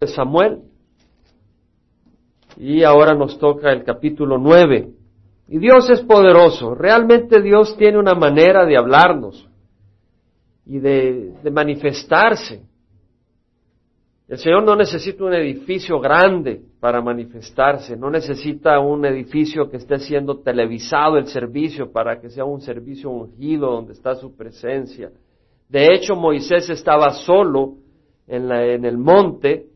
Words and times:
de 0.00 0.06
Samuel. 0.06 0.60
Y 2.56 2.82
ahora 2.82 3.14
nos 3.14 3.38
toca 3.38 3.72
el 3.72 3.84
capítulo 3.84 4.38
nueve. 4.38 4.90
Y 5.48 5.58
Dios 5.58 5.88
es 5.90 6.00
poderoso. 6.00 6.74
Realmente 6.74 7.40
Dios 7.40 7.76
tiene 7.76 7.98
una 7.98 8.14
manera 8.14 8.64
de 8.64 8.76
hablarnos 8.76 9.48
y 10.66 10.78
de, 10.78 11.32
de 11.42 11.50
manifestarse. 11.50 12.62
El 14.28 14.36
Señor 14.36 14.62
no 14.64 14.76
necesita 14.76 15.24
un 15.24 15.32
edificio 15.32 15.98
grande 16.00 16.60
para 16.80 17.00
manifestarse, 17.00 17.96
no 17.96 18.10
necesita 18.10 18.78
un 18.78 19.06
edificio 19.06 19.70
que 19.70 19.78
esté 19.78 19.98
siendo 20.00 20.40
televisado 20.40 21.16
el 21.16 21.28
servicio 21.28 21.90
para 21.90 22.20
que 22.20 22.28
sea 22.28 22.44
un 22.44 22.60
servicio 22.60 23.08
ungido 23.08 23.70
donde 23.70 23.94
está 23.94 24.14
su 24.16 24.36
presencia. 24.36 25.10
De 25.68 25.94
hecho, 25.94 26.14
Moisés 26.14 26.68
estaba 26.68 27.10
solo 27.10 27.76
en, 28.26 28.84
el 28.84 28.98
monte 28.98 29.67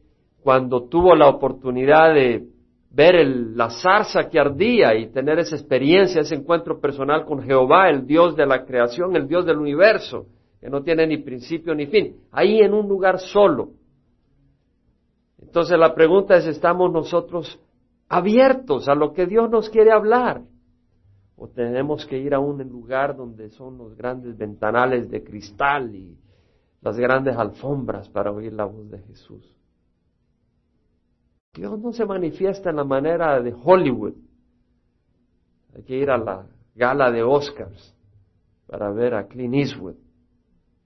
cuando 0.43 0.88
tuvo 0.88 1.14
la 1.14 1.29
oportunidad 1.29 2.14
de 2.14 2.48
ver 2.91 3.27
la 3.27 3.70
zarza 3.70 4.28
que 4.28 4.38
ardía 4.38 4.95
y 4.95 5.10
tener 5.10 5.38
esa 5.38 5.56
experiencia, 5.56 6.20
ese 6.20 6.34
encuentro 6.34 6.80
personal 6.80 7.24
con 7.24 7.42
Jehová, 7.42 7.88
el 7.88 8.06
Dios 8.06 8.37
de 8.37 8.46
la 8.46 8.65
creación, 8.65 9.16
el 9.16 9.27
Dios 9.27 9.46
del 9.46 9.59
universo, 9.59 10.27
que 10.60 10.68
no 10.68 10.82
tiene 10.82 11.06
ni 11.06 11.18
principio 11.18 11.74
ni 11.74 11.87
fin, 11.87 12.16
ahí 12.30 12.60
en 12.60 12.74
un 12.74 12.88
lugar 12.88 13.18
solo. 13.18 13.70
Entonces 15.41 15.78
la 15.78 15.95
pregunta 15.95 16.37
es, 16.37 16.46
¿estamos 16.46 16.93
nosotros 16.93 17.59
abiertos 18.09 18.88
a 18.88 18.95
lo 18.95 19.12
que 19.12 19.27
Dios 19.27 19.48
nos 19.48 19.70
quiere 19.70 19.90
hablar? 19.93 20.43
¿O 21.37 21.48
tenemos 21.48 22.04
que 22.04 22.18
ir 22.18 22.34
a 22.34 22.40
un 22.40 22.59
lugar 22.68 23.16
donde 23.16 23.48
son 23.51 23.79
los 23.79 23.96
grandes 23.96 24.37
ventanales 24.37 25.10
de 25.10 25.24
cristal 25.24 25.95
y 25.95 26.16
las 26.82 26.98
grandes 26.98 27.37
alfombras 27.37 28.09
para 28.10 28.30
oír 28.30 28.52
la 28.52 28.66
voz 28.66 28.90
de 28.90 28.98
Jesús? 28.98 29.62
Dios 31.55 31.79
no 31.79 31.92
se 31.92 32.06
manifiesta 32.06 32.70
en 32.70 32.77
la 32.77 32.84
manera 32.84 33.41
de 33.41 33.55
Hollywood. 33.55 34.15
Hay 35.74 35.82
que 35.82 35.96
ir 35.96 36.10
a 36.10 36.18
la 36.18 36.46
gala 36.74 37.10
de 37.10 37.23
Oscars 37.23 37.95
para 38.66 38.90
ver 38.90 39.15
a 39.15 39.26
Clint 39.26 39.54
Eastwood. 39.54 39.96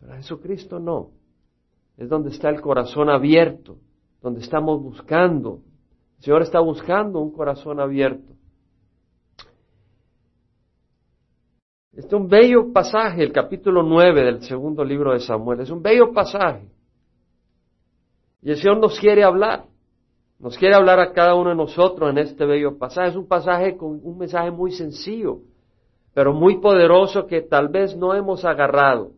Pero 0.00 0.12
a 0.12 0.16
Jesucristo 0.16 0.78
no. 0.78 1.10
Es 1.96 2.08
donde 2.08 2.30
está 2.30 2.48
el 2.50 2.60
corazón 2.60 3.08
abierto 3.08 3.78
donde 4.26 4.40
estamos 4.40 4.82
buscando. 4.82 5.62
El 6.18 6.24
Señor 6.24 6.42
está 6.42 6.58
buscando 6.58 7.20
un 7.20 7.30
corazón 7.30 7.78
abierto. 7.78 8.34
Este 11.92 12.08
es 12.08 12.12
un 12.12 12.26
bello 12.26 12.72
pasaje, 12.72 13.22
el 13.22 13.32
capítulo 13.32 13.84
9 13.84 14.24
del 14.24 14.42
segundo 14.42 14.84
libro 14.84 15.12
de 15.12 15.20
Samuel. 15.20 15.60
Es 15.60 15.70
un 15.70 15.80
bello 15.80 16.12
pasaje. 16.12 16.68
Y 18.42 18.50
el 18.50 18.56
Señor 18.56 18.78
nos 18.78 18.98
quiere 18.98 19.22
hablar. 19.22 19.66
Nos 20.38 20.58
quiere 20.58 20.74
hablar 20.74 21.00
a 21.00 21.12
cada 21.12 21.34
uno 21.34 21.50
de 21.50 21.56
nosotros 21.56 22.10
en 22.10 22.18
este 22.18 22.44
bello 22.44 22.78
pasaje. 22.78 23.10
Es 23.10 23.16
un 23.16 23.26
pasaje 23.26 23.76
con 23.76 24.00
un 24.02 24.18
mensaje 24.18 24.50
muy 24.50 24.72
sencillo, 24.72 25.38
pero 26.12 26.32
muy 26.32 26.60
poderoso 26.60 27.26
que 27.26 27.42
tal 27.42 27.68
vez 27.68 27.96
no 27.96 28.14
hemos 28.14 28.44
agarrado 28.44 29.12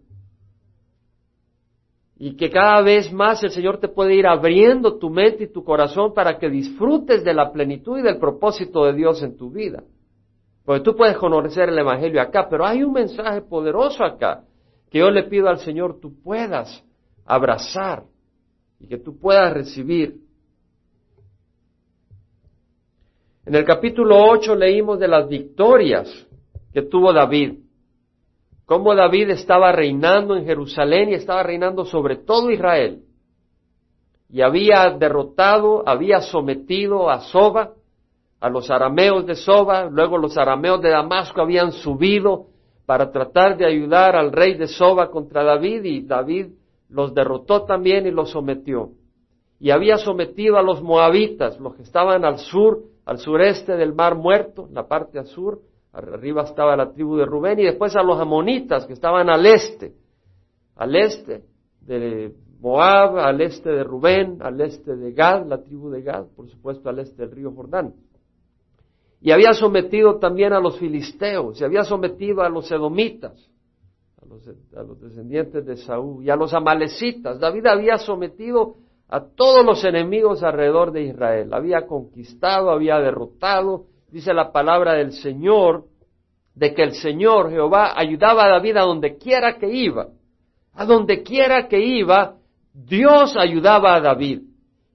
y 2.20 2.36
que 2.36 2.50
cada 2.50 2.82
vez 2.82 3.12
más 3.12 3.42
el 3.44 3.50
Señor 3.50 3.78
te 3.78 3.88
puede 3.88 4.14
ir 4.14 4.26
abriendo 4.26 4.98
tu 4.98 5.08
mente 5.08 5.44
y 5.44 5.52
tu 5.52 5.62
corazón 5.62 6.12
para 6.12 6.36
que 6.38 6.50
disfrutes 6.50 7.22
de 7.22 7.32
la 7.32 7.52
plenitud 7.52 7.98
y 7.98 8.02
del 8.02 8.18
propósito 8.18 8.84
de 8.84 8.92
Dios 8.92 9.22
en 9.22 9.36
tu 9.36 9.50
vida. 9.50 9.84
Porque 10.64 10.82
tú 10.82 10.96
puedes 10.96 11.16
conocer 11.16 11.68
el 11.68 11.78
Evangelio 11.78 12.20
acá, 12.20 12.48
pero 12.50 12.66
hay 12.66 12.82
un 12.82 12.92
mensaje 12.92 13.40
poderoso 13.42 14.04
acá 14.04 14.42
que 14.90 14.98
yo 14.98 15.10
le 15.10 15.24
pido 15.24 15.48
al 15.48 15.60
Señor 15.60 16.00
tú 16.00 16.20
puedas 16.20 16.84
abrazar 17.24 18.02
y 18.80 18.88
que 18.88 18.98
tú 18.98 19.18
puedas 19.18 19.52
recibir. 19.52 20.16
En 23.48 23.54
el 23.54 23.64
capítulo 23.64 24.14
8 24.28 24.54
leímos 24.56 24.98
de 24.98 25.08
las 25.08 25.26
victorias 25.26 26.06
que 26.70 26.82
tuvo 26.82 27.14
David 27.14 27.54
cómo 28.66 28.94
David 28.94 29.30
estaba 29.30 29.72
reinando 29.72 30.36
en 30.36 30.44
Jerusalén 30.44 31.08
y 31.08 31.14
estaba 31.14 31.42
reinando 31.42 31.86
sobre 31.86 32.16
todo 32.16 32.50
Israel. 32.50 33.04
Y 34.28 34.42
había 34.42 34.90
derrotado, 34.90 35.82
había 35.88 36.20
sometido 36.20 37.08
a 37.08 37.20
Soba, 37.20 37.72
a 38.38 38.50
los 38.50 38.70
arameos 38.70 39.24
de 39.24 39.34
Soba, 39.34 39.88
luego 39.90 40.18
los 40.18 40.36
arameos 40.36 40.82
de 40.82 40.90
Damasco 40.90 41.40
habían 41.40 41.72
subido 41.72 42.48
para 42.84 43.10
tratar 43.10 43.56
de 43.56 43.64
ayudar 43.64 44.14
al 44.14 44.30
rey 44.30 44.58
de 44.58 44.66
Soba 44.66 45.10
contra 45.10 45.42
David 45.42 45.84
y 45.84 46.02
David 46.02 46.48
los 46.90 47.14
derrotó 47.14 47.64
también 47.64 48.06
y 48.06 48.10
los 48.10 48.28
sometió. 48.28 48.90
Y 49.58 49.70
había 49.70 49.96
sometido 49.96 50.58
a 50.58 50.62
los 50.62 50.82
moabitas, 50.82 51.58
los 51.58 51.74
que 51.76 51.82
estaban 51.82 52.26
al 52.26 52.36
sur, 52.38 52.82
al 53.08 53.18
sureste 53.18 53.74
del 53.74 53.94
mar 53.94 54.16
muerto, 54.16 54.68
la 54.70 54.86
parte 54.86 55.18
al 55.18 55.26
sur, 55.26 55.62
Arriba 55.90 56.42
estaba 56.42 56.76
la 56.76 56.92
tribu 56.92 57.16
de 57.16 57.24
Rubén 57.24 57.58
y 57.58 57.64
después 57.64 57.96
a 57.96 58.02
los 58.02 58.20
amonitas 58.20 58.84
que 58.84 58.92
estaban 58.92 59.30
al 59.30 59.46
este, 59.46 59.94
al 60.76 60.94
este 60.94 61.44
de 61.80 62.34
Moab, 62.60 63.18
al 63.18 63.40
este 63.40 63.70
de 63.70 63.82
Rubén, 63.82 64.36
al 64.42 64.60
este 64.60 64.94
de 64.94 65.12
Gad, 65.12 65.46
la 65.46 65.62
tribu 65.62 65.88
de 65.88 66.02
Gad, 66.02 66.26
por 66.36 66.50
supuesto 66.50 66.90
al 66.90 66.98
este 66.98 67.22
del 67.22 67.30
río 67.30 67.50
Jordán. 67.52 67.94
Y 69.22 69.30
había 69.30 69.54
sometido 69.54 70.18
también 70.18 70.52
a 70.52 70.60
los 70.60 70.78
filisteos, 70.78 71.58
y 71.58 71.64
había 71.64 71.84
sometido 71.84 72.42
a 72.42 72.50
los 72.50 72.70
edomitas, 72.70 73.50
a 74.22 74.26
los, 74.26 74.46
a 74.76 74.82
los 74.82 75.00
descendientes 75.00 75.64
de 75.64 75.78
Saúl, 75.78 76.22
y 76.22 76.28
a 76.28 76.36
los 76.36 76.52
amalecitas. 76.52 77.40
David 77.40 77.66
había 77.66 77.96
sometido 77.96 78.76
a 79.08 79.20
todos 79.20 79.64
los 79.64 79.82
enemigos 79.84 80.42
alrededor 80.42 80.92
de 80.92 81.04
Israel. 81.04 81.52
Había 81.52 81.86
conquistado, 81.86 82.70
había 82.70 82.98
derrotado, 82.98 83.86
dice 84.10 84.34
la 84.34 84.52
palabra 84.52 84.94
del 84.94 85.12
Señor, 85.12 85.84
de 86.54 86.74
que 86.74 86.82
el 86.82 86.92
Señor 86.94 87.50
Jehová 87.50 87.92
ayudaba 87.96 88.44
a 88.44 88.48
David 88.48 88.76
a 88.76 88.82
donde 88.82 89.16
quiera 89.16 89.58
que 89.58 89.68
iba. 89.68 90.08
A 90.74 90.84
donde 90.84 91.22
quiera 91.22 91.68
que 91.68 91.80
iba, 91.80 92.36
Dios 92.74 93.36
ayudaba 93.36 93.94
a 93.94 94.00
David. 94.00 94.42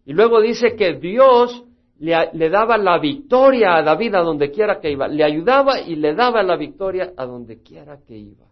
Y 0.05 0.13
luego 0.13 0.41
dice 0.41 0.75
que 0.75 0.93
Dios 0.93 1.63
le, 1.97 2.49
daba 2.49 2.77
la 2.77 2.99
victoria 2.99 3.77
a 3.77 3.81
David 3.83 4.15
a 4.15 4.19
donde 4.19 4.51
quiera 4.51 4.79
que 4.79 4.91
iba. 4.91 5.07
Le 5.07 5.23
ayudaba 5.23 5.79
y 5.79 5.95
le 5.95 6.13
daba 6.13 6.43
la 6.43 6.57
victoria 6.57 7.13
a 7.15 7.25
donde 7.25 7.63
quiera 7.63 7.97
que 8.05 8.17
iba. 8.17 8.45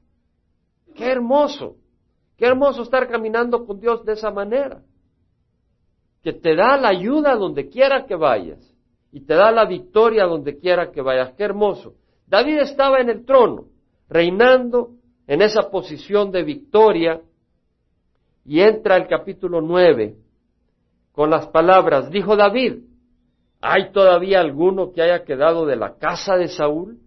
Qué 0.95 1.05
hermoso. 1.05 1.75
Qué 2.38 2.45
hermoso 2.45 2.83
estar 2.83 3.07
caminando 3.09 3.66
con 3.66 3.79
Dios 3.79 4.03
de 4.05 4.13
esa 4.13 4.31
manera. 4.31 4.81
Que 6.24 6.34
te 6.34 6.56
da 6.56 6.78
la 6.78 6.90
ayuda 6.90 7.36
donde 7.36 7.70
quiera 7.70 8.06
que 8.06 8.16
vayas 8.16 8.59
y 9.12 9.22
te 9.26 9.34
da 9.34 9.52
la 9.52 9.66
victoria 9.66 10.26
donde 10.26 10.58
quiera 10.58 10.92
que 10.92 11.02
vayas. 11.02 11.34
Qué 11.34 11.44
hermoso. 11.44 11.96
David 12.28 12.59
estaba 12.59 13.00
en 13.00 13.09
el 13.09 13.26
trono, 13.26 13.66
reinando 14.08 14.92
en 15.28 15.42
esa 15.42 15.70
posición 15.70 16.32
de 16.32 16.44
victoria, 16.44 17.22
y 18.46 18.62
entra 18.62 18.98
el 18.98 19.08
capítulo 19.08 19.62
nueve 19.62 20.16
con 21.12 21.30
las 21.30 21.48
palabras, 21.48 22.09
dijo 22.09 22.36
David, 22.36 22.84
¿hay 23.59 23.92
todavía 23.92 24.40
alguno 24.40 24.92
que 24.92 25.02
haya 25.02 25.24
quedado 25.24 25.66
de 25.66 25.76
la 25.76 25.98
casa 25.98 26.38
de 26.38 26.48
Saúl 26.48 27.00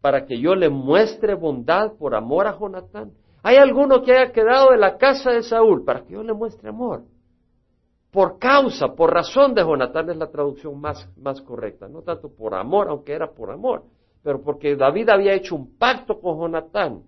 para 0.00 0.26
que 0.26 0.38
yo 0.38 0.54
le 0.54 0.68
muestre 0.68 1.34
bondad 1.34 1.92
por 1.98 2.14
amor 2.14 2.46
a 2.46 2.58
Jonatán? 2.58 3.12
¿Hay 3.42 3.56
alguno 3.56 4.02
que 4.02 4.12
haya 4.12 4.32
quedado 4.32 4.70
de 4.72 4.78
la 4.78 4.98
casa 4.98 5.30
de 5.30 5.42
Saúl 5.42 5.84
para 5.84 6.04
que 6.04 6.14
yo 6.14 6.22
le 6.22 6.34
muestre 6.34 6.68
amor? 6.68 7.04
Por 8.14 8.38
causa, 8.38 8.94
por 8.94 9.12
razón 9.12 9.54
de 9.54 9.62
Jonatán 9.62 10.08
es 10.08 10.16
la 10.16 10.30
traducción 10.30 10.80
más, 10.80 11.10
más 11.20 11.42
correcta, 11.42 11.88
no 11.88 12.02
tanto 12.02 12.28
por 12.32 12.54
amor, 12.54 12.88
aunque 12.88 13.12
era 13.12 13.32
por 13.32 13.50
amor, 13.50 13.82
pero 14.22 14.40
porque 14.40 14.76
David 14.76 15.08
había 15.08 15.34
hecho 15.34 15.56
un 15.56 15.76
pacto 15.76 16.20
con 16.20 16.38
Jonatán. 16.38 17.02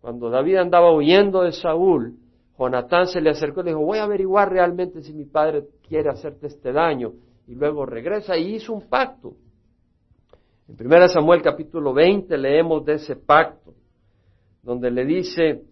Cuando 0.00 0.30
David 0.30 0.58
andaba 0.58 0.94
huyendo 0.94 1.42
de 1.42 1.50
Saúl, 1.50 2.14
Jonatán 2.56 3.08
se 3.08 3.20
le 3.20 3.30
acercó 3.30 3.60
y 3.60 3.64
le 3.64 3.70
dijo, 3.70 3.82
voy 3.84 3.98
a 3.98 4.04
averiguar 4.04 4.52
realmente 4.52 5.02
si 5.02 5.12
mi 5.12 5.24
padre 5.24 5.64
quiere 5.88 6.10
hacerte 6.10 6.46
este 6.46 6.70
daño. 6.70 7.10
Y 7.48 7.56
luego 7.56 7.84
regresa 7.84 8.36
y 8.36 8.54
hizo 8.54 8.72
un 8.72 8.88
pacto. 8.88 9.34
En 10.68 10.76
1 10.86 11.08
Samuel 11.08 11.42
capítulo 11.42 11.92
20 11.92 12.38
leemos 12.38 12.84
de 12.84 12.94
ese 12.94 13.16
pacto, 13.16 13.74
donde 14.62 14.92
le 14.92 15.04
dice, 15.06 15.64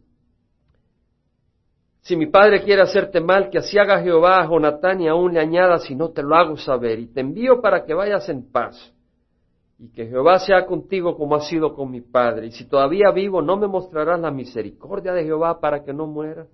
si 2.02 2.16
mi 2.16 2.26
padre 2.26 2.62
quiere 2.62 2.82
hacerte 2.82 3.20
mal, 3.20 3.50
que 3.50 3.58
así 3.58 3.78
haga 3.78 4.00
Jehová 4.00 4.40
a 4.40 4.48
Jonatán 4.48 5.00
y 5.00 5.08
aún 5.08 5.34
le 5.34 5.40
añada 5.40 5.78
si 5.78 5.94
no 5.94 6.10
te 6.10 6.22
lo 6.22 6.34
hago 6.34 6.56
saber. 6.56 6.98
Y 6.98 7.06
te 7.08 7.20
envío 7.20 7.60
para 7.60 7.84
que 7.84 7.92
vayas 7.92 8.28
en 8.28 8.50
paz. 8.50 8.94
Y 9.78 9.90
que 9.92 10.06
Jehová 10.06 10.38
sea 10.38 10.66
contigo 10.66 11.16
como 11.16 11.34
ha 11.36 11.40
sido 11.40 11.74
con 11.74 11.90
mi 11.90 12.00
padre. 12.00 12.46
Y 12.46 12.52
si 12.52 12.66
todavía 12.66 13.10
vivo, 13.10 13.42
no 13.42 13.56
me 13.56 13.66
mostrarás 13.66 14.18
la 14.20 14.30
misericordia 14.30 15.12
de 15.12 15.24
Jehová 15.24 15.60
para 15.60 15.84
que 15.84 15.92
no 15.92 16.06
muera. 16.06 16.46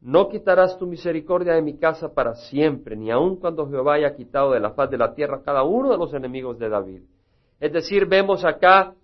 No 0.00 0.28
quitarás 0.28 0.78
tu 0.78 0.86
misericordia 0.86 1.54
de 1.54 1.62
mi 1.62 1.76
casa 1.76 2.14
para 2.14 2.34
siempre, 2.34 2.96
ni 2.96 3.10
aun 3.10 3.36
cuando 3.36 3.68
Jehová 3.68 3.94
haya 3.94 4.14
quitado 4.14 4.52
de 4.52 4.60
la 4.60 4.70
faz 4.70 4.90
de 4.90 4.96
la 4.96 5.12
tierra 5.14 5.42
cada 5.44 5.64
uno 5.64 5.90
de 5.90 5.98
los 5.98 6.14
enemigos 6.14 6.58
de 6.58 6.68
David. 6.68 7.02
Es 7.58 7.72
decir, 7.72 8.06
vemos 8.06 8.44
acá 8.44 8.94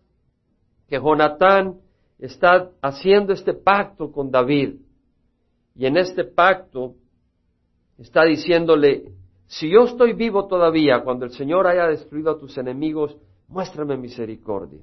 que 0.89 0.99
Jonatán 0.99 1.81
está 2.19 2.71
haciendo 2.81 3.33
este 3.33 3.55
pacto 3.55 4.13
con 4.13 4.31
David 4.31 4.77
y 5.75 5.87
en 5.87 5.97
este 5.97 6.25
pacto 6.25 6.95
está 7.99 8.25
diciéndole, 8.25 9.13
si 9.47 9.71
yo 9.71 9.85
estoy 9.85 10.13
vivo 10.13 10.47
todavía, 10.47 11.03
cuando 11.03 11.25
el 11.25 11.33
Señor 11.33 11.67
haya 11.67 11.87
destruido 11.87 12.31
a 12.31 12.39
tus 12.39 12.57
enemigos, 12.59 13.17
muéstrame 13.49 13.97
misericordia. 13.97 14.83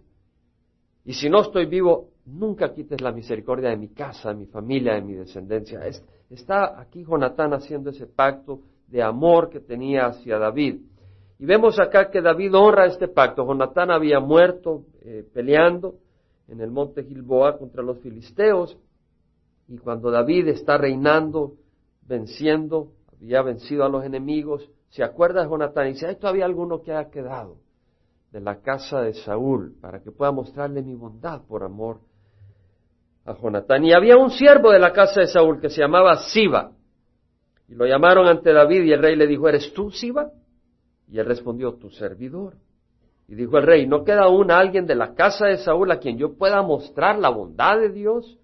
Y 1.03 1.13
si 1.13 1.29
no 1.29 1.41
estoy 1.41 1.65
vivo, 1.65 2.09
nunca 2.25 2.73
quites 2.73 3.01
la 3.01 3.11
misericordia 3.11 3.69
de 3.69 3.77
mi 3.77 3.89
casa, 3.89 4.29
de 4.29 4.35
mi 4.35 4.45
familia, 4.45 4.93
de 4.93 5.01
mi 5.01 5.13
descendencia. 5.13 5.81
Está 6.29 6.79
aquí 6.79 7.03
Jonatán 7.03 7.53
haciendo 7.53 7.89
ese 7.89 8.05
pacto 8.05 8.61
de 8.87 9.01
amor 9.01 9.49
que 9.49 9.59
tenía 9.59 10.05
hacia 10.05 10.37
David. 10.37 10.81
Y 11.39 11.45
vemos 11.45 11.79
acá 11.79 12.11
que 12.11 12.21
David 12.21 12.53
honra 12.53 12.85
este 12.85 13.07
pacto. 13.07 13.45
Jonatán 13.45 13.89
había 13.89 14.19
muerto 14.19 14.85
eh, 15.01 15.25
peleando 15.33 15.95
en 16.47 16.61
el 16.61 16.69
monte 16.69 17.03
Gilboa 17.03 17.57
contra 17.57 17.81
los 17.81 17.99
filisteos. 17.99 18.77
Y 19.71 19.77
cuando 19.77 20.11
David 20.11 20.49
está 20.49 20.77
reinando, 20.77 21.53
venciendo, 22.05 22.91
había 23.13 23.41
vencido 23.41 23.85
a 23.85 23.89
los 23.89 24.03
enemigos, 24.03 24.69
se 24.89 25.01
acuerda 25.01 25.43
de 25.43 25.49
Jonatán 25.49 25.87
y 25.87 25.93
dice, 25.93 26.07
¿hay 26.07 26.17
todavía 26.17 26.43
alguno 26.43 26.81
que 26.81 26.91
haya 26.91 27.09
quedado 27.09 27.55
de 28.33 28.41
la 28.41 28.59
casa 28.59 28.99
de 28.99 29.13
Saúl 29.13 29.77
para 29.79 30.01
que 30.01 30.11
pueda 30.11 30.33
mostrarle 30.33 30.81
mi 30.81 30.93
bondad 30.93 31.43
por 31.47 31.63
amor 31.63 32.01
a 33.23 33.33
Jonatán? 33.33 33.85
Y 33.85 33.93
había 33.93 34.17
un 34.17 34.31
siervo 34.31 34.71
de 34.71 34.79
la 34.79 34.91
casa 34.91 35.21
de 35.21 35.27
Saúl 35.27 35.61
que 35.61 35.69
se 35.69 35.79
llamaba 35.79 36.17
Siba. 36.17 36.73
Y 37.69 37.75
lo 37.75 37.85
llamaron 37.85 38.27
ante 38.27 38.51
David 38.51 38.83
y 38.83 38.91
el 38.91 39.01
rey 39.01 39.15
le 39.15 39.25
dijo, 39.25 39.47
¿eres 39.47 39.71
tú, 39.71 39.89
Siba? 39.89 40.31
Y 41.07 41.17
él 41.17 41.25
respondió, 41.25 41.75
tu 41.75 41.89
servidor. 41.91 42.55
Y 43.29 43.35
dijo 43.35 43.57
el 43.57 43.65
rey, 43.65 43.87
¿no 43.87 44.03
queda 44.03 44.23
aún 44.23 44.51
alguien 44.51 44.85
de 44.85 44.95
la 44.95 45.13
casa 45.15 45.45
de 45.45 45.59
Saúl 45.59 45.91
a 45.91 45.99
quien 45.99 46.17
yo 46.17 46.33
pueda 46.33 46.61
mostrar 46.61 47.17
la 47.17 47.29
bondad 47.29 47.79
de 47.79 47.89
Dios? 47.89 48.37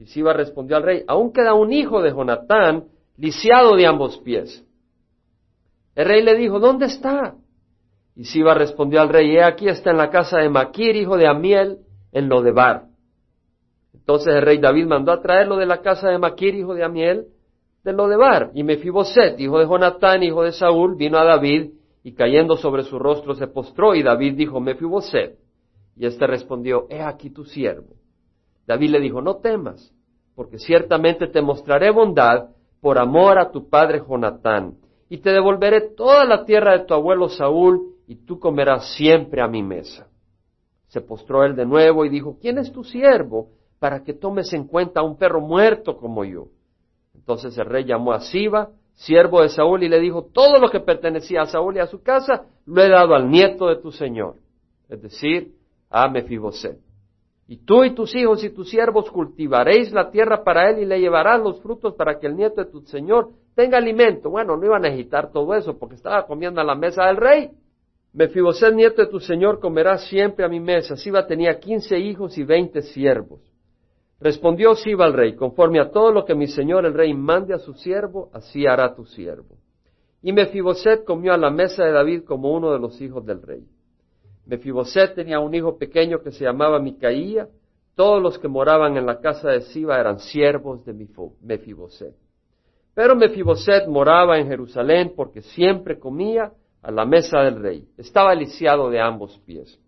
Y 0.00 0.06
Siba 0.06 0.32
respondió 0.32 0.78
al 0.78 0.82
rey, 0.82 1.04
aún 1.06 1.30
queda 1.30 1.52
un 1.52 1.74
hijo 1.74 2.00
de 2.00 2.10
Jonatán, 2.10 2.84
lisiado 3.18 3.76
de 3.76 3.86
ambos 3.86 4.16
pies. 4.20 4.64
El 5.94 6.06
rey 6.06 6.22
le 6.22 6.36
dijo, 6.36 6.58
¿dónde 6.58 6.86
está? 6.86 7.34
Y 8.16 8.24
Siba 8.24 8.54
respondió 8.54 9.02
al 9.02 9.10
rey, 9.10 9.36
he 9.36 9.44
aquí 9.44 9.68
está 9.68 9.90
en 9.90 9.98
la 9.98 10.08
casa 10.08 10.38
de 10.38 10.48
Maquir, 10.48 10.96
hijo 10.96 11.18
de 11.18 11.26
Amiel, 11.26 11.80
en 12.12 12.30
Lodebar. 12.30 12.84
Entonces 13.92 14.34
el 14.34 14.40
rey 14.40 14.56
David 14.56 14.86
mandó 14.86 15.12
a 15.12 15.20
traerlo 15.20 15.58
de 15.58 15.66
la 15.66 15.82
casa 15.82 16.08
de 16.08 16.16
Maquir, 16.16 16.54
hijo 16.54 16.72
de 16.72 16.82
Amiel, 16.82 17.26
de 17.84 17.92
Lodebar. 17.92 18.52
Y 18.54 18.64
Mefiboset, 18.64 19.38
hijo 19.38 19.58
de 19.58 19.66
Jonatán, 19.66 20.22
hijo 20.22 20.42
de 20.44 20.52
Saúl, 20.52 20.96
vino 20.96 21.18
a 21.18 21.24
David 21.24 21.72
y 22.02 22.14
cayendo 22.14 22.56
sobre 22.56 22.84
su 22.84 22.98
rostro 22.98 23.34
se 23.34 23.48
postró 23.48 23.94
y 23.94 24.02
David 24.02 24.34
dijo, 24.34 24.60
Mefiboset. 24.60 25.36
Y 25.94 26.06
éste 26.06 26.26
respondió, 26.26 26.86
he 26.88 27.02
aquí 27.02 27.28
tu 27.28 27.44
siervo. 27.44 27.99
David 28.70 28.90
le 28.90 29.00
dijo, 29.00 29.20
no 29.20 29.38
temas, 29.38 29.92
porque 30.36 30.58
ciertamente 30.58 31.26
te 31.26 31.42
mostraré 31.42 31.90
bondad 31.90 32.50
por 32.80 33.00
amor 33.00 33.36
a 33.36 33.50
tu 33.50 33.68
padre 33.68 34.00
Jonatán, 34.08 34.76
y 35.08 35.18
te 35.18 35.30
devolveré 35.30 35.80
toda 35.96 36.24
la 36.24 36.44
tierra 36.44 36.78
de 36.78 36.84
tu 36.84 36.94
abuelo 36.94 37.28
Saúl, 37.28 37.96
y 38.06 38.14
tú 38.14 38.38
comerás 38.38 38.94
siempre 38.94 39.42
a 39.42 39.48
mi 39.48 39.64
mesa. 39.64 40.06
Se 40.86 41.00
postró 41.00 41.42
él 41.42 41.56
de 41.56 41.66
nuevo 41.66 42.04
y 42.04 42.10
dijo, 42.10 42.38
¿quién 42.40 42.58
es 42.58 42.70
tu 42.70 42.84
siervo 42.84 43.48
para 43.80 44.04
que 44.04 44.14
tomes 44.14 44.52
en 44.52 44.68
cuenta 44.68 45.00
a 45.00 45.02
un 45.04 45.18
perro 45.18 45.40
muerto 45.40 45.96
como 45.96 46.24
yo? 46.24 46.46
Entonces 47.12 47.58
el 47.58 47.66
rey 47.66 47.84
llamó 47.84 48.12
a 48.12 48.20
Siba, 48.20 48.70
siervo 48.94 49.42
de 49.42 49.48
Saúl, 49.48 49.82
y 49.82 49.88
le 49.88 49.98
dijo, 49.98 50.26
todo 50.32 50.60
lo 50.60 50.70
que 50.70 50.78
pertenecía 50.78 51.42
a 51.42 51.46
Saúl 51.46 51.74
y 51.74 51.80
a 51.80 51.88
su 51.88 52.04
casa, 52.04 52.44
lo 52.66 52.80
he 52.80 52.88
dado 52.88 53.16
al 53.16 53.28
nieto 53.28 53.66
de 53.66 53.82
tu 53.82 53.90
señor, 53.90 54.36
es 54.88 55.02
decir, 55.02 55.56
a 55.90 56.08
Mefiboset. 56.08 56.78
Y 57.50 57.56
tú 57.64 57.82
y 57.82 57.96
tus 57.96 58.14
hijos 58.14 58.44
y 58.44 58.50
tus 58.50 58.70
siervos 58.70 59.10
cultivaréis 59.10 59.90
la 59.90 60.08
tierra 60.12 60.44
para 60.44 60.70
él 60.70 60.78
y 60.78 60.86
le 60.86 61.00
llevarás 61.00 61.40
los 61.40 61.60
frutos 61.60 61.94
para 61.94 62.20
que 62.20 62.28
el 62.28 62.36
nieto 62.36 62.62
de 62.62 62.70
tu 62.70 62.82
señor 62.82 63.30
tenga 63.56 63.76
alimento. 63.76 64.30
Bueno, 64.30 64.56
no 64.56 64.64
iban 64.64 64.84
a 64.84 64.88
necesitar 64.88 65.32
todo 65.32 65.52
eso 65.56 65.76
porque 65.76 65.96
estaba 65.96 66.28
comiendo 66.28 66.60
a 66.60 66.64
la 66.64 66.76
mesa 66.76 67.06
del 67.06 67.16
rey. 67.16 67.50
Mefiboset, 68.12 68.72
nieto 68.72 69.02
de 69.02 69.08
tu 69.08 69.18
señor, 69.18 69.58
comerá 69.58 69.98
siempre 69.98 70.44
a 70.44 70.48
mi 70.48 70.60
mesa. 70.60 70.94
Siba 70.94 71.26
tenía 71.26 71.58
quince 71.58 71.98
hijos 71.98 72.38
y 72.38 72.44
veinte 72.44 72.82
siervos. 72.82 73.40
Respondió 74.20 74.76
Siba 74.76 75.06
al 75.06 75.14
rey, 75.14 75.34
conforme 75.34 75.80
a 75.80 75.90
todo 75.90 76.12
lo 76.12 76.24
que 76.24 76.36
mi 76.36 76.46
señor 76.46 76.86
el 76.86 76.94
rey 76.94 77.12
mande 77.14 77.52
a 77.52 77.58
su 77.58 77.74
siervo, 77.74 78.30
así 78.32 78.64
hará 78.64 78.94
tu 78.94 79.04
siervo. 79.06 79.56
Y 80.22 80.32
Mefiboset 80.32 81.02
comió 81.04 81.32
a 81.32 81.36
la 81.36 81.50
mesa 81.50 81.84
de 81.84 81.90
David 81.90 82.22
como 82.22 82.54
uno 82.54 82.70
de 82.72 82.78
los 82.78 83.00
hijos 83.00 83.26
del 83.26 83.42
rey. 83.42 83.66
Mefiboset 84.50 85.14
tenía 85.14 85.38
un 85.38 85.54
hijo 85.54 85.78
pequeño 85.78 86.18
que 86.22 86.32
se 86.32 86.44
llamaba 86.44 86.80
Micaía. 86.80 87.46
Todos 87.94 88.20
los 88.20 88.36
que 88.36 88.48
moraban 88.48 88.96
en 88.96 89.06
la 89.06 89.20
casa 89.20 89.50
de 89.50 89.60
Siba 89.60 90.00
eran 90.00 90.18
siervos 90.18 90.84
de 90.84 90.92
Mefiboset. 91.40 92.16
Pero 92.92 93.14
Mefiboset 93.14 93.86
moraba 93.86 94.38
en 94.38 94.48
Jerusalén 94.48 95.12
porque 95.14 95.42
siempre 95.42 96.00
comía 96.00 96.52
a 96.82 96.90
la 96.90 97.04
mesa 97.04 97.38
del 97.42 97.62
rey. 97.62 97.88
Estaba 97.96 98.34
lisiado 98.34 98.90
de 98.90 99.00
ambos 99.00 99.38
pies. 99.46 99.78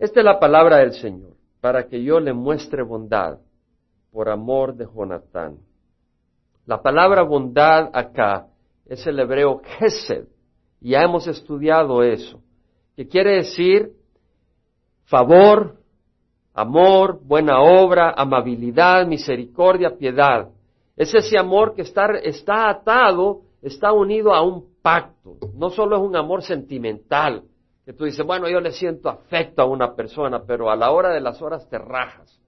Esta 0.00 0.20
es 0.20 0.26
la 0.26 0.40
palabra 0.40 0.78
del 0.78 0.94
Señor 0.94 1.34
para 1.60 1.86
que 1.86 2.02
yo 2.02 2.18
le 2.18 2.32
muestre 2.32 2.82
bondad 2.82 3.38
por 4.10 4.28
amor 4.28 4.74
de 4.74 4.86
Jonatán. 4.92 5.58
La 6.66 6.82
palabra 6.82 7.22
bondad 7.22 7.90
acá 7.92 8.48
es 8.86 9.06
el 9.06 9.20
hebreo 9.20 9.60
Gesed. 9.78 10.26
Ya 10.80 11.02
hemos 11.02 11.28
estudiado 11.28 12.02
eso, 12.02 12.42
que 12.96 13.08
quiere 13.08 13.36
decir 13.36 13.92
favor, 15.04 15.76
amor, 16.54 17.20
buena 17.24 17.60
obra, 17.60 18.14
amabilidad, 18.16 19.06
misericordia, 19.06 19.96
piedad. 19.96 20.48
Es 20.96 21.14
ese 21.14 21.38
amor 21.38 21.74
que 21.74 21.82
está, 21.82 22.06
está 22.22 22.68
atado, 22.68 23.42
está 23.62 23.92
unido 23.92 24.34
a 24.34 24.42
un 24.42 24.66
pacto. 24.82 25.36
No 25.54 25.70
solo 25.70 25.96
es 25.96 26.02
un 26.02 26.16
amor 26.16 26.42
sentimental, 26.42 27.44
que 27.84 27.92
tú 27.92 28.04
dices, 28.04 28.24
bueno, 28.24 28.48
yo 28.48 28.60
le 28.60 28.72
siento 28.72 29.08
afecto 29.08 29.62
a 29.62 29.66
una 29.66 29.94
persona, 29.94 30.44
pero 30.46 30.70
a 30.70 30.76
la 30.76 30.90
hora 30.90 31.10
de 31.10 31.20
las 31.20 31.40
horas 31.42 31.68
te 31.68 31.78
rajas 31.78 32.40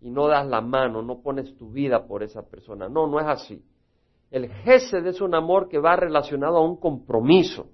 y 0.00 0.10
no 0.10 0.28
das 0.28 0.46
la 0.46 0.60
mano, 0.60 1.02
no 1.02 1.20
pones 1.20 1.56
tu 1.56 1.70
vida 1.70 2.06
por 2.06 2.22
esa 2.22 2.42
persona. 2.42 2.88
No, 2.88 3.06
no 3.06 3.20
es 3.20 3.26
así. 3.26 3.62
El 4.30 4.48
Gesed 4.48 5.06
es 5.06 5.20
un 5.20 5.34
amor 5.34 5.68
que 5.68 5.78
va 5.78 5.96
relacionado 5.96 6.58
a 6.58 6.64
un 6.64 6.76
compromiso, 6.76 7.68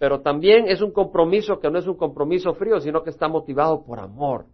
pero 0.00 0.22
también 0.22 0.66
es 0.66 0.80
un 0.80 0.92
compromiso 0.92 1.60
que 1.60 1.70
no 1.70 1.78
es 1.78 1.86
un 1.86 1.94
compromiso 1.94 2.54
frío, 2.54 2.80
sino 2.80 3.02
que 3.02 3.10
está 3.10 3.28
motivado 3.28 3.84
por 3.84 4.00
amor, 4.00 4.46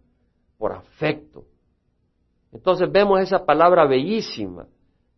por 0.57 0.73
afecto. 0.73 1.45
Entonces 2.51 2.91
vemos 2.91 3.21
esa 3.21 3.45
palabra 3.45 3.85
bellísima, 3.85 4.67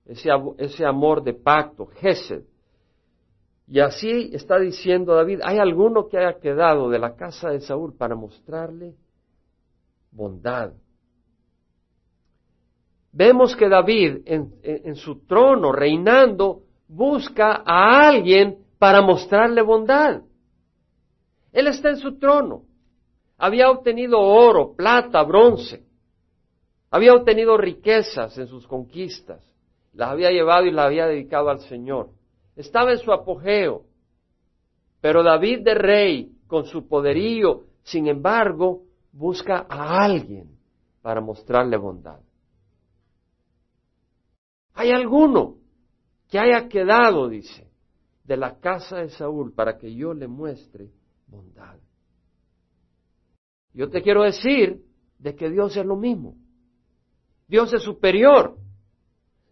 ese, 0.05 0.85
amor 0.85 1.23
de 1.23 1.33
pacto, 1.33 1.87
Gesed. 1.87 2.43
Y 3.67 3.79
así 3.79 4.29
está 4.31 4.59
diciendo 4.59 5.15
David, 5.15 5.39
¿hay 5.43 5.57
alguno 5.57 6.07
que 6.07 6.19
haya 6.19 6.39
quedado 6.39 6.91
de 6.91 6.99
la 6.99 7.15
casa 7.15 7.49
de 7.49 7.61
Saúl 7.61 7.95
para 7.97 8.13
mostrarle 8.13 8.93
bondad? 10.11 10.73
Vemos 13.11 13.55
que 13.55 13.67
David 13.67 14.19
en, 14.25 14.95
su 14.95 15.25
trono, 15.25 15.71
reinando, 15.71 16.61
busca 16.87 17.63
a 17.65 18.07
alguien 18.07 18.68
para 18.79 19.01
mostrarle 19.01 19.61
bondad. 19.61 20.21
Él 21.51 21.67
está 21.67 21.89
en 21.89 21.97
su 21.97 22.17
trono. 22.17 22.63
Había 23.37 23.69
obtenido 23.69 24.19
oro, 24.19 24.73
plata, 24.75 25.21
bronce. 25.21 25.83
Había 26.89 27.13
obtenido 27.13 27.57
riquezas 27.57 28.35
en 28.39 28.47
sus 28.47 28.67
conquistas. 28.67 29.45
Las 29.93 30.09
había 30.09 30.31
llevado 30.31 30.65
y 30.65 30.71
las 30.71 30.87
había 30.87 31.05
dedicado 31.05 31.49
al 31.49 31.59
Señor 31.59 32.09
estaba 32.59 32.91
en 32.91 32.99
su 32.99 33.11
apogeo. 33.13 33.85
Pero 34.99 35.23
David 35.23 35.63
de 35.63 35.75
rey, 35.75 36.31
con 36.45 36.65
su 36.65 36.89
poderío, 36.89 37.63
sin 37.83 38.07
embargo, 38.07 38.83
busca 39.13 39.65
a 39.69 40.03
alguien 40.03 40.57
para 41.01 41.21
mostrarle 41.21 41.77
bondad. 41.77 42.19
¿Hay 44.73 44.91
alguno 44.91 45.55
que 46.27 46.37
haya 46.37 46.67
quedado, 46.67 47.29
dice, 47.29 47.68
de 48.29 48.37
la 48.37 48.59
casa 48.59 48.97
de 48.97 49.09
Saúl 49.09 49.51
para 49.53 49.79
que 49.79 49.95
yo 49.95 50.13
le 50.13 50.27
muestre 50.27 50.91
bondad? 51.25 51.79
Yo 53.73 53.89
te 53.89 54.03
quiero 54.03 54.21
decir 54.21 54.83
de 55.17 55.35
que 55.35 55.49
Dios 55.49 55.75
es 55.75 55.83
lo 55.83 55.95
mismo. 55.95 56.35
Dios 57.47 57.73
es 57.73 57.81
superior. 57.81 58.55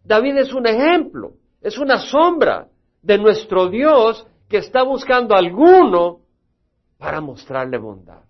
David 0.03 0.37
es 0.37 0.53
un 0.53 0.67
ejemplo, 0.67 1.33
es 1.59 1.79
una 1.79 1.97
sombra 1.97 2.69
de 3.01 3.17
nuestro 3.17 3.67
Dios 3.67 4.27
que 4.47 4.57
está 4.57 4.83
buscando 4.83 5.33
a 5.33 5.39
alguno 5.39 6.19
para 6.99 7.19
mostrarle 7.19 7.79
bondad. 7.79 8.21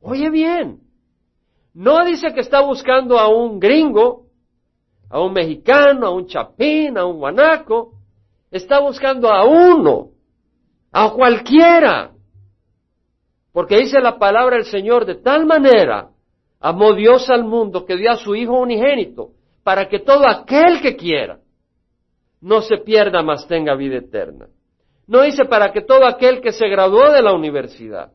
Oye 0.00 0.30
bien, 0.30 0.80
no 1.74 2.04
dice 2.04 2.32
que 2.32 2.42
está 2.42 2.60
buscando 2.60 3.18
a 3.18 3.26
un 3.28 3.58
gringo, 3.58 4.27
a 5.10 5.20
un 5.20 5.32
mexicano, 5.32 6.06
a 6.06 6.10
un 6.10 6.26
chapín, 6.26 6.98
a 6.98 7.06
un 7.06 7.18
guanaco, 7.18 7.92
está 8.50 8.80
buscando 8.80 9.30
a 9.30 9.44
uno, 9.44 10.10
a 10.92 11.10
cualquiera. 11.10 12.12
Porque 13.52 13.78
dice 13.78 14.00
la 14.00 14.18
palabra 14.18 14.56
del 14.56 14.66
Señor 14.66 15.04
de 15.04 15.16
tal 15.16 15.46
manera, 15.46 16.10
amó 16.60 16.94
Dios 16.94 17.28
al 17.30 17.44
mundo 17.44 17.84
que 17.84 17.96
dio 17.96 18.10
a 18.10 18.16
su 18.16 18.34
Hijo 18.34 18.58
unigénito, 18.58 19.30
para 19.62 19.88
que 19.88 19.98
todo 19.98 20.26
aquel 20.26 20.80
que 20.80 20.96
quiera 20.96 21.40
no 22.40 22.62
se 22.62 22.78
pierda, 22.78 23.22
mas 23.22 23.46
tenga 23.46 23.74
vida 23.74 23.96
eterna. 23.96 24.46
No 25.06 25.22
dice 25.22 25.44
para 25.46 25.72
que 25.72 25.80
todo 25.80 26.06
aquel 26.06 26.40
que 26.40 26.52
se 26.52 26.68
graduó 26.68 27.10
de 27.10 27.22
la 27.22 27.32
universidad. 27.32 28.12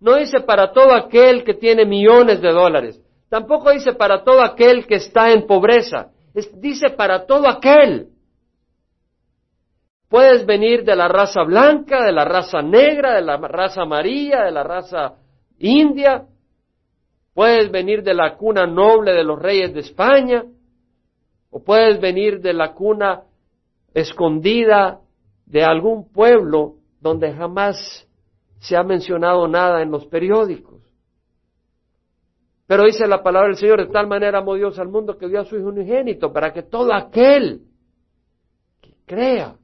No 0.00 0.16
dice 0.16 0.40
para 0.40 0.72
todo 0.72 0.94
aquel 0.94 1.42
que 1.42 1.54
tiene 1.54 1.84
millones 1.84 2.40
de 2.40 2.52
dólares. 2.52 3.02
Tampoco 3.28 3.70
dice 3.70 3.94
para 3.94 4.22
todo 4.22 4.42
aquel 4.42 4.86
que 4.86 4.96
está 4.96 5.32
en 5.32 5.46
pobreza. 5.46 6.10
Dice 6.60 6.90
para 6.90 7.26
todo 7.26 7.48
aquel. 7.48 8.08
Puedes 10.08 10.46
venir 10.46 10.84
de 10.84 10.96
la 10.96 11.08
raza 11.08 11.42
blanca, 11.42 12.04
de 12.04 12.12
la 12.12 12.24
raza 12.24 12.62
negra, 12.62 13.16
de 13.16 13.22
la 13.22 13.36
raza 13.36 13.82
amarilla, 13.82 14.44
de 14.44 14.52
la 14.52 14.62
raza 14.62 15.16
india. 15.58 16.24
Puedes 17.34 17.70
venir 17.70 18.02
de 18.02 18.14
la 18.14 18.36
cuna 18.36 18.66
noble 18.66 19.12
de 19.12 19.22
los 19.22 19.38
reyes 19.38 19.72
de 19.74 19.80
España. 19.80 20.44
O 21.50 21.62
puedes 21.62 22.00
venir 22.00 22.40
de 22.40 22.52
la 22.52 22.72
cuna 22.72 23.22
escondida 23.94 25.00
de 25.46 25.64
algún 25.64 26.10
pueblo 26.12 26.74
donde 27.00 27.32
jamás 27.32 28.06
se 28.60 28.76
ha 28.76 28.82
mencionado 28.82 29.46
nada 29.46 29.82
en 29.82 29.90
los 29.90 30.06
periódicos. 30.06 30.67
Pero 32.68 32.84
dice 32.84 33.06
la 33.06 33.22
palabra 33.22 33.48
del 33.48 33.56
Señor, 33.56 33.78
de 33.78 33.90
tal 33.90 34.06
manera 34.06 34.40
amó 34.40 34.54
Dios 34.54 34.78
al 34.78 34.88
mundo 34.88 35.16
que 35.16 35.26
dio 35.26 35.40
a 35.40 35.44
su 35.46 35.56
Hijo 35.56 35.68
unigénito 35.68 36.30
para 36.34 36.52
que 36.52 36.62
todo 36.62 36.92
aquel 36.92 37.62
que 38.82 38.94
crea, 39.06 39.56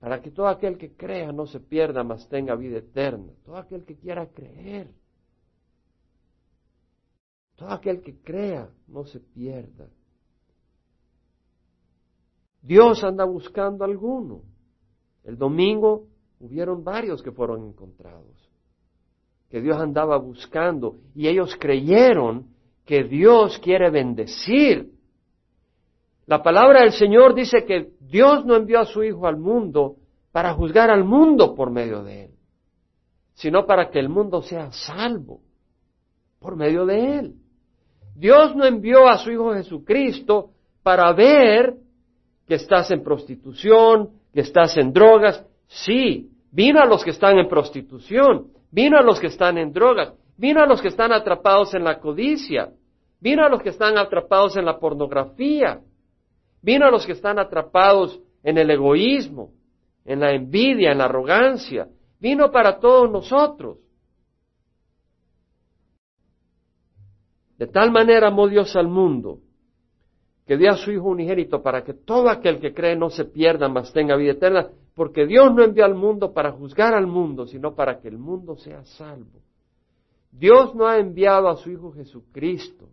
para 0.00 0.22
que 0.22 0.30
todo 0.30 0.48
aquel 0.48 0.78
que 0.78 0.96
crea 0.96 1.30
no 1.30 1.44
se 1.44 1.60
pierda, 1.60 2.02
mas 2.02 2.26
tenga 2.30 2.56
vida 2.56 2.78
eterna. 2.78 3.30
Todo 3.44 3.58
aquel 3.58 3.84
que 3.84 3.98
quiera 3.98 4.26
creer, 4.26 4.90
todo 7.56 7.72
aquel 7.72 8.00
que 8.00 8.22
crea 8.22 8.70
no 8.86 9.04
se 9.04 9.20
pierda. 9.20 9.86
Dios 12.62 13.04
anda 13.04 13.26
buscando 13.26 13.84
alguno. 13.84 14.44
El 15.24 15.36
domingo 15.36 16.06
hubieron 16.40 16.82
varios 16.82 17.22
que 17.22 17.32
fueron 17.32 17.66
encontrados, 17.66 18.47
que 19.50 19.60
Dios 19.60 19.78
andaba 19.78 20.16
buscando 20.18 20.96
y 21.14 21.28
ellos 21.28 21.56
creyeron 21.58 22.46
que 22.84 23.04
Dios 23.04 23.58
quiere 23.58 23.90
bendecir. 23.90 24.90
La 26.26 26.42
palabra 26.42 26.82
del 26.82 26.92
Señor 26.92 27.34
dice 27.34 27.64
que 27.64 27.90
Dios 28.00 28.44
no 28.44 28.56
envió 28.56 28.80
a 28.80 28.84
su 28.84 29.02
Hijo 29.02 29.26
al 29.26 29.38
mundo 29.38 29.96
para 30.32 30.52
juzgar 30.54 30.90
al 30.90 31.04
mundo 31.04 31.54
por 31.54 31.70
medio 31.70 32.02
de 32.02 32.26
Él, 32.26 32.30
sino 33.34 33.66
para 33.66 33.90
que 33.90 33.98
el 33.98 34.08
mundo 34.08 34.42
sea 34.42 34.70
salvo 34.72 35.40
por 36.38 36.56
medio 36.56 36.84
de 36.84 37.18
Él. 37.18 37.34
Dios 38.14 38.54
no 38.54 38.66
envió 38.66 39.08
a 39.08 39.18
su 39.18 39.30
Hijo 39.30 39.54
Jesucristo 39.54 40.50
para 40.82 41.12
ver 41.12 41.74
que 42.46 42.54
estás 42.54 42.90
en 42.90 43.02
prostitución, 43.02 44.10
que 44.32 44.40
estás 44.40 44.76
en 44.76 44.92
drogas. 44.92 45.44
Sí, 45.66 46.30
vino 46.50 46.80
a 46.80 46.86
los 46.86 47.04
que 47.04 47.10
están 47.10 47.38
en 47.38 47.48
prostitución, 47.48 48.48
vino 48.70 48.98
a 48.98 49.02
los 49.02 49.20
que 49.20 49.28
están 49.28 49.58
en 49.58 49.72
drogas, 49.72 50.12
vino 50.36 50.62
a 50.62 50.66
los 50.66 50.80
que 50.80 50.88
están 50.88 51.12
atrapados 51.12 51.74
en 51.74 51.84
la 51.84 52.00
codicia, 52.00 52.72
vino 53.20 53.44
a 53.44 53.48
los 53.48 53.62
que 53.62 53.70
están 53.70 53.98
atrapados 53.98 54.56
en 54.56 54.64
la 54.64 54.78
pornografía, 54.78 55.80
vino 56.62 56.86
a 56.86 56.90
los 56.90 57.06
que 57.06 57.12
están 57.12 57.38
atrapados 57.38 58.20
en 58.42 58.58
el 58.58 58.70
egoísmo, 58.70 59.52
en 60.04 60.20
la 60.20 60.32
envidia, 60.32 60.92
en 60.92 60.98
la 60.98 61.04
arrogancia, 61.04 61.88
vino 62.20 62.50
para 62.50 62.78
todos 62.78 63.10
nosotros. 63.10 63.78
De 67.58 67.66
tal 67.66 67.90
manera 67.90 68.28
amó 68.28 68.46
Dios 68.48 68.76
al 68.76 68.88
mundo 68.88 69.40
que 70.46 70.56
dio 70.56 70.70
a 70.70 70.76
su 70.76 70.90
Hijo 70.90 71.08
unigénito 71.08 71.62
para 71.62 71.84
que 71.84 71.92
todo 71.92 72.30
aquel 72.30 72.58
que 72.58 72.72
cree 72.72 72.96
no 72.96 73.10
se 73.10 73.26
pierda, 73.26 73.68
mas 73.68 73.92
tenga 73.92 74.16
vida 74.16 74.32
eterna, 74.32 74.70
porque 74.98 75.26
Dios 75.26 75.54
no 75.54 75.62
envió 75.62 75.84
al 75.84 75.94
mundo 75.94 76.34
para 76.34 76.50
juzgar 76.50 76.92
al 76.92 77.06
mundo, 77.06 77.46
sino 77.46 77.72
para 77.76 78.00
que 78.00 78.08
el 78.08 78.18
mundo 78.18 78.56
sea 78.56 78.84
salvo. 78.84 79.40
Dios 80.32 80.74
no 80.74 80.88
ha 80.88 80.98
enviado 80.98 81.48
a 81.48 81.54
su 81.54 81.70
Hijo 81.70 81.92
Jesucristo 81.92 82.88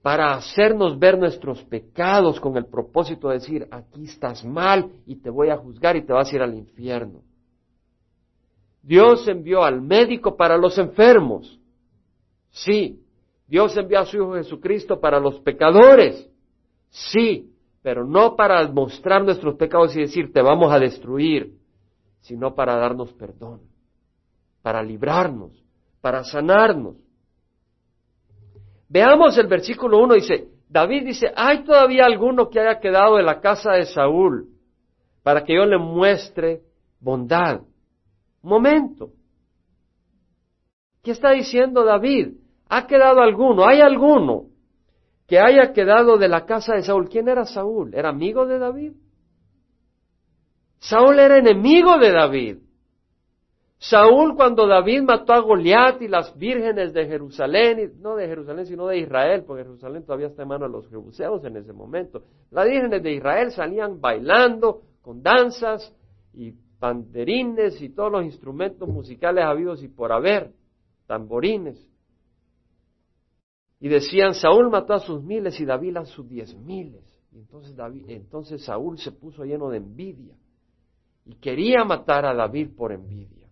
para 0.00 0.32
hacernos 0.32 0.98
ver 0.98 1.18
nuestros 1.18 1.62
pecados 1.64 2.40
con 2.40 2.56
el 2.56 2.64
propósito 2.64 3.28
de 3.28 3.34
decir, 3.34 3.68
aquí 3.70 4.04
estás 4.04 4.46
mal 4.46 4.92
y 5.04 5.16
te 5.16 5.28
voy 5.28 5.50
a 5.50 5.58
juzgar 5.58 5.94
y 5.94 6.06
te 6.06 6.14
vas 6.14 6.32
a 6.32 6.36
ir 6.36 6.40
al 6.40 6.54
infierno. 6.54 7.20
Dios 8.82 9.28
envió 9.28 9.62
al 9.62 9.82
médico 9.82 10.38
para 10.38 10.56
los 10.56 10.78
enfermos. 10.78 11.60
Sí, 12.48 12.98
Dios 13.46 13.76
envió 13.76 14.00
a 14.00 14.06
su 14.06 14.16
Hijo 14.16 14.34
Jesucristo 14.36 14.98
para 14.98 15.20
los 15.20 15.38
pecadores. 15.40 16.30
Sí, 16.88 17.53
pero 17.84 18.06
no 18.06 18.34
para 18.34 18.66
mostrar 18.66 19.22
nuestros 19.22 19.56
pecados 19.56 19.94
y 19.94 20.00
decir 20.00 20.32
te 20.32 20.40
vamos 20.40 20.72
a 20.72 20.78
destruir, 20.78 21.58
sino 22.22 22.54
para 22.54 22.76
darnos 22.76 23.12
perdón, 23.12 23.60
para 24.62 24.82
librarnos, 24.82 25.52
para 26.00 26.24
sanarnos. 26.24 26.96
Veamos 28.88 29.36
el 29.36 29.48
versículo 29.48 29.98
1, 29.98 30.14
dice, 30.14 30.48
David 30.66 31.04
dice, 31.04 31.30
¿hay 31.36 31.62
todavía 31.62 32.06
alguno 32.06 32.48
que 32.48 32.58
haya 32.58 32.80
quedado 32.80 33.18
en 33.18 33.26
la 33.26 33.42
casa 33.42 33.72
de 33.72 33.84
Saúl 33.84 34.48
para 35.22 35.44
que 35.44 35.54
yo 35.54 35.66
le 35.66 35.76
muestre 35.76 36.62
bondad? 37.00 37.60
Momento. 38.40 39.10
¿Qué 41.02 41.10
está 41.10 41.32
diciendo 41.32 41.84
David? 41.84 42.28
¿Ha 42.66 42.86
quedado 42.86 43.20
alguno? 43.20 43.66
¿Hay 43.68 43.82
alguno 43.82 44.53
que 45.26 45.38
haya 45.38 45.72
quedado 45.72 46.18
de 46.18 46.28
la 46.28 46.44
casa 46.44 46.74
de 46.74 46.82
Saúl. 46.82 47.08
¿Quién 47.08 47.28
era 47.28 47.44
Saúl? 47.44 47.94
¿Era 47.94 48.10
amigo 48.10 48.46
de 48.46 48.58
David? 48.58 48.92
Saúl 50.78 51.18
era 51.18 51.38
enemigo 51.38 51.98
de 51.98 52.12
David. 52.12 52.58
Saúl 53.78 54.34
cuando 54.34 54.66
David 54.66 55.02
mató 55.02 55.34
a 55.34 55.40
Goliat 55.40 56.00
y 56.00 56.08
las 56.08 56.36
vírgenes 56.38 56.92
de 56.94 57.06
Jerusalén, 57.06 57.92
no 58.00 58.16
de 58.16 58.26
Jerusalén 58.26 58.66
sino 58.66 58.86
de 58.86 58.98
Israel, 58.98 59.44
porque 59.46 59.64
Jerusalén 59.64 60.04
todavía 60.04 60.28
está 60.28 60.42
en 60.42 60.48
manos 60.48 60.70
de 60.70 60.72
los 60.72 60.88
jebuseos 60.88 61.44
en 61.44 61.56
ese 61.56 61.72
momento. 61.72 62.22
Las 62.50 62.66
vírgenes 62.66 63.02
de 63.02 63.12
Israel 63.12 63.50
salían 63.50 64.00
bailando 64.00 64.82
con 65.02 65.22
danzas 65.22 65.94
y 66.32 66.52
panderines 66.78 67.80
y 67.82 67.90
todos 67.90 68.12
los 68.12 68.24
instrumentos 68.24 68.88
musicales 68.88 69.44
habidos 69.44 69.82
y 69.82 69.88
por 69.88 70.12
haber, 70.12 70.52
tamborines. 71.06 71.78
Y 73.84 73.88
decían, 73.90 74.32
Saúl 74.32 74.70
mató 74.70 74.94
a 74.94 74.98
sus 74.98 75.22
miles 75.22 75.60
y 75.60 75.66
David 75.66 75.98
a 75.98 76.06
sus 76.06 76.26
diez 76.26 76.56
miles. 76.56 77.04
Y 77.32 77.36
entonces, 77.36 77.76
David, 77.76 78.06
entonces 78.08 78.64
Saúl 78.64 78.96
se 78.96 79.12
puso 79.12 79.44
lleno 79.44 79.68
de 79.68 79.76
envidia 79.76 80.34
y 81.26 81.34
quería 81.34 81.84
matar 81.84 82.24
a 82.24 82.32
David 82.32 82.70
por 82.74 82.92
envidia. 82.92 83.46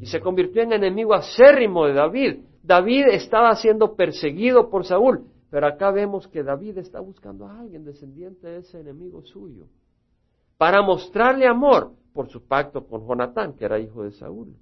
Y 0.00 0.06
se 0.06 0.20
convirtió 0.20 0.62
en 0.62 0.72
enemigo 0.72 1.14
acérrimo 1.14 1.86
de 1.86 1.92
David. 1.92 2.40
David 2.64 3.04
estaba 3.12 3.54
siendo 3.54 3.94
perseguido 3.94 4.70
por 4.70 4.84
Saúl, 4.84 5.28
pero 5.50 5.68
acá 5.68 5.92
vemos 5.92 6.26
que 6.26 6.42
David 6.42 6.78
está 6.78 6.98
buscando 6.98 7.46
a 7.46 7.60
alguien 7.60 7.84
descendiente 7.84 8.48
de 8.48 8.58
ese 8.58 8.80
enemigo 8.80 9.22
suyo 9.22 9.68
para 10.58 10.82
mostrarle 10.82 11.46
amor 11.46 11.92
por 12.12 12.28
su 12.28 12.44
pacto 12.44 12.88
con 12.88 13.06
Jonatán, 13.06 13.52
que 13.52 13.64
era 13.64 13.78
hijo 13.78 14.02
de 14.02 14.10
Saúl. 14.10 14.56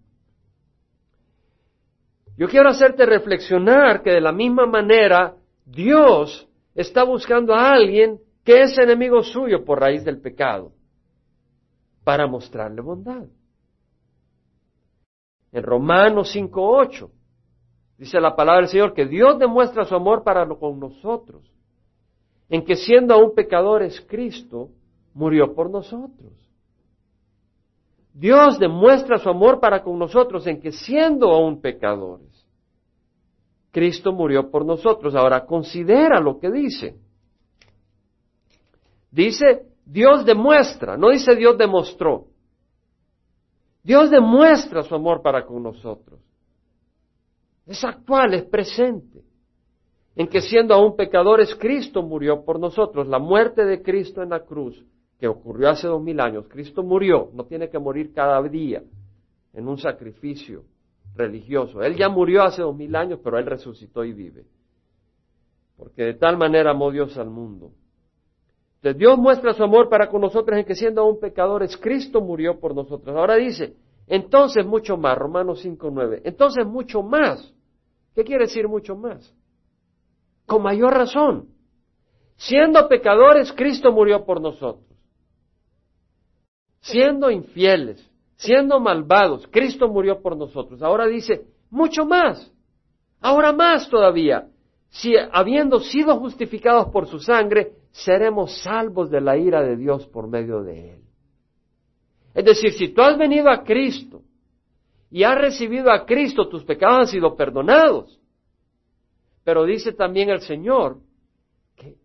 Yo 2.36 2.48
quiero 2.48 2.68
hacerte 2.68 3.06
reflexionar 3.06 4.02
que 4.02 4.10
de 4.10 4.20
la 4.20 4.32
misma 4.32 4.66
manera 4.66 5.36
Dios 5.64 6.48
está 6.74 7.04
buscando 7.04 7.54
a 7.54 7.70
alguien 7.72 8.18
que 8.44 8.62
es 8.62 8.76
enemigo 8.76 9.22
suyo 9.22 9.64
por 9.64 9.80
raíz 9.80 10.04
del 10.04 10.20
pecado, 10.20 10.72
para 12.02 12.26
mostrarle 12.26 12.82
bondad. 12.82 13.24
En 15.52 15.62
Romanos 15.62 16.34
5.8 16.34 17.08
dice 17.96 18.20
la 18.20 18.34
palabra 18.34 18.62
del 18.62 18.70
Señor 18.70 18.92
que 18.92 19.06
Dios 19.06 19.38
demuestra 19.38 19.84
su 19.84 19.94
amor 19.94 20.24
para 20.24 20.46
con 20.46 20.80
nosotros, 20.80 21.42
en 22.48 22.64
que 22.64 22.76
siendo 22.76 23.14
aún 23.14 23.34
pecadores 23.34 24.04
Cristo 24.08 24.70
murió 25.14 25.54
por 25.54 25.70
nosotros. 25.70 26.43
Dios 28.14 28.60
demuestra 28.60 29.18
su 29.18 29.28
amor 29.28 29.58
para 29.58 29.82
con 29.82 29.98
nosotros 29.98 30.46
en 30.46 30.60
que 30.60 30.70
siendo 30.70 31.32
aún 31.32 31.60
pecadores, 31.60 32.46
Cristo 33.72 34.12
murió 34.12 34.52
por 34.52 34.64
nosotros. 34.64 35.16
Ahora 35.16 35.44
considera 35.44 36.20
lo 36.20 36.38
que 36.38 36.48
dice. 36.48 36.96
Dice, 39.10 39.66
Dios 39.84 40.24
demuestra, 40.24 40.96
no 40.96 41.10
dice 41.10 41.34
Dios 41.34 41.58
demostró. 41.58 42.28
Dios 43.82 44.10
demuestra 44.10 44.84
su 44.84 44.94
amor 44.94 45.20
para 45.20 45.44
con 45.44 45.64
nosotros. 45.64 46.20
Es 47.66 47.82
actual, 47.84 48.34
es 48.34 48.44
presente. 48.44 49.24
En 50.14 50.28
que 50.28 50.40
siendo 50.40 50.72
aún 50.72 50.94
pecadores, 50.94 51.52
Cristo 51.56 52.00
murió 52.00 52.44
por 52.44 52.60
nosotros. 52.60 53.08
La 53.08 53.18
muerte 53.18 53.64
de 53.64 53.82
Cristo 53.82 54.22
en 54.22 54.30
la 54.30 54.44
cruz 54.44 54.84
que 55.24 55.28
ocurrió 55.28 55.70
hace 55.70 55.88
dos 55.88 56.02
mil 56.02 56.20
años. 56.20 56.44
Cristo 56.50 56.82
murió, 56.82 57.30
no 57.32 57.46
tiene 57.46 57.70
que 57.70 57.78
morir 57.78 58.12
cada 58.12 58.42
día 58.42 58.82
en 59.54 59.66
un 59.66 59.78
sacrificio 59.78 60.64
religioso. 61.16 61.82
Él 61.82 61.96
ya 61.96 62.10
murió 62.10 62.42
hace 62.42 62.60
dos 62.60 62.76
mil 62.76 62.94
años, 62.94 63.20
pero 63.24 63.38
Él 63.38 63.46
resucitó 63.46 64.04
y 64.04 64.12
vive. 64.12 64.44
Porque 65.78 66.02
de 66.02 66.12
tal 66.12 66.36
manera 66.36 66.72
amó 66.72 66.90
Dios 66.90 67.16
al 67.16 67.30
mundo. 67.30 67.72
Dios 68.82 69.16
muestra 69.16 69.54
su 69.54 69.64
amor 69.64 69.88
para 69.88 70.10
con 70.10 70.20
nosotros 70.20 70.58
en 70.58 70.66
que 70.66 70.74
siendo 70.74 71.00
aún 71.00 71.18
pecadores, 71.18 71.74
Cristo 71.78 72.20
murió 72.20 72.60
por 72.60 72.74
nosotros. 72.74 73.16
Ahora 73.16 73.36
dice, 73.36 73.76
entonces 74.06 74.66
mucho 74.66 74.98
más, 74.98 75.16
Romanos 75.16 75.64
5.9, 75.64 76.20
entonces 76.24 76.66
mucho 76.66 77.02
más. 77.02 77.50
¿Qué 78.14 78.24
quiere 78.24 78.44
decir 78.44 78.68
mucho 78.68 78.94
más? 78.94 79.34
Con 80.44 80.62
mayor 80.62 80.92
razón. 80.92 81.48
Siendo 82.36 82.86
pecadores, 82.88 83.54
Cristo 83.54 83.90
murió 83.90 84.26
por 84.26 84.42
nosotros. 84.42 84.93
Siendo 86.84 87.30
infieles, 87.30 88.06
siendo 88.36 88.78
malvados, 88.78 89.48
Cristo 89.50 89.88
murió 89.88 90.20
por 90.20 90.36
nosotros. 90.36 90.82
Ahora 90.82 91.06
dice, 91.06 91.46
mucho 91.70 92.04
más. 92.04 92.52
Ahora 93.22 93.54
más 93.54 93.88
todavía. 93.88 94.48
Si 94.90 95.14
habiendo 95.32 95.80
sido 95.80 96.18
justificados 96.18 96.90
por 96.92 97.06
su 97.06 97.20
sangre, 97.20 97.72
seremos 97.90 98.60
salvos 98.60 99.10
de 99.10 99.22
la 99.22 99.38
ira 99.38 99.62
de 99.62 99.76
Dios 99.76 100.06
por 100.08 100.28
medio 100.28 100.62
de 100.62 100.96
él. 100.96 101.00
Es 102.34 102.44
decir, 102.44 102.72
si 102.74 102.88
tú 102.88 103.00
has 103.00 103.16
venido 103.16 103.48
a 103.48 103.64
Cristo 103.64 104.20
y 105.10 105.22
has 105.22 105.38
recibido 105.38 105.90
a 105.90 106.04
Cristo, 106.04 106.50
tus 106.50 106.64
pecados 106.64 106.98
han 106.98 107.06
sido 107.06 107.34
perdonados. 107.34 108.20
Pero 109.42 109.64
dice 109.64 109.94
también 109.94 110.28
el 110.28 110.42
Señor 110.42 110.98
que, 111.76 111.96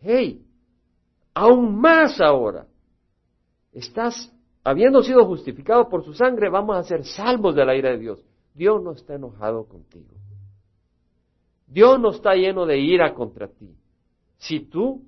hey, 0.00 0.42
aún 1.34 1.78
más 1.78 2.18
ahora, 2.18 2.66
estás, 3.72 4.32
habiendo 4.64 5.02
sido 5.02 5.26
justificado 5.26 5.88
por 5.88 6.04
su 6.04 6.14
sangre, 6.14 6.48
vamos 6.48 6.76
a 6.76 6.82
ser 6.82 7.04
salvos 7.04 7.54
de 7.54 7.64
la 7.64 7.74
ira 7.74 7.90
de 7.90 7.98
Dios. 7.98 8.24
Dios 8.54 8.82
no 8.82 8.92
está 8.92 9.14
enojado 9.14 9.66
contigo. 9.66 10.14
Dios 11.66 11.98
no 11.98 12.10
está 12.10 12.34
lleno 12.34 12.66
de 12.66 12.78
ira 12.78 13.14
contra 13.14 13.48
ti. 13.48 13.74
Si 14.36 14.60
tú 14.60 15.02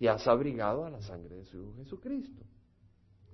te 0.00 0.08
has 0.08 0.26
abrigado 0.26 0.86
a 0.86 0.90
la 0.90 1.02
sangre 1.02 1.36
de 1.36 1.44
su 1.44 1.58
Hijo 1.58 1.74
Jesucristo. 1.76 2.42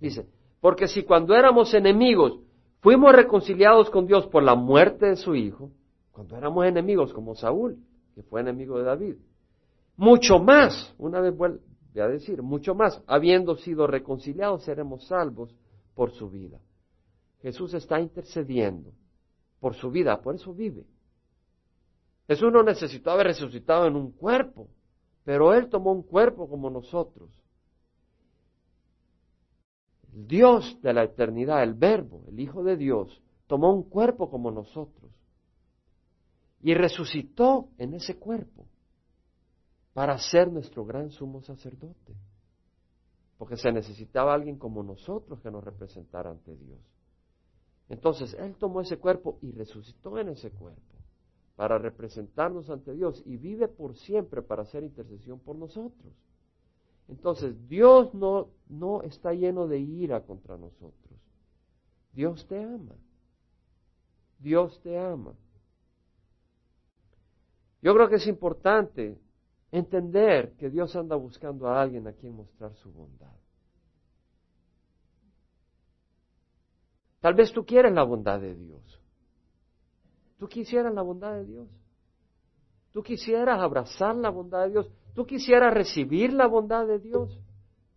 Dice, 0.01 0.27
porque 0.61 0.89
si 0.89 1.05
cuando 1.05 1.35
éramos 1.37 1.73
enemigos 1.75 2.41
fuimos 2.81 3.15
reconciliados 3.15 3.89
con 3.89 4.07
Dios 4.07 4.27
por 4.27 4.43
la 4.43 4.57
muerte 4.57 5.07
de 5.07 5.17
su 5.17 5.37
Hijo, 5.37 5.71
cuando 6.11 6.37
éramos 6.37 6.67
enemigos 6.67 7.13
como 7.13 7.37
Saúl, 7.37 7.79
que 8.17 8.23
fue 8.23 8.41
enemigo 8.41 8.79
de 8.79 8.85
David, 8.85 9.15
mucho 9.97 10.41
más, 10.41 10.93
una 10.99 11.21
vez 11.21 11.35
voy 12.00 12.11
a 12.11 12.12
decir, 12.15 12.43
mucho 12.43 12.75
más, 12.75 13.03
habiendo 13.07 13.57
sido 13.57 13.87
reconciliados, 13.87 14.65
seremos 14.65 15.07
salvos 15.07 15.55
por 15.95 16.12
su 16.12 16.31
vida. 16.31 16.61
Jesús 17.43 17.75
está 17.75 18.00
intercediendo 18.00 18.93
por 19.61 19.75
su 19.75 19.91
vida, 19.91 20.21
por 20.21 20.35
eso 20.35 20.53
vive. 20.53 20.87
Jesús 22.26 22.53
no 22.53 22.62
necesitó 22.62 23.11
haber 23.11 23.29
resucitado 23.29 23.87
en 23.87 23.97
un 23.97 24.12
cuerpo, 24.12 24.69
pero 25.25 25.55
Él 25.55 25.69
tomó 25.69 25.93
un 25.93 26.03
cuerpo 26.03 26.49
como 26.49 26.71
nosotros 26.71 27.31
el 30.17 30.26
Dios 30.26 30.79
de 30.83 30.95
la 30.95 31.05
eternidad, 31.05 31.62
el 31.62 31.75
Verbo, 31.75 32.25
el 32.29 32.41
Hijo 32.41 32.65
de 32.65 32.76
Dios, 32.76 33.21
tomó 33.47 33.73
un 33.73 33.83
cuerpo 33.83 34.31
como 34.31 34.50
nosotros 34.50 35.12
y 36.62 36.75
resucitó 36.75 37.69
en 37.79 37.95
ese 37.95 38.19
cuerpo 38.19 38.67
para 39.97 40.19
ser 40.19 40.53
nuestro 40.53 40.85
gran 40.85 41.11
sumo 41.11 41.41
sacerdote. 41.41 42.15
Porque 43.38 43.57
se 43.57 43.73
necesitaba 43.73 44.35
alguien 44.35 44.59
como 44.59 44.83
nosotros 44.83 45.41
que 45.41 45.50
nos 45.50 45.65
representara 45.65 46.31
ante 46.31 46.55
Dios. 46.55 46.79
Entonces, 47.88 48.35
Él 48.35 48.57
tomó 48.57 48.83
ese 48.83 48.99
cuerpo 48.99 49.38
y 49.41 49.53
resucitó 49.53 50.19
en 50.19 50.29
ese 50.29 50.50
cuerpo 50.50 50.83
para 51.55 51.79
representarnos 51.79 52.69
ante 52.69 52.93
Dios 52.93 53.23
y 53.25 53.38
vive 53.38 53.69
por 53.69 53.97
siempre 53.97 54.43
para 54.43 54.65
hacer 54.65 54.85
intercesión 54.85 55.41
por 55.41 55.57
nosotros. 55.57 56.12
Entonces, 57.09 57.67
Dios 57.67 58.12
no, 58.12 58.50
no 58.69 59.00
está 59.00 59.33
lleno 59.33 59.67
de 59.67 59.79
ira 59.79 60.21
contra 60.26 60.59
nosotros. 60.59 61.19
Dios 62.12 62.47
te 62.47 62.63
ama. 62.63 62.97
Dios 64.41 64.78
te 64.82 64.99
ama. 64.99 65.32
Yo 67.80 67.95
creo 67.95 68.11
que 68.11 68.17
es 68.17 68.26
importante 68.26 69.19
entender 69.71 70.55
que 70.57 70.71
Dios 70.71 70.95
anda 70.97 71.17
buscando 71.17 71.69
a 71.69 71.81
alguien 71.81 72.07
a 72.07 72.13
quien 72.13 72.35
mostrar 72.35 72.75
su 72.76 72.93
bondad. 72.93 73.35
Tal 77.21 77.35
vez 77.35 77.52
tú 77.52 77.65
quieres 77.65 77.93
la 77.93 78.05
bondad 78.05 78.41
de 78.41 78.55
Dios. 78.55 79.00
Tú 80.39 80.49
quisieras 80.49 80.95
la 80.95 81.02
bondad 81.02 81.33
de 81.35 81.45
Dios. 81.45 81.69
Tú 82.93 83.02
quisieras 83.02 83.61
abrazar 83.61 84.15
la 84.17 84.31
bondad 84.31 84.65
de 84.65 84.71
Dios 84.71 84.91
tú 85.17 85.25
quisieras 85.25 85.73
recibir 85.73 86.35
la 86.35 86.47
bondad 86.47 86.87
de 86.87 86.99
Dios, 87.00 87.41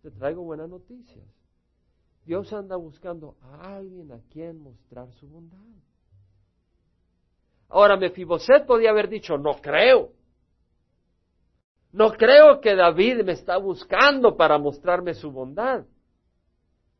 te 0.02 0.10
traigo 0.10 0.42
buenas 0.42 0.70
noticias. 0.70 1.24
Dios 2.24 2.50
anda 2.52 2.76
buscando 2.76 3.36
a 3.42 3.76
alguien 3.76 4.10
a 4.10 4.20
quien 4.30 4.58
mostrar 4.58 5.12
su 5.12 5.28
bondad. 5.28 5.58
Ahora, 7.68 7.96
Mefiboset 7.98 8.66
podía 8.66 8.90
haber 8.90 9.08
dicho, 9.08 9.36
no 9.36 9.60
creo. 9.60 10.12
No 11.92 12.12
creo 12.12 12.60
que 12.60 12.76
David 12.76 13.22
me 13.24 13.32
está 13.32 13.56
buscando 13.56 14.36
para 14.36 14.58
mostrarme 14.58 15.14
su 15.14 15.30
bondad. 15.30 15.84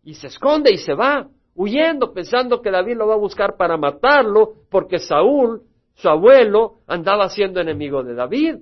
Y 0.03 0.15
se 0.15 0.29
esconde 0.29 0.73
y 0.73 0.79
se 0.79 0.95
va, 0.95 1.29
huyendo, 1.55 2.13
pensando 2.13 2.61
que 2.61 2.71
David 2.71 2.97
lo 2.97 3.07
va 3.07 3.15
a 3.15 3.19
buscar 3.19 3.57
para 3.57 3.77
matarlo, 3.77 4.55
porque 4.71 4.99
Saúl, 4.99 5.63
su 5.95 6.09
abuelo, 6.09 6.79
andaba 6.87 7.29
siendo 7.29 7.61
enemigo 7.61 8.03
de 8.03 8.15
David. 8.15 8.57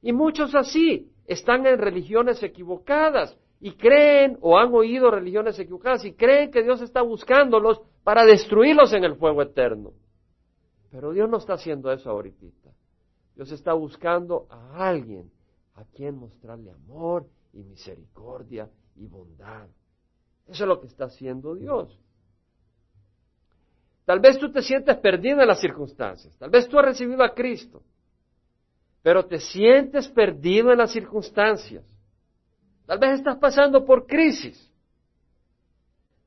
Y 0.00 0.12
muchos 0.12 0.54
así 0.54 1.10
están 1.26 1.66
en 1.66 1.78
religiones 1.78 2.42
equivocadas 2.42 3.36
y 3.60 3.72
creen 3.72 4.38
o 4.40 4.58
han 4.58 4.74
oído 4.74 5.10
religiones 5.10 5.58
equivocadas 5.58 6.04
y 6.04 6.14
creen 6.14 6.50
que 6.50 6.62
Dios 6.62 6.80
está 6.80 7.02
buscándolos 7.02 7.80
para 8.02 8.24
destruirlos 8.24 8.92
en 8.92 9.04
el 9.04 9.16
fuego 9.16 9.42
eterno. 9.42 9.92
Pero 10.90 11.12
Dios 11.12 11.28
no 11.28 11.38
está 11.38 11.54
haciendo 11.54 11.92
eso 11.92 12.10
ahorita. 12.10 12.61
Dios 13.34 13.50
está 13.52 13.72
buscando 13.72 14.46
a 14.50 14.88
alguien 14.88 15.30
a 15.74 15.84
quien 15.84 16.16
mostrarle 16.16 16.70
amor 16.70 17.26
y 17.52 17.62
misericordia 17.62 18.68
y 18.96 19.06
bondad. 19.06 19.68
Eso 20.46 20.64
es 20.64 20.68
lo 20.68 20.80
que 20.80 20.86
está 20.86 21.06
haciendo 21.06 21.54
Dios. 21.54 21.98
Tal 24.04 24.20
vez 24.20 24.38
tú 24.38 24.50
te 24.50 24.62
sientes 24.62 24.96
perdido 24.98 25.40
en 25.40 25.48
las 25.48 25.60
circunstancias. 25.60 26.36
Tal 26.36 26.50
vez 26.50 26.68
tú 26.68 26.78
has 26.78 26.84
recibido 26.84 27.22
a 27.22 27.34
Cristo 27.34 27.82
pero 29.02 29.26
te 29.26 29.38
sientes 29.40 30.08
perdido 30.08 30.70
en 30.70 30.78
las 30.78 30.92
circunstancias. 30.92 31.84
Tal 32.86 32.98
vez 32.98 33.18
estás 33.18 33.36
pasando 33.36 33.84
por 33.84 34.06
crisis. 34.06 34.70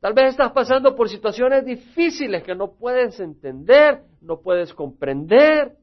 Tal 0.01 0.13
vez 0.13 0.31
estás 0.31 0.51
pasando 0.51 0.95
por 0.95 1.09
situaciones 1.09 1.65
difíciles 1.65 2.43
que 2.43 2.53
no 2.53 2.73
puedes 2.73 3.19
entender, 3.19 4.03
no 4.21 4.41
puedes 4.41 4.73
comprender 4.73 5.75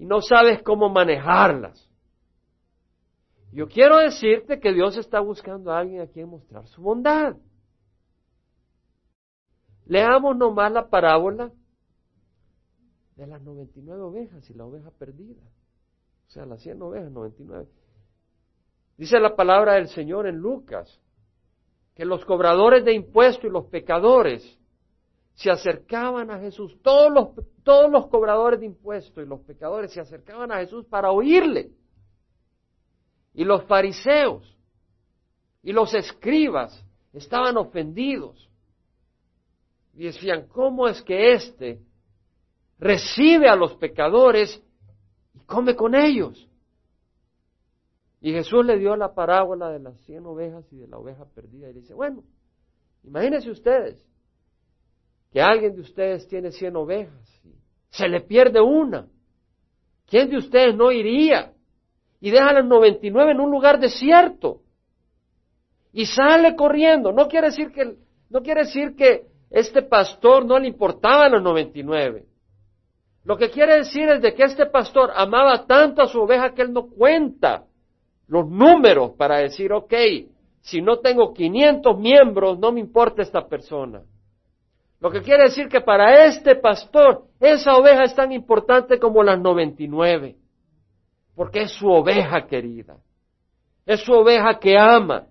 y 0.00 0.06
no 0.06 0.22
sabes 0.22 0.62
cómo 0.62 0.88
manejarlas. 0.88 1.86
Yo 3.52 3.68
quiero 3.68 3.98
decirte 3.98 4.58
que 4.58 4.72
Dios 4.72 4.96
está 4.96 5.20
buscando 5.20 5.70
a 5.70 5.78
alguien 5.78 6.00
a 6.00 6.06
quien 6.06 6.26
mostrar 6.26 6.66
su 6.68 6.80
bondad. 6.80 7.36
Leamos 9.84 10.38
nomás 10.38 10.72
la 10.72 10.88
parábola 10.88 11.52
de 13.16 13.26
las 13.26 13.42
99 13.42 14.00
ovejas 14.00 14.48
y 14.48 14.54
la 14.54 14.64
oveja 14.64 14.90
perdida. 14.92 15.42
O 16.28 16.30
sea, 16.30 16.46
las 16.46 16.62
100 16.62 16.80
ovejas, 16.80 17.12
99. 17.12 17.68
Dice 18.96 19.20
la 19.20 19.36
palabra 19.36 19.74
del 19.74 19.88
Señor 19.88 20.26
en 20.26 20.36
Lucas, 20.36 20.98
que 21.94 22.06
los 22.06 22.24
cobradores 22.24 22.86
de 22.86 22.94
impuestos 22.94 23.44
y 23.44 23.50
los 23.50 23.66
pecadores 23.66 24.58
se 25.34 25.50
acercaban 25.50 26.30
a 26.30 26.38
Jesús. 26.38 26.76
Todos 26.82 27.12
los, 27.12 27.28
todos 27.62 27.90
los 27.90 28.08
cobradores 28.08 28.60
de 28.60 28.66
impuestos 28.66 29.24
y 29.24 29.28
los 29.28 29.40
pecadores 29.40 29.92
se 29.92 30.00
acercaban 30.00 30.52
a 30.52 30.58
Jesús 30.58 30.84
para 30.86 31.10
oírle. 31.10 31.70
Y 33.34 33.44
los 33.44 33.64
fariseos 33.64 34.56
y 35.62 35.72
los 35.72 35.94
escribas 35.94 36.84
estaban 37.12 37.56
ofendidos. 37.56 38.50
Y 39.94 40.04
decían, 40.04 40.46
¿cómo 40.48 40.88
es 40.88 41.02
que 41.02 41.32
éste 41.32 41.80
recibe 42.80 43.48
a 43.48 43.54
los 43.54 43.74
pecadores 43.76 44.60
y 45.34 45.38
come 45.40 45.76
con 45.76 45.94
ellos. 45.94 46.48
Y 48.22 48.32
Jesús 48.32 48.64
le 48.64 48.78
dio 48.78 48.96
la 48.96 49.14
parábola 49.14 49.70
de 49.70 49.78
las 49.78 49.98
cien 50.00 50.26
ovejas 50.26 50.70
y 50.72 50.76
de 50.76 50.88
la 50.88 50.98
oveja 50.98 51.24
perdida 51.26 51.70
y 51.70 51.74
dice, 51.74 51.94
bueno, 51.94 52.24
imagínense 53.04 53.50
ustedes 53.50 54.04
que 55.32 55.40
alguien 55.40 55.74
de 55.74 55.80
ustedes 55.80 56.26
tiene 56.28 56.50
cien 56.52 56.76
ovejas 56.76 57.30
se 57.90 58.08
le 58.08 58.20
pierde 58.20 58.60
una. 58.60 59.06
¿Quién 60.06 60.30
de 60.30 60.38
ustedes 60.38 60.74
no 60.74 60.90
iría 60.90 61.52
y 62.20 62.30
deja 62.30 62.52
las 62.52 62.64
noventa 62.64 63.06
y 63.06 63.10
nueve 63.10 63.32
en 63.32 63.40
un 63.40 63.50
lugar 63.50 63.78
desierto? 63.78 64.62
Y 65.92 66.06
sale 66.06 66.54
corriendo. 66.54 67.12
No 67.12 67.28
quiere 67.28 67.48
decir 67.48 67.72
que, 67.72 67.96
no 68.28 68.42
quiere 68.42 68.62
decir 68.62 68.94
que 68.96 69.26
este 69.50 69.82
pastor 69.82 70.46
no 70.46 70.58
le 70.58 70.68
importaban 70.68 71.32
las 71.32 71.42
noventa 71.42 71.78
y 71.78 71.82
nueve. 71.82 72.26
Lo 73.24 73.36
que 73.36 73.50
quiere 73.50 73.78
decir 73.78 74.08
es 74.08 74.22
de 74.22 74.34
que 74.34 74.44
este 74.44 74.66
pastor 74.66 75.10
amaba 75.14 75.66
tanto 75.66 76.02
a 76.02 76.06
su 76.06 76.20
oveja 76.20 76.54
que 76.54 76.62
él 76.62 76.72
no 76.72 76.88
cuenta 76.88 77.64
los 78.28 78.48
números 78.48 79.12
para 79.18 79.38
decir, 79.38 79.72
ok, 79.72 79.92
si 80.60 80.80
no 80.80 81.00
tengo 81.00 81.34
500 81.34 81.98
miembros, 81.98 82.58
no 82.58 82.72
me 82.72 82.80
importa 82.80 83.22
esta 83.22 83.46
persona. 83.46 84.02
Lo 85.00 85.10
que 85.10 85.22
quiere 85.22 85.44
decir 85.44 85.68
que 85.68 85.80
para 85.80 86.26
este 86.26 86.56
pastor 86.56 87.24
esa 87.40 87.74
oveja 87.74 88.04
es 88.04 88.14
tan 88.14 88.32
importante 88.32 88.98
como 88.98 89.22
las 89.22 89.40
99, 89.40 90.36
porque 91.34 91.62
es 91.62 91.72
su 91.72 91.88
oveja 91.88 92.46
querida, 92.46 92.98
es 93.86 94.00
su 94.00 94.12
oveja 94.12 94.58
que 94.58 94.78
ama. 94.78 95.26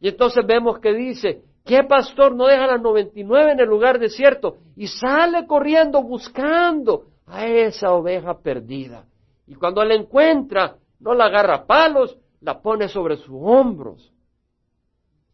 Y 0.00 0.08
entonces 0.08 0.46
vemos 0.46 0.80
que 0.80 0.92
dice, 0.92 1.42
¿qué 1.64 1.82
pastor 1.82 2.34
no 2.34 2.46
deja 2.46 2.66
las 2.66 2.82
99 2.82 3.52
en 3.52 3.60
el 3.60 3.68
lugar 3.68 3.98
desierto 3.98 4.58
y 4.76 4.86
sale 4.86 5.46
corriendo 5.46 6.02
buscando 6.02 7.06
a 7.26 7.46
esa 7.46 7.92
oveja 7.92 8.38
perdida? 8.38 9.06
Y 9.46 9.54
cuando 9.54 9.82
la 9.82 9.94
encuentra, 9.94 10.76
no 11.00 11.14
la 11.14 11.24
agarra 11.24 11.54
a 11.54 11.66
palos, 11.66 12.18
la 12.42 12.60
pone 12.60 12.88
sobre 12.88 13.16
sus 13.16 13.34
hombros. 13.34 14.12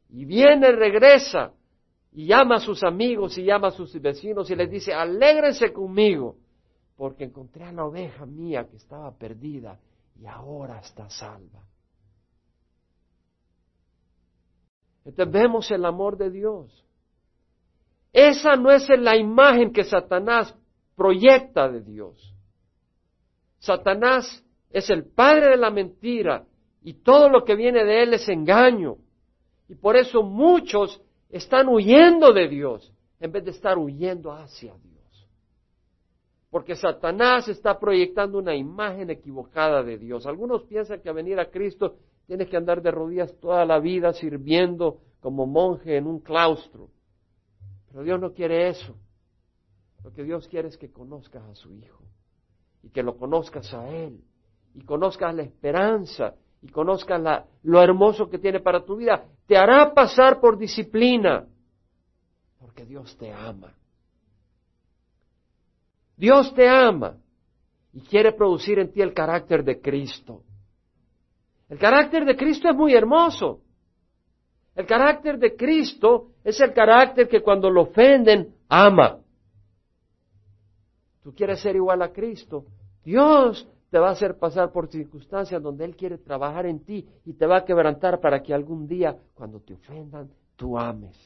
Y 0.08 0.24
viene, 0.24 0.70
regresa, 0.70 1.52
y 2.14 2.26
llama 2.26 2.56
a 2.56 2.60
sus 2.60 2.82
amigos 2.84 3.36
y 3.36 3.44
llama 3.44 3.68
a 3.68 3.72
sus 3.72 4.00
vecinos 4.00 4.48
y 4.48 4.54
les 4.54 4.70
dice, 4.70 4.94
alégrense 4.94 5.72
conmigo, 5.72 6.36
porque 6.96 7.24
encontré 7.24 7.64
a 7.64 7.72
la 7.72 7.84
oveja 7.84 8.24
mía 8.24 8.68
que 8.70 8.76
estaba 8.76 9.10
perdida 9.18 9.80
y 10.20 10.24
ahora 10.26 10.78
está 10.78 11.10
salva. 11.10 11.66
Entonces 15.04 15.32
vemos 15.32 15.70
el 15.72 15.84
amor 15.84 16.16
de 16.16 16.30
Dios. 16.30 16.84
Esa 18.12 18.54
no 18.54 18.70
es 18.70 18.88
la 18.88 19.16
imagen 19.16 19.72
que 19.72 19.82
Satanás 19.82 20.56
proyecta 20.94 21.68
de 21.68 21.82
Dios. 21.82 22.32
Satanás 23.58 24.44
es 24.70 24.88
el 24.88 25.04
padre 25.04 25.48
de 25.48 25.56
la 25.56 25.70
mentira 25.70 26.46
y 26.80 26.94
todo 26.94 27.28
lo 27.28 27.44
que 27.44 27.56
viene 27.56 27.84
de 27.84 28.04
él 28.04 28.14
es 28.14 28.28
engaño. 28.28 28.98
Y 29.68 29.74
por 29.74 29.96
eso 29.96 30.22
muchos 30.22 31.02
están 31.36 31.68
huyendo 31.68 32.32
de 32.32 32.48
Dios 32.48 32.92
en 33.18 33.32
vez 33.32 33.44
de 33.44 33.50
estar 33.50 33.76
huyendo 33.76 34.32
hacia 34.32 34.72
Dios. 34.78 35.28
Porque 36.48 36.76
Satanás 36.76 37.48
está 37.48 37.80
proyectando 37.80 38.38
una 38.38 38.54
imagen 38.54 39.10
equivocada 39.10 39.82
de 39.82 39.98
Dios. 39.98 40.26
Algunos 40.26 40.62
piensan 40.62 41.00
que 41.00 41.08
a 41.08 41.12
venir 41.12 41.40
a 41.40 41.50
Cristo 41.50 41.96
tienes 42.26 42.48
que 42.48 42.56
andar 42.56 42.80
de 42.80 42.92
rodillas 42.92 43.34
toda 43.40 43.64
la 43.64 43.80
vida 43.80 44.12
sirviendo 44.12 45.00
como 45.18 45.44
monje 45.44 45.96
en 45.96 46.06
un 46.06 46.20
claustro. 46.20 46.90
Pero 47.88 48.04
Dios 48.04 48.20
no 48.20 48.32
quiere 48.32 48.68
eso. 48.68 48.94
Lo 50.04 50.12
que 50.12 50.22
Dios 50.22 50.46
quiere 50.46 50.68
es 50.68 50.78
que 50.78 50.92
conozcas 50.92 51.42
a 51.42 51.54
su 51.56 51.74
Hijo 51.74 52.04
y 52.84 52.90
que 52.90 53.02
lo 53.02 53.16
conozcas 53.16 53.74
a 53.74 53.88
Él 53.88 54.20
y 54.72 54.84
conozcas 54.84 55.34
la 55.34 55.42
esperanza 55.42 56.36
y 56.64 56.68
conozcas 56.68 57.20
la, 57.20 57.44
lo 57.62 57.82
hermoso 57.82 58.30
que 58.30 58.38
tiene 58.38 58.58
para 58.58 58.82
tu 58.84 58.96
vida. 58.96 59.26
Te 59.46 59.54
hará 59.54 59.92
pasar 59.92 60.40
por 60.40 60.56
disciplina 60.56 61.46
porque 62.58 62.86
Dios 62.86 63.14
te 63.18 63.30
ama. 63.30 63.74
Dios 66.16 66.54
te 66.54 66.66
ama 66.66 67.18
y 67.92 68.00
quiere 68.00 68.32
producir 68.32 68.78
en 68.78 68.90
ti 68.90 69.02
el 69.02 69.12
carácter 69.12 69.62
de 69.62 69.78
Cristo. 69.78 70.42
El 71.68 71.78
carácter 71.78 72.24
de 72.24 72.34
Cristo 72.34 72.70
es 72.70 72.74
muy 72.74 72.94
hermoso. 72.94 73.60
El 74.74 74.86
carácter 74.86 75.38
de 75.38 75.54
Cristo 75.54 76.30
es 76.42 76.58
el 76.60 76.72
carácter 76.72 77.28
que 77.28 77.42
cuando 77.42 77.68
lo 77.68 77.82
ofenden, 77.82 78.54
ama. 78.70 79.18
Tú 81.22 81.34
quieres 81.34 81.60
ser 81.60 81.76
igual 81.76 82.00
a 82.00 82.10
Cristo. 82.10 82.64
Dios 83.04 83.68
te 83.94 84.00
va 84.00 84.08
a 84.08 84.12
hacer 84.14 84.36
pasar 84.40 84.72
por 84.72 84.88
circunstancias 84.88 85.62
donde 85.62 85.84
Él 85.84 85.94
quiere 85.94 86.18
trabajar 86.18 86.66
en 86.66 86.80
ti 86.80 87.08
y 87.24 87.34
te 87.34 87.46
va 87.46 87.58
a 87.58 87.64
quebrantar 87.64 88.20
para 88.20 88.42
que 88.42 88.52
algún 88.52 88.88
día, 88.88 89.16
cuando 89.34 89.60
te 89.60 89.74
ofendan, 89.74 90.32
tú 90.56 90.76
ames. 90.76 91.16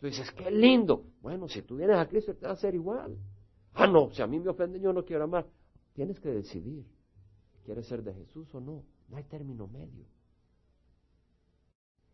Tú 0.00 0.08
dices, 0.08 0.28
qué 0.32 0.50
lindo. 0.50 1.04
Bueno, 1.22 1.46
si 1.46 1.62
tú 1.62 1.76
vienes 1.76 1.96
a 1.96 2.08
Cristo 2.08 2.34
te 2.34 2.46
va 2.46 2.50
a 2.50 2.54
hacer 2.54 2.74
igual. 2.74 3.16
Ah, 3.72 3.86
no, 3.86 4.10
si 4.10 4.20
a 4.20 4.26
mí 4.26 4.40
me 4.40 4.50
ofenden 4.50 4.82
yo 4.82 4.92
no 4.92 5.04
quiero 5.04 5.22
amar. 5.22 5.46
Tienes 5.92 6.18
que 6.18 6.30
decidir. 6.30 6.84
¿Quieres 7.64 7.86
ser 7.86 8.02
de 8.02 8.12
Jesús 8.12 8.52
o 8.52 8.58
no? 8.58 8.82
No 9.08 9.16
hay 9.16 9.22
término 9.22 9.68
medio. 9.68 10.06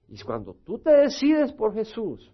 Y 0.07 0.21
cuando 0.21 0.53
tú 0.67 0.79
te 0.81 0.91
decides 0.91 1.51
por 1.55 1.73
Jesús, 1.73 2.31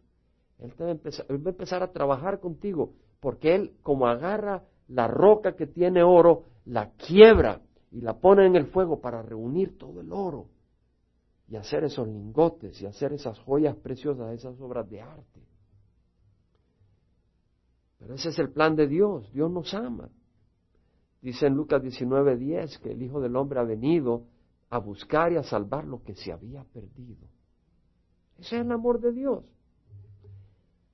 él, 0.58 0.74
te 0.74 0.82
va 0.82 0.88
a 0.88 0.92
empezar, 0.92 1.24
él 1.28 1.46
va 1.46 1.50
a 1.50 1.52
empezar 1.52 1.84
a 1.84 1.92
trabajar 1.92 2.40
contigo, 2.40 2.94
porque 3.20 3.54
Él, 3.54 3.76
como 3.80 4.08
agarra 4.08 4.64
la 4.88 5.08
roca 5.08 5.56
que 5.56 5.66
tiene 5.66 6.02
oro, 6.02 6.44
la 6.66 6.90
quiebra 6.92 7.60
y 7.90 8.00
la 8.00 8.14
pone 8.18 8.46
en 8.46 8.56
el 8.56 8.66
fuego 8.66 9.00
para 9.00 9.22
reunir 9.22 9.78
todo 9.78 10.00
el 10.00 10.12
oro 10.12 10.48
y 11.48 11.56
hacer 11.56 11.84
esos 11.84 12.06
lingotes 12.08 12.80
y 12.82 12.86
hacer 12.86 13.12
esas 13.12 13.38
joyas 13.40 13.76
preciosas, 13.76 14.32
esas 14.32 14.60
obras 14.60 14.88
de 14.90 15.00
arte. 15.00 15.40
Pero 17.98 18.14
ese 18.14 18.28
es 18.28 18.38
el 18.38 18.50
plan 18.50 18.76
de 18.76 18.86
Dios, 18.86 19.32
Dios 19.32 19.50
nos 19.50 19.72
ama. 19.74 20.10
Dice 21.22 21.46
en 21.46 21.54
Lucas 21.54 21.82
19:10 21.82 22.78
que 22.80 22.92
el 22.92 23.02
Hijo 23.02 23.20
del 23.20 23.36
Hombre 23.36 23.60
ha 23.60 23.64
venido 23.64 24.24
a 24.70 24.78
buscar 24.78 25.32
y 25.32 25.36
a 25.36 25.42
salvar 25.42 25.84
lo 25.84 26.02
que 26.02 26.14
se 26.14 26.32
había 26.32 26.64
perdido. 26.64 27.26
Ese 28.38 28.56
es 28.56 28.62
el 28.62 28.70
amor 28.70 29.00
de 29.00 29.12
Dios. 29.12 29.44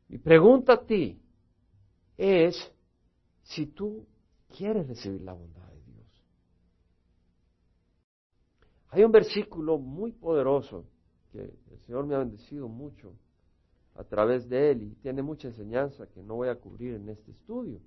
Mi 0.08 0.18
pregunta 0.18 0.74
a 0.74 0.86
ti 0.86 1.20
es 2.16 2.72
si 3.54 3.66
tú 3.66 4.06
quieres 4.56 4.86
recibir 4.86 5.20
la 5.22 5.34
bondad 5.34 5.66
de 5.68 5.82
Dios. 5.82 6.06
Hay 8.88 9.04
un 9.04 9.12
versículo 9.12 9.78
muy 9.78 10.12
poderoso 10.12 10.84
que 11.30 11.40
el 11.40 11.78
Señor 11.86 12.06
me 12.06 12.14
ha 12.14 12.18
bendecido 12.18 12.68
mucho 12.68 13.14
a 13.94 14.04
través 14.04 14.48
de 14.48 14.70
él 14.70 14.82
y 14.82 14.94
tiene 14.96 15.22
mucha 15.22 15.48
enseñanza 15.48 16.06
que 16.06 16.22
no 16.22 16.36
voy 16.36 16.48
a 16.48 16.56
cubrir 16.56 16.94
en 16.94 17.08
este 17.08 17.30
estudio. 17.32 17.80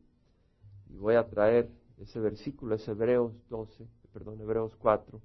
Y 0.90 0.98
voy 0.98 1.16
a 1.16 1.28
traer 1.28 1.70
ese 1.98 2.20
versículo, 2.20 2.76
es 2.76 2.88
Hebreos 2.88 3.34
12, 3.50 3.88
perdón, 4.14 4.40
Hebreos 4.42 4.76
4, 4.78 5.20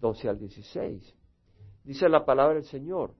12 0.00 0.28
al 0.28 0.38
16. 0.38 1.14
Dice 1.84 2.08
la 2.08 2.24
palabra 2.24 2.54
del 2.54 2.64
Señor 2.64 3.14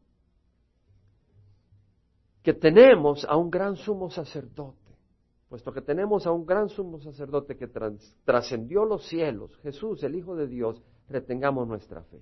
que 2.43 2.55
tenemos 2.55 3.25
a 3.25 3.37
un 3.37 3.51
gran 3.51 3.77
sumo 3.77 4.11
sacerdote 4.11 4.86
puesto 5.49 5.73
que 5.73 5.81
tenemos 5.81 6.27
a 6.27 6.33
un 6.33 6.45
gran 6.45 6.69
sumo 6.69 6.99
sacerdote 6.99 7.57
que 7.57 7.69
trascendió 8.25 8.85
los 8.85 9.07
cielos, 9.07 9.57
Jesús, 9.59 10.03
el 10.03 10.17
Hijo 10.17 10.35
de 10.35 10.49
Dios, 10.49 10.83
retengamos 11.09 11.69
nuestra 11.69 12.03
fe. 12.03 12.21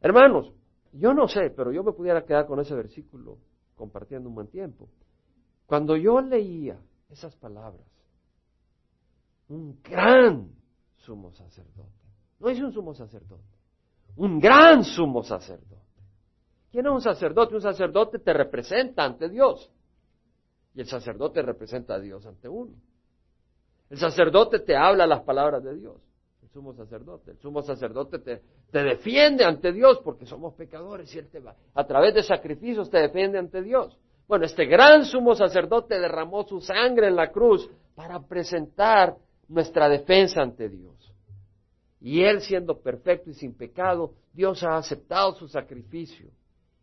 Hermanos, 0.00 0.52
yo 0.92 1.14
no 1.14 1.28
sé, 1.28 1.50
pero 1.50 1.72
yo 1.72 1.82
me 1.82 1.92
pudiera 1.92 2.24
quedar 2.24 2.46
con 2.46 2.60
ese 2.60 2.74
versículo 2.74 3.38
compartiendo 3.76 4.28
un 4.28 4.34
buen 4.34 4.48
tiempo. 4.48 4.88
Cuando 5.66 5.96
yo 5.96 6.20
leía 6.20 6.80
esas 7.10 7.36
palabras, 7.36 7.86
un 9.48 9.80
gran 9.82 10.50
sumo 10.96 11.32
sacerdote, 11.32 11.92
no 12.40 12.48
es 12.48 12.60
un 12.60 12.72
sumo 12.72 12.94
sacerdote, 12.94 13.56
un 14.16 14.40
gran 14.40 14.82
sumo 14.84 15.22
sacerdote. 15.22 15.76
¿Quién 16.70 16.86
es 16.86 16.92
un 16.92 17.00
sacerdote? 17.00 17.54
Un 17.54 17.62
sacerdote 17.62 18.18
te 18.18 18.32
representa 18.32 19.04
ante 19.04 19.28
Dios. 19.28 19.70
Y 20.74 20.80
el 20.80 20.86
sacerdote 20.86 21.42
representa 21.42 21.94
a 21.94 22.00
Dios 22.00 22.24
ante 22.26 22.48
uno. 22.48 22.74
El 23.90 23.98
sacerdote 23.98 24.60
te 24.60 24.76
habla 24.76 25.06
las 25.06 25.22
palabras 25.22 25.62
de 25.64 25.74
Dios. 25.74 25.96
El 26.42 26.48
sumo 26.50 26.74
sacerdote. 26.74 27.32
El 27.32 27.38
sumo 27.38 27.62
sacerdote 27.62 28.18
te, 28.18 28.42
te 28.70 28.82
defiende 28.82 29.44
ante 29.44 29.72
Dios 29.72 30.00
porque 30.04 30.26
somos 30.26 30.54
pecadores 30.54 31.14
y 31.14 31.18
Él 31.18 31.28
te 31.28 31.40
va. 31.40 31.56
A 31.74 31.86
través 31.86 32.14
de 32.14 32.22
sacrificios 32.22 32.90
te 32.90 32.98
defiende 32.98 33.38
ante 33.38 33.62
Dios. 33.62 33.98
Bueno, 34.26 34.44
este 34.44 34.66
gran 34.66 35.06
sumo 35.06 35.34
sacerdote 35.34 35.98
derramó 35.98 36.46
su 36.46 36.60
sangre 36.60 37.08
en 37.08 37.16
la 37.16 37.30
cruz 37.32 37.68
para 37.94 38.20
presentar 38.20 39.16
nuestra 39.48 39.88
defensa 39.88 40.42
ante 40.42 40.68
Dios. 40.68 40.94
Y 42.00 42.22
Él 42.22 42.42
siendo 42.42 42.78
perfecto 42.78 43.30
y 43.30 43.34
sin 43.34 43.54
pecado, 43.54 44.12
Dios 44.32 44.62
ha 44.62 44.76
aceptado 44.76 45.34
su 45.34 45.48
sacrificio. 45.48 46.28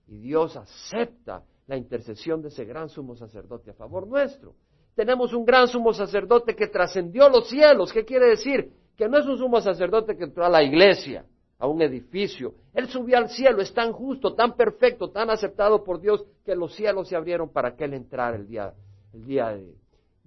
Y 0.07 0.17
Dios 0.17 0.57
acepta 0.57 1.43
la 1.67 1.77
intercesión 1.77 2.41
de 2.41 2.49
ese 2.49 2.65
gran 2.65 2.89
sumo 2.89 3.15
sacerdote 3.15 3.71
a 3.71 3.73
favor 3.73 4.07
nuestro. 4.07 4.55
Tenemos 4.95 5.33
un 5.33 5.45
gran 5.45 5.67
sumo 5.67 5.93
sacerdote 5.93 6.55
que 6.55 6.67
trascendió 6.67 7.27
los 7.29 7.49
cielos. 7.49 7.91
¿Qué 7.91 8.05
quiere 8.05 8.27
decir? 8.27 8.71
Que 8.95 9.09
no 9.09 9.17
es 9.17 9.25
un 9.25 9.37
sumo 9.37 9.59
sacerdote 9.59 10.15
que 10.15 10.23
entró 10.23 10.45
a 10.45 10.49
la 10.49 10.63
iglesia, 10.63 11.25
a 11.59 11.67
un 11.67 11.81
edificio. 11.81 12.53
Él 12.73 12.87
subió 12.87 13.17
al 13.17 13.29
cielo, 13.29 13.61
es 13.61 13.73
tan 13.73 13.91
justo, 13.91 14.33
tan 14.35 14.55
perfecto, 14.55 15.09
tan 15.09 15.29
aceptado 15.29 15.83
por 15.83 15.99
Dios, 15.99 16.25
que 16.45 16.55
los 16.55 16.73
cielos 16.75 17.09
se 17.09 17.15
abrieron 17.15 17.49
para 17.49 17.75
que 17.75 17.85
él 17.85 17.93
entrara 17.93 18.37
el 18.37 18.47
día, 18.47 18.73
el 19.13 19.25
día 19.25 19.59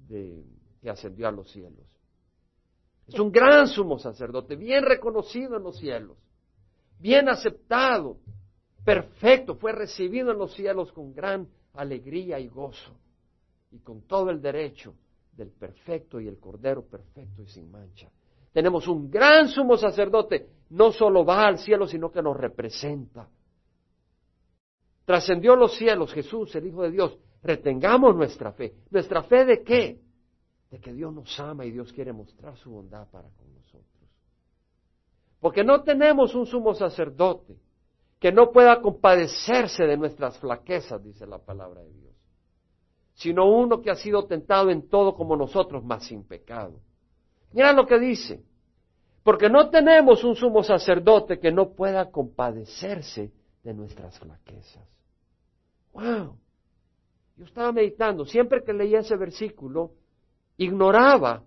de, 0.08 0.44
que 0.82 0.90
ascendió 0.90 1.28
a 1.28 1.32
los 1.32 1.50
cielos. 1.50 1.86
Es 3.06 3.18
un 3.18 3.32
gran 3.32 3.68
sumo 3.68 3.98
sacerdote, 3.98 4.54
bien 4.54 4.84
reconocido 4.84 5.56
en 5.56 5.62
los 5.62 5.78
cielos, 5.78 6.18
bien 6.98 7.30
aceptado, 7.30 8.18
perfecto, 8.88 9.54
fue 9.56 9.72
recibido 9.72 10.30
en 10.30 10.38
los 10.38 10.54
cielos 10.54 10.90
con 10.92 11.12
gran 11.12 11.46
alegría 11.74 12.40
y 12.40 12.48
gozo 12.48 12.96
y 13.70 13.80
con 13.80 14.00
todo 14.06 14.30
el 14.30 14.40
derecho 14.40 14.94
del 15.30 15.50
perfecto 15.50 16.18
y 16.18 16.26
el 16.26 16.38
cordero 16.38 16.86
perfecto 16.86 17.42
y 17.42 17.48
sin 17.48 17.70
mancha. 17.70 18.10
Tenemos 18.50 18.88
un 18.88 19.10
gran 19.10 19.48
sumo 19.48 19.76
sacerdote, 19.76 20.48
no 20.70 20.90
solo 20.90 21.22
va 21.22 21.46
al 21.46 21.58
cielo, 21.58 21.86
sino 21.86 22.10
que 22.10 22.22
nos 22.22 22.34
representa. 22.34 23.28
Trascendió 25.04 25.54
los 25.54 25.76
cielos 25.76 26.14
Jesús, 26.14 26.54
el 26.54 26.68
Hijo 26.68 26.82
de 26.82 26.90
Dios. 26.90 27.18
Retengamos 27.42 28.16
nuestra 28.16 28.52
fe. 28.52 28.72
¿Nuestra 28.90 29.22
fe 29.22 29.44
de 29.44 29.62
qué? 29.62 30.00
De 30.70 30.80
que 30.80 30.94
Dios 30.94 31.12
nos 31.12 31.38
ama 31.38 31.66
y 31.66 31.72
Dios 31.72 31.92
quiere 31.92 32.14
mostrar 32.14 32.56
su 32.56 32.70
bondad 32.70 33.06
para 33.10 33.28
con 33.28 33.52
nosotros. 33.52 33.84
Porque 35.40 35.62
no 35.62 35.82
tenemos 35.82 36.34
un 36.34 36.46
sumo 36.46 36.72
sacerdote 36.72 37.67
que 38.18 38.32
no 38.32 38.50
pueda 38.50 38.80
compadecerse 38.80 39.84
de 39.84 39.96
nuestras 39.96 40.38
flaquezas, 40.38 41.02
dice 41.02 41.26
la 41.26 41.38
palabra 41.38 41.82
de 41.82 41.92
Dios, 41.92 42.14
sino 43.14 43.50
uno 43.50 43.80
que 43.80 43.90
ha 43.90 43.94
sido 43.94 44.26
tentado 44.26 44.70
en 44.70 44.88
todo 44.88 45.14
como 45.14 45.36
nosotros, 45.36 45.84
mas 45.84 46.04
sin 46.04 46.24
pecado. 46.24 46.80
Mira 47.52 47.72
lo 47.72 47.86
que 47.86 47.98
dice, 47.98 48.42
porque 49.22 49.48
no 49.48 49.70
tenemos 49.70 50.24
un 50.24 50.34
sumo 50.34 50.62
sacerdote 50.62 51.38
que 51.38 51.52
no 51.52 51.74
pueda 51.74 52.10
compadecerse 52.10 53.32
de 53.62 53.74
nuestras 53.74 54.18
flaquezas. 54.18 54.86
¡Wow! 55.92 56.38
Yo 57.36 57.44
estaba 57.44 57.70
meditando, 57.72 58.24
siempre 58.24 58.64
que 58.64 58.72
leía 58.72 59.00
ese 59.00 59.16
versículo, 59.16 59.92
ignoraba, 60.56 61.44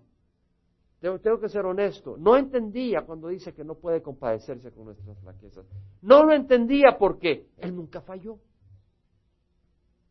tengo, 1.02 1.40
que 1.40 1.48
ser 1.48 1.66
honesto, 1.66 2.16
no 2.16 2.36
entendía 2.36 3.04
cuando 3.04 3.26
dice 3.26 3.52
que 3.52 3.64
no 3.64 3.74
puede 3.74 4.00
compadecerse 4.00 4.70
con 4.70 4.84
nuestras 4.84 5.18
flaquezas. 5.18 5.66
No 6.00 6.22
lo 6.22 6.32
entendía 6.32 6.96
porque 6.96 7.48
Él 7.58 7.74
nunca 7.74 8.00
falló. 8.02 8.38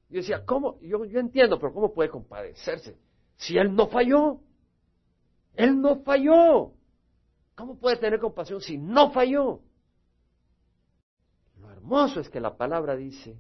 Yo 0.10 0.18
decía, 0.18 0.46
¿cómo? 0.46 0.78
Yo, 0.82 1.06
yo 1.06 1.22
entiendo, 1.22 1.58
pero 1.58 1.74
¿cómo 1.74 1.94
puede 1.94 2.10
compadecerse? 2.10 2.98
Si 3.38 3.58
Él 3.58 3.74
no 3.74 3.88
falló. 3.88 4.42
Él 5.56 5.80
no 5.80 6.02
falló. 6.02 6.74
¿Cómo 7.56 7.80
puede 7.80 7.96
tener 7.96 8.20
compasión 8.20 8.60
si 8.60 8.78
no 8.78 9.12
falló? 9.12 9.62
Lo 11.62 11.72
hermoso 11.72 12.20
es 12.20 12.30
que 12.30 12.42
la 12.42 12.58
palabra 12.58 12.98
dice 12.98 13.40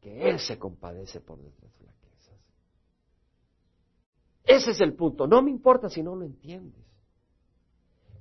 que 0.00 0.30
Él 0.30 0.38
se 0.38 0.56
compadece 0.56 1.20
por 1.20 1.36
nuestras 1.36 1.72
flaquezas. 1.72 2.38
Ese 4.44 4.70
es 4.70 4.80
el 4.80 4.94
punto. 4.94 5.26
No 5.26 5.42
me 5.42 5.50
importa 5.50 5.88
si 5.88 6.00
no 6.00 6.14
lo 6.14 6.24
entiendes. 6.24 6.91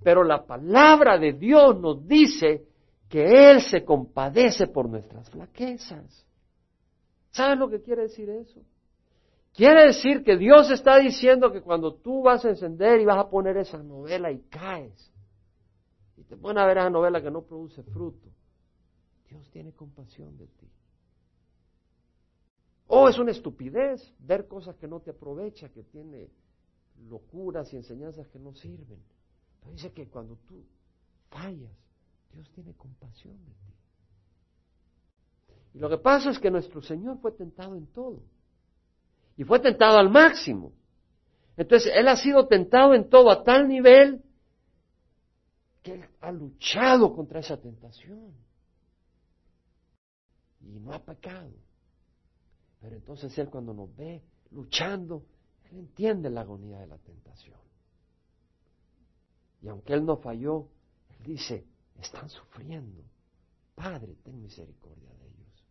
Pero 0.04 0.24
la 0.24 0.46
palabra 0.46 1.18
de 1.18 1.34
Dios 1.34 1.80
nos 1.80 2.08
dice 2.08 2.66
que 3.08 3.52
Él 3.52 3.62
se 3.62 3.84
compadece 3.84 4.68
por 4.68 4.90
nuestras 4.90 5.30
flaquezas. 5.30 6.26
¿Sabes 7.32 7.58
lo 7.58 7.70
que 7.70 7.82
quiere 7.82 8.04
decir 8.04 8.30
eso? 8.30 8.62
Quiere 9.54 9.88
decir 9.88 10.24
que 10.24 10.38
Dios 10.38 10.72
está 10.72 10.98
diciendo 10.98 11.52
que 11.52 11.62
cuando 11.62 11.96
tú 11.96 12.24
vas 12.24 12.44
a 12.46 12.50
encender 12.50 13.02
y 13.02 13.06
vas 13.06 13.18
a 13.18 13.30
poner 13.30 13.58
esa 13.58 13.78
novela 13.84 14.32
y 14.32 14.40
caes, 14.44 15.12
y 16.18 16.24
te 16.24 16.38
pones 16.38 16.64
a 16.64 16.66
ver 16.66 16.78
esa 16.78 16.90
novela 16.90 17.22
que 17.22 17.30
no 17.30 17.42
produce 17.42 17.84
fruto, 17.84 18.30
Dios 19.30 19.50
tiene 19.52 19.74
compasión 19.74 20.38
de 20.38 20.48
ti. 20.48 20.70
O 22.88 23.08
es 23.08 23.18
una 23.20 23.32
estupidez 23.32 24.14
ver 24.20 24.48
cosas 24.48 24.76
que 24.78 24.88
no 24.88 25.00
te 25.00 25.12
aprovecha, 25.12 25.70
que 25.70 25.84
tiene 25.84 26.30
locuras 27.10 27.72
y 27.74 27.78
enseñanzas 27.78 28.28
que 28.28 28.40
no 28.40 28.54
sirven. 28.54 29.00
Pero 29.62 29.72
dice 29.72 29.92
que 29.94 30.08
cuando 30.08 30.36
tú 30.48 30.64
fallas, 31.30 31.72
Dios 32.34 32.50
tiene 32.52 32.74
compasión 32.74 33.38
de 33.46 33.52
ti. 33.52 33.72
Y 35.74 35.80
lo 35.80 35.90
que 35.90 35.98
pasa 35.98 36.32
es 36.32 36.40
que 36.40 36.52
nuestro 36.52 36.82
Señor 36.82 37.20
fue 37.20 37.32
tentado 37.32 37.76
en 37.76 37.88
todo. 37.88 38.22
Y 39.38 39.44
fue 39.44 39.60
tentado 39.60 39.98
al 39.98 40.10
máximo. 40.10 40.74
Entonces, 41.56 41.92
Él 41.96 42.08
ha 42.08 42.18
sido 42.18 42.48
tentado 42.48 42.94
en 42.94 43.10
todo 43.10 43.30
a 43.30 43.44
tal 43.44 43.68
nivel 43.68 44.24
que 45.82 45.94
Él 45.94 46.06
ha 46.20 46.32
luchado 46.32 47.14
contra 47.16 47.40
esa 47.40 47.58
tentación. 47.58 48.34
Y 50.60 50.80
no 50.80 50.94
ha 50.94 51.00
pecado. 51.00 51.52
Pero 52.82 52.96
entonces 52.96 53.38
Él 53.38 53.50
cuando 53.50 53.74
nos 53.74 53.96
ve 53.96 54.22
luchando, 54.52 55.26
Él 55.72 55.80
entiende 55.80 56.30
la 56.30 56.42
agonía 56.42 56.80
de 56.80 56.88
la 56.88 56.98
tentación. 56.98 57.58
Y 59.62 59.68
aunque 59.68 59.94
Él 59.94 60.06
no 60.06 60.18
falló, 60.18 60.68
Él 61.10 61.24
dice, 61.24 61.66
están 62.00 62.30
sufriendo. 62.30 63.04
Padre, 63.76 64.16
ten 64.24 64.42
misericordia 64.42 65.10
de 65.10 65.28
ellos. 65.28 65.66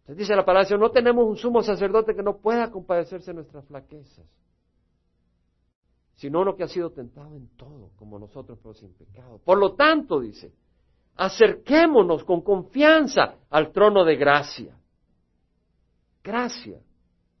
Entonces 0.00 0.16
dice 0.18 0.36
la 0.36 0.44
palabra, 0.44 0.76
no 0.76 0.90
tenemos 0.90 1.26
un 1.26 1.36
sumo 1.36 1.62
sacerdote 1.62 2.14
que 2.14 2.22
no 2.22 2.38
pueda 2.38 2.70
compadecerse 2.70 3.30
de 3.30 3.34
nuestras 3.34 3.64
flaquezas, 3.66 4.26
sino 6.16 6.40
uno 6.40 6.56
que 6.56 6.64
ha 6.64 6.68
sido 6.68 6.90
tentado 6.90 7.36
en 7.36 7.48
todo, 7.56 7.90
como 7.96 8.18
nosotros, 8.18 8.58
pero 8.62 8.74
sin 8.74 8.92
pecado. 8.94 9.38
Por 9.44 9.58
lo 9.58 9.74
tanto, 9.74 10.20
dice, 10.20 10.52
acerquémonos 11.16 12.24
con 12.24 12.42
confianza 12.42 13.36
al 13.50 13.72
trono 13.72 14.04
de 14.04 14.16
gracia. 14.16 14.78
Gracia, 16.22 16.80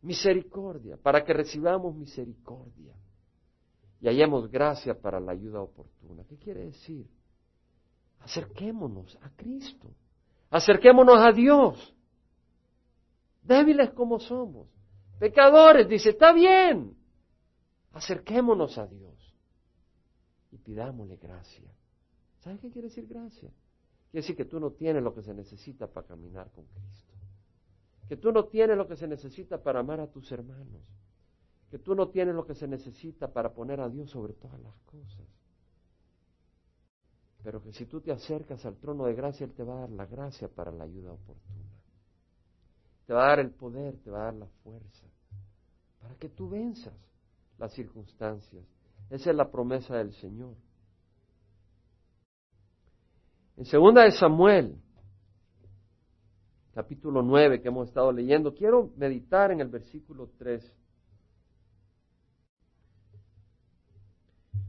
misericordia, 0.02 0.96
para 0.96 1.24
que 1.24 1.32
recibamos 1.32 1.94
misericordia 1.94 2.94
y 4.00 4.08
hallemos 4.08 4.50
gracia 4.50 4.98
para 5.00 5.20
la 5.20 5.32
ayuda 5.32 5.60
oportuna. 5.60 6.24
¿Qué 6.28 6.36
quiere 6.36 6.66
decir? 6.66 7.06
Acerquémonos 8.20 9.16
a 9.22 9.30
Cristo, 9.30 9.94
acerquémonos 10.50 11.18
a 11.18 11.32
Dios, 11.32 11.94
débiles 13.42 13.90
como 13.90 14.18
somos, 14.18 14.68
pecadores, 15.18 15.88
dice, 15.88 16.10
está 16.10 16.32
bien, 16.32 16.96
acerquémonos 17.92 18.76
a 18.76 18.86
Dios 18.86 19.34
y 20.50 20.58
pidámosle 20.58 21.16
gracia. 21.16 21.70
¿Sabes 22.40 22.60
qué 22.60 22.70
quiere 22.70 22.88
decir 22.88 23.06
gracia? 23.06 23.50
Quiere 24.10 24.22
decir 24.22 24.36
que 24.36 24.44
tú 24.44 24.58
no 24.58 24.72
tienes 24.72 25.02
lo 25.02 25.14
que 25.14 25.22
se 25.22 25.34
necesita 25.34 25.86
para 25.86 26.06
caminar 26.06 26.50
con 26.52 26.64
Cristo, 26.66 27.14
que 28.08 28.16
tú 28.16 28.32
no 28.32 28.44
tienes 28.46 28.76
lo 28.76 28.86
que 28.86 28.96
se 28.96 29.06
necesita 29.06 29.62
para 29.62 29.80
amar 29.80 30.00
a 30.00 30.10
tus 30.10 30.30
hermanos, 30.32 30.82
que 31.70 31.78
tú 31.78 31.94
no 31.94 32.08
tienes 32.08 32.34
lo 32.34 32.46
que 32.46 32.54
se 32.54 32.66
necesita 32.66 33.32
para 33.32 33.52
poner 33.52 33.80
a 33.80 33.88
Dios 33.88 34.10
sobre 34.10 34.32
todas 34.32 34.60
las 34.60 34.76
cosas. 34.80 35.26
Pero 37.42 37.62
que 37.62 37.72
si 37.72 37.86
tú 37.86 38.00
te 38.00 38.10
acercas 38.10 38.64
al 38.64 38.76
trono 38.76 39.04
de 39.04 39.14
gracia, 39.14 39.44
Él 39.44 39.52
te 39.52 39.62
va 39.62 39.76
a 39.76 39.80
dar 39.80 39.90
la 39.90 40.06
gracia 40.06 40.48
para 40.48 40.72
la 40.72 40.84
ayuda 40.84 41.12
oportuna. 41.12 41.68
Te 43.06 43.12
va 43.12 43.26
a 43.26 43.28
dar 43.28 43.40
el 43.40 43.50
poder, 43.50 43.96
te 43.98 44.10
va 44.10 44.20
a 44.20 44.24
dar 44.24 44.34
la 44.34 44.46
fuerza, 44.62 45.06
para 46.00 46.14
que 46.16 46.28
tú 46.28 46.48
venzas 46.48 46.94
las 47.58 47.72
circunstancias. 47.72 48.64
Esa 49.08 49.30
es 49.30 49.36
la 49.36 49.50
promesa 49.50 49.96
del 49.96 50.12
Señor. 50.14 50.54
En 53.56 53.64
segunda 53.64 54.04
de 54.04 54.12
Samuel, 54.12 54.80
capítulo 56.74 57.22
9 57.22 57.60
que 57.60 57.68
hemos 57.68 57.88
estado 57.88 58.12
leyendo, 58.12 58.54
quiero 58.54 58.92
meditar 58.96 59.50
en 59.50 59.60
el 59.60 59.68
versículo 59.68 60.30
3. 60.38 60.77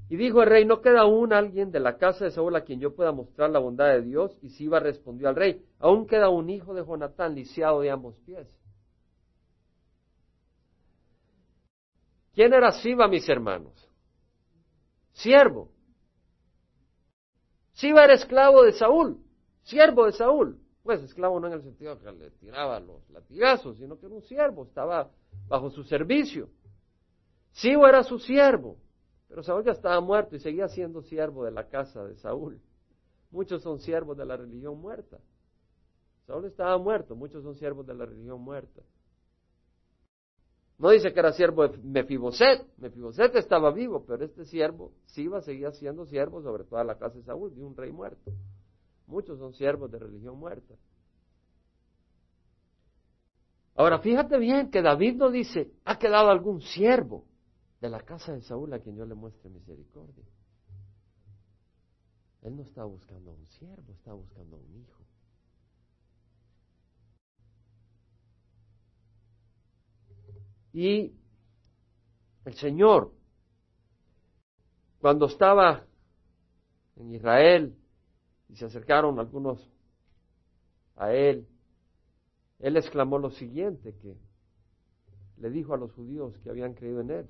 Y 0.10 0.18
dijo 0.18 0.42
el 0.42 0.50
rey, 0.50 0.66
no 0.66 0.82
queda 0.82 1.02
aún 1.02 1.34
alguien 1.34 1.72
de 1.72 1.80
la 1.80 1.98
casa 1.98 2.26
de 2.26 2.32
Saúl 2.32 2.56
a 2.56 2.64
quien 2.64 2.80
yo 2.80 2.96
pueda 2.96 3.12
mostrar 3.12 3.52
la 3.52 3.60
bondad 3.60 3.90
de 3.90 4.02
Dios. 4.02 4.36
Y 4.42 4.50
Siba 4.50 4.80
respondió 4.80 5.30
al 5.30 5.36
rey, 5.36 5.64
aún 5.78 6.08
queda 6.08 6.30
un 6.30 6.50
hijo 6.50 6.74
de 6.74 6.84
Jonatán 6.84 7.36
lisiado 7.36 7.82
de 7.82 7.92
ambos 7.92 8.18
pies. 8.26 8.48
¿Quién 12.34 12.54
era 12.54 12.72
Siba, 12.72 13.08
mis 13.08 13.30
hermanos? 13.30 13.88
Siervo. 15.14 15.70
Siba 17.74 18.04
era 18.04 18.14
esclavo 18.16 18.64
de 18.64 18.72
Saúl, 18.72 19.20
siervo 19.62 20.06
de 20.06 20.14
Saúl. 20.14 20.60
Pues 20.82 21.02
esclavo 21.04 21.40
no 21.40 21.48
en 21.48 21.54
el 21.54 21.62
sentido 21.62 22.00
que 22.00 22.12
le 22.12 22.32
tiraba 22.32 22.80
los 22.80 23.08
latigazos, 23.10 23.78
sino 23.78 24.00
que 24.00 24.08
era 24.08 24.16
un 24.16 24.24
siervo, 24.24 24.64
estaba 24.64 25.12
bajo 25.48 25.70
su 25.70 25.84
servicio. 25.84 26.50
Siba 27.52 27.90
era 27.90 28.04
su 28.04 28.18
siervo. 28.18 28.78
Pero 29.30 29.44
Saúl 29.44 29.64
ya 29.64 29.72
estaba 29.72 30.02
muerto 30.02 30.36
y 30.36 30.40
seguía 30.40 30.68
siendo 30.68 31.04
siervo 31.04 31.46
de 31.46 31.52
la 31.52 31.70
casa 31.70 32.04
de 32.04 32.16
Saúl. 32.18 32.60
Muchos 33.32 33.62
son 33.62 33.80
siervos 33.80 34.18
de 34.18 34.26
la 34.26 34.36
religión 34.36 34.82
muerta. 34.82 35.20
Saúl 36.26 36.46
estaba 36.46 36.78
muerto, 36.80 37.16
muchos 37.16 37.44
son 37.44 37.56
siervos 37.56 37.86
de 37.86 37.94
la 37.94 38.06
religión 38.06 38.42
muerta. 38.42 38.82
No 40.80 40.90
dice 40.90 41.14
que 41.14 41.20
era 41.20 41.32
siervo 41.32 41.68
de 41.68 41.78
Mefiboset, 41.78 42.66
Mefiboset 42.78 43.36
estaba 43.36 43.72
vivo, 43.72 44.04
pero 44.06 44.26
este 44.26 44.46
siervo, 44.46 44.94
Siba, 45.06 45.42
seguía 45.42 45.72
siendo 45.72 46.06
siervo 46.06 46.42
sobre 46.42 46.64
toda 46.64 46.84
la 46.84 46.98
casa 46.98 47.18
de 47.18 47.24
Saúl, 47.24 47.54
de 47.54 47.64
un 47.64 47.76
rey 47.76 47.92
muerto. 47.92 48.32
Muchos 49.06 49.38
son 49.38 49.54
siervos 49.54 49.92
de 49.92 50.00
religión 50.00 50.40
muerta. 50.40 50.74
Ahora, 53.76 54.00
fíjate 54.00 54.38
bien 54.40 54.72
que 54.72 54.82
David 54.82 55.16
no 55.16 55.30
dice, 55.30 55.72
ha 55.86 56.00
quedado 56.00 56.30
algún 56.30 56.62
siervo 56.62 57.26
de 57.82 57.90
la 57.90 58.02
casa 58.02 58.34
de 58.34 58.42
Saúl 58.42 58.74
a 58.74 58.80
quien 58.80 58.96
yo 58.96 59.06
le 59.06 59.16
muestre 59.16 59.50
misericordia. 59.50 60.26
Él 62.42 62.56
no 62.56 62.64
está 62.64 62.84
buscando 62.84 63.32
a 63.32 63.34
un 63.34 63.46
siervo, 63.48 63.94
está 63.94 64.14
buscando 64.14 64.58
a 64.58 64.60
un 64.60 64.76
hijo. 64.76 65.04
Y 70.72 71.14
el 72.46 72.54
Señor 72.54 73.12
cuando 75.00 75.28
estaba 75.28 75.86
en 76.98 77.16
Israel 77.16 77.76
y 78.50 78.56
se 78.56 78.66
acercaron 78.66 79.20
algunos 79.20 79.66
a 80.98 81.14
él, 81.14 81.48
él 82.60 82.76
exclamó 82.76 83.18
lo 83.18 83.32
siguiente, 83.32 83.96
que 83.96 84.18
le 85.38 85.50
dijo 85.50 85.74
a 85.74 85.78
los 85.78 85.94
judíos 85.94 86.38
que 86.40 86.50
habían 86.50 86.74
creído 86.74 87.00
en 87.00 87.12
él, 87.12 87.30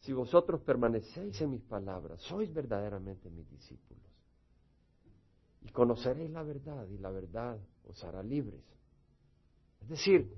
si 0.00 0.12
vosotros 0.12 0.60
permanecéis 0.62 1.40
en 1.40 1.50
mis 1.50 1.62
palabras, 1.62 2.20
sois 2.22 2.52
verdaderamente 2.52 3.30
mis 3.30 3.48
discípulos. 3.50 4.04
Y 5.62 5.70
conoceréis 5.70 6.30
la 6.30 6.42
verdad 6.42 6.86
y 6.88 6.98
la 6.98 7.10
verdad 7.10 7.58
os 7.84 8.04
hará 8.04 8.22
libres. 8.22 8.62
Es 9.82 9.88
decir, 9.88 10.32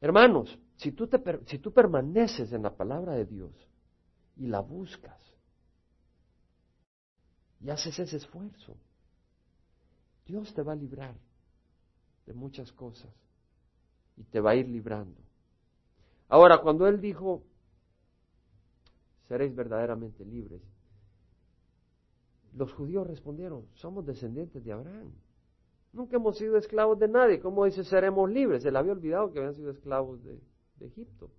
hermanos, 0.00 0.58
si 0.76 0.92
tú, 0.92 1.06
te, 1.08 1.20
si 1.46 1.58
tú 1.58 1.72
permaneces 1.72 2.52
en 2.52 2.62
la 2.62 2.74
palabra 2.74 3.12
de 3.14 3.26
Dios 3.26 3.52
y 4.36 4.46
la 4.46 4.60
buscas 4.60 5.20
y 7.60 7.70
haces 7.70 7.98
ese 7.98 8.16
esfuerzo, 8.16 8.76
Dios 10.24 10.52
te 10.54 10.62
va 10.62 10.72
a 10.72 10.76
librar 10.76 11.14
de 12.26 12.34
muchas 12.34 12.70
cosas 12.72 13.10
y 14.16 14.24
te 14.24 14.40
va 14.40 14.50
a 14.50 14.54
ir 14.54 14.68
librando. 14.68 15.20
Ahora, 16.28 16.58
cuando 16.58 16.86
Él 16.86 17.00
dijo, 17.00 17.42
seréis 19.28 19.54
verdaderamente 19.54 20.24
libres, 20.24 20.62
los 22.54 22.72
judíos 22.72 23.06
respondieron, 23.06 23.66
somos 23.74 24.04
descendientes 24.04 24.64
de 24.64 24.72
Abraham. 24.72 25.12
Nunca 25.92 26.16
hemos 26.16 26.36
sido 26.36 26.56
esclavos 26.56 26.98
de 26.98 27.08
nadie. 27.08 27.40
¿Cómo 27.40 27.64
dice 27.64 27.84
seremos 27.84 28.30
libres? 28.30 28.62
Se 28.62 28.70
le 28.70 28.78
había 28.78 28.92
olvidado 28.92 29.32
que 29.32 29.38
habían 29.38 29.54
sido 29.54 29.70
esclavos 29.70 30.22
de, 30.24 30.40
Egipto. 30.80 31.30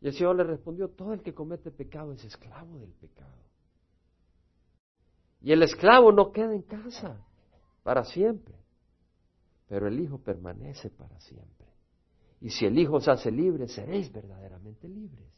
Y 0.00 0.08
el 0.08 0.14
Señor 0.14 0.34
le 0.36 0.44
respondió, 0.44 0.88
todo 0.88 1.12
el 1.12 1.22
que 1.22 1.32
comete 1.32 1.70
pecado 1.70 2.12
es 2.12 2.24
esclavo 2.24 2.78
del 2.78 2.90
pecado. 2.94 3.36
Y 5.40 5.52
el 5.52 5.62
esclavo 5.62 6.10
no 6.10 6.32
queda 6.32 6.52
en 6.52 6.62
casa 6.62 7.24
para 7.84 8.04
siempre, 8.04 8.56
pero 9.68 9.86
el 9.86 10.00
Hijo 10.00 10.18
permanece 10.18 10.90
para 10.90 11.20
siempre. 11.20 11.68
Y 12.40 12.50
si 12.50 12.66
el 12.66 12.76
Hijo 12.78 12.94
os 12.94 13.06
hace 13.06 13.30
libres, 13.30 13.72
seréis 13.72 14.10
verdaderamente 14.12 14.59
libres. 14.88 15.32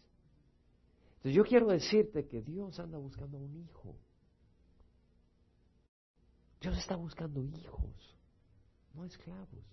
Entonces 1.16 1.34
yo 1.34 1.44
quiero 1.44 1.68
decirte 1.68 2.26
que 2.26 2.42
Dios 2.42 2.78
anda 2.80 2.98
buscando 2.98 3.38
un 3.38 3.56
hijo. 3.56 3.96
Dios 6.60 6.76
está 6.78 6.96
buscando 6.96 7.42
hijos, 7.44 8.16
no 8.94 9.04
esclavos. 9.04 9.64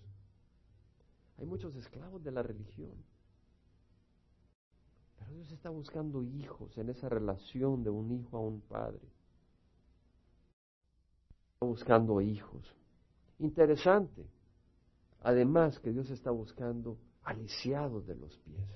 Hay 1.38 1.46
muchos 1.46 1.74
esclavos 1.74 2.22
de 2.22 2.32
la 2.32 2.42
religión. 2.42 2.94
Pero 5.18 5.32
Dios 5.32 5.50
está 5.52 5.70
buscando 5.70 6.22
hijos 6.22 6.76
en 6.76 6.90
esa 6.90 7.08
relación 7.08 7.82
de 7.82 7.90
un 7.90 8.10
hijo 8.12 8.36
a 8.36 8.40
un 8.40 8.60
padre. 8.60 9.08
Está 11.54 11.66
buscando 11.66 12.20
hijos. 12.20 12.74
Interesante. 13.38 14.26
Además 15.22 15.78
que 15.80 15.90
Dios 15.90 16.10
está 16.10 16.30
buscando 16.30 16.98
aliciados 17.22 18.06
de 18.06 18.16
los 18.16 18.36
pies. 18.38 18.68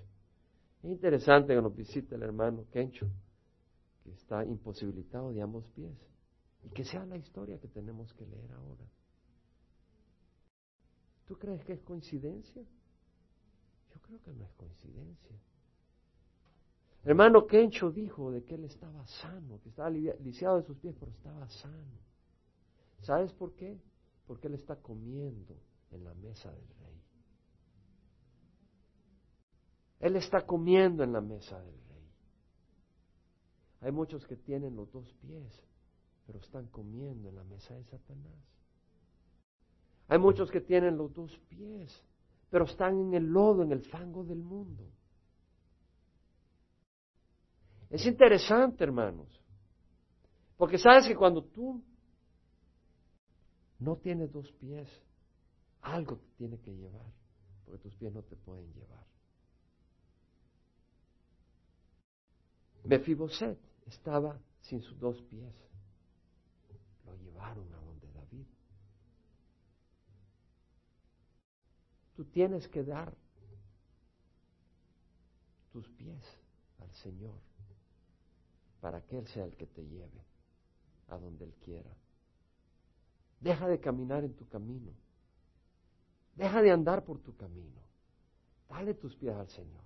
Es 0.84 0.90
interesante 0.90 1.54
que 1.54 1.62
nos 1.62 1.74
visite 1.74 2.14
el 2.14 2.22
hermano 2.24 2.66
Kencho, 2.70 3.08
que 4.02 4.10
está 4.12 4.44
imposibilitado 4.44 5.32
de 5.32 5.40
ambos 5.40 5.66
pies. 5.68 5.96
Y 6.62 6.68
que 6.68 6.84
sea 6.84 7.06
la 7.06 7.16
historia 7.16 7.58
que 7.58 7.68
tenemos 7.68 8.12
que 8.12 8.26
leer 8.26 8.52
ahora. 8.52 8.84
¿Tú 11.24 11.38
crees 11.38 11.64
que 11.64 11.72
es 11.72 11.80
coincidencia? 11.80 12.62
Yo 13.94 14.00
creo 14.02 14.20
que 14.20 14.34
no 14.34 14.44
es 14.44 14.52
coincidencia. 14.52 15.36
hermano 17.04 17.46
Kencho 17.46 17.90
dijo 17.90 18.30
de 18.30 18.44
que 18.44 18.56
él 18.56 18.64
estaba 18.64 19.06
sano, 19.06 19.62
que 19.62 19.70
estaba 19.70 19.88
lisiado 19.88 20.58
de 20.58 20.66
sus 20.66 20.76
pies, 20.76 20.94
pero 21.00 21.10
estaba 21.12 21.48
sano. 21.48 21.98
¿Sabes 23.00 23.32
por 23.32 23.54
qué? 23.54 23.80
Porque 24.26 24.48
él 24.48 24.54
está 24.54 24.76
comiendo 24.76 25.56
en 25.92 26.04
la 26.04 26.12
mesa 26.12 26.52
del 26.52 26.68
rey. 26.68 26.93
Él 30.04 30.16
está 30.16 30.44
comiendo 30.44 31.02
en 31.02 31.14
la 31.14 31.22
mesa 31.22 31.58
del 31.58 31.80
rey. 31.88 32.12
Hay 33.80 33.90
muchos 33.90 34.26
que 34.26 34.36
tienen 34.36 34.76
los 34.76 34.92
dos 34.92 35.10
pies, 35.14 35.64
pero 36.26 36.40
están 36.40 36.66
comiendo 36.66 37.30
en 37.30 37.36
la 37.36 37.44
mesa 37.44 37.72
de 37.72 37.84
Satanás. 37.84 38.44
Hay 40.08 40.18
muchos 40.18 40.50
que 40.50 40.60
tienen 40.60 40.98
los 40.98 41.14
dos 41.14 41.34
pies, 41.48 42.04
pero 42.50 42.66
están 42.66 42.98
en 43.00 43.14
el 43.14 43.24
lodo, 43.24 43.62
en 43.62 43.72
el 43.72 43.80
fango 43.80 44.24
del 44.24 44.42
mundo. 44.42 44.84
Es 47.88 48.04
interesante, 48.04 48.84
hermanos, 48.84 49.42
porque 50.58 50.76
sabes 50.76 51.08
que 51.08 51.16
cuando 51.16 51.44
tú 51.44 51.82
no 53.78 53.96
tienes 53.96 54.30
dos 54.30 54.52
pies, 54.52 54.86
algo 55.80 56.18
te 56.18 56.28
tiene 56.36 56.60
que 56.60 56.74
llevar, 56.74 57.10
porque 57.64 57.80
tus 57.80 57.96
pies 57.96 58.12
no 58.12 58.22
te 58.22 58.36
pueden 58.36 58.70
llevar. 58.74 59.13
Mefiboset 62.84 63.58
estaba 63.86 64.38
sin 64.60 64.82
sus 64.82 64.98
dos 64.98 65.20
pies. 65.22 65.54
Lo 67.06 67.16
llevaron 67.16 67.72
a 67.72 67.78
donde 67.78 68.12
David. 68.12 68.46
Tú 72.14 72.24
tienes 72.26 72.68
que 72.68 72.84
dar 72.84 73.14
tus 75.72 75.88
pies 75.88 76.22
al 76.78 76.92
Señor 76.94 77.40
para 78.80 79.00
que 79.00 79.18
Él 79.18 79.26
sea 79.28 79.44
el 79.44 79.56
que 79.56 79.66
te 79.66 79.82
lleve 79.82 80.22
a 81.08 81.16
donde 81.16 81.46
Él 81.46 81.54
quiera. 81.64 81.90
Deja 83.40 83.66
de 83.66 83.80
caminar 83.80 84.24
en 84.24 84.34
tu 84.34 84.46
camino. 84.48 84.92
Deja 86.36 86.60
de 86.60 86.70
andar 86.70 87.02
por 87.02 87.18
tu 87.18 87.34
camino. 87.34 87.80
Dale 88.68 88.94
tus 88.94 89.16
pies 89.16 89.34
al 89.34 89.48
Señor 89.48 89.84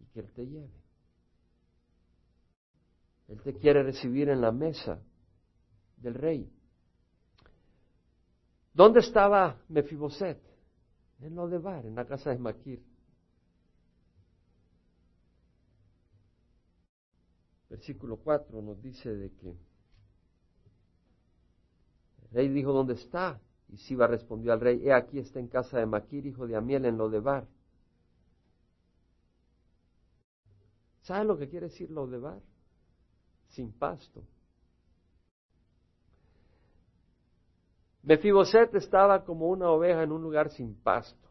y 0.00 0.06
que 0.06 0.20
Él 0.20 0.32
te 0.32 0.46
lleve. 0.46 0.83
Él 3.28 3.40
te 3.42 3.54
quiere 3.54 3.82
recibir 3.82 4.28
en 4.28 4.40
la 4.40 4.52
mesa 4.52 5.00
del 5.96 6.14
rey. 6.14 6.50
¿Dónde 8.72 9.00
estaba 9.00 9.60
Mefiboset? 9.68 10.40
En 11.20 11.34
lo 11.34 11.48
de 11.48 11.58
Bar, 11.58 11.86
en 11.86 11.94
la 11.94 12.04
casa 12.04 12.30
de 12.30 12.38
Maquir. 12.38 12.82
Versículo 17.70 18.18
4 18.18 18.60
nos 18.60 18.80
dice 18.82 19.14
de 19.14 19.30
que 19.32 19.48
el 19.48 19.58
rey 22.30 22.48
dijo, 22.48 22.72
¿dónde 22.72 22.94
está? 22.94 23.40
Y 23.68 23.78
Siba 23.78 24.06
respondió 24.06 24.52
al 24.52 24.60
rey, 24.60 24.86
he 24.86 24.92
aquí 24.92 25.18
está 25.18 25.40
en 25.40 25.48
casa 25.48 25.78
de 25.78 25.86
Maquir, 25.86 26.26
hijo 26.26 26.46
de 26.46 26.56
Amiel, 26.56 26.84
en 26.84 26.98
lo 26.98 27.08
de 27.08 27.20
Bar. 27.20 27.48
¿Sabe 31.02 31.24
lo 31.24 31.38
que 31.38 31.48
quiere 31.48 31.68
decir 31.68 31.90
lo 31.90 32.06
de 32.06 32.18
Bar? 32.18 32.42
Sin 33.54 33.72
pasto. 33.72 34.22
Mefiboset 38.02 38.74
estaba 38.74 39.24
como 39.24 39.48
una 39.48 39.70
oveja 39.70 40.02
en 40.02 40.12
un 40.12 40.22
lugar 40.22 40.50
sin 40.50 40.74
pasto, 40.74 41.28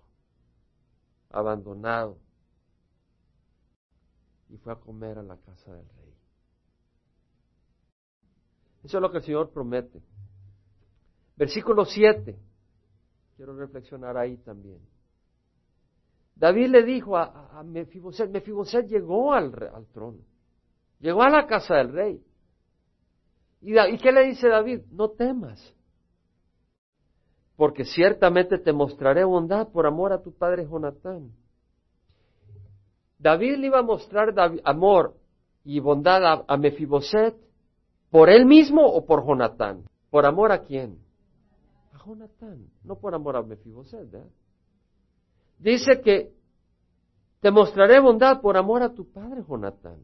abandonado, 1.30 2.18
y 4.50 4.58
fue 4.58 4.74
a 4.74 4.78
comer 4.78 5.20
a 5.20 5.24
la 5.24 5.38
casa 5.38 5.72
del 5.72 5.88
rey. 5.88 6.14
Eso 8.84 8.98
es 8.98 9.02
lo 9.02 9.12
que 9.12 9.18
el 9.18 9.24
Señor 9.24 9.52
promete. 9.52 10.02
Versículo 11.36 11.86
7. 11.86 12.38
Quiero 13.36 13.56
reflexionar 13.56 14.18
ahí 14.18 14.38
también. 14.38 14.80
David 16.36 16.68
le 16.68 16.84
dijo 16.84 17.18
a, 17.18 17.62
Mefiboset, 17.64 18.30
Mefiboset 18.30 18.88
llegó 18.88 19.34
al, 19.34 19.54
al, 19.74 19.86
trono, 19.88 20.20
llegó 21.04 21.22
a 21.22 21.30
la 21.30 21.46
casa 21.46 21.76
del 21.76 21.92
rey. 21.92 22.24
¿Y, 23.62 23.78
¿Y 23.78 23.98
qué 23.98 24.12
le 24.12 24.24
dice 24.26 24.48
David? 24.48 24.82
No 24.90 25.10
temas, 25.10 25.76
porque 27.58 27.86
ciertamente 27.86 28.58
te 28.58 28.74
mostraré 28.74 29.24
bondad 29.24 29.68
por 29.68 29.86
amor 29.86 30.14
a 30.14 30.22
tu 30.22 30.34
padre 30.34 30.66
Jonatán. 30.66 31.32
David 33.20 33.58
le 33.58 33.68
iba 33.68 33.80
a 33.80 33.84
mostrar 33.84 34.34
amor 34.64 35.16
y 35.64 35.80
bondad 35.80 36.26
a, 36.26 36.46
a 36.48 36.58
Mefiboset 36.58 37.36
por 38.10 38.30
él 38.30 38.46
mismo 38.46 38.86
o 38.86 39.06
por 39.06 39.26
Jonatán. 39.26 39.84
¿Por 40.10 40.26
amor 40.26 40.52
a 40.52 40.60
quién? 40.60 41.00
Jonatán, 42.06 42.68
no 42.84 42.96
por 42.98 43.14
amor 43.16 43.38
a 43.38 43.44
Mefiboset. 43.44 44.14
¿eh? 44.14 44.24
Dice 45.60 46.02
que 46.02 46.32
te 47.40 47.52
mostraré 47.52 48.00
bondad 48.00 48.42
por 48.42 48.58
amor 48.58 48.84
a 48.84 48.94
tu 48.94 49.10
padre 49.12 49.42
Jonatán. 49.48 50.00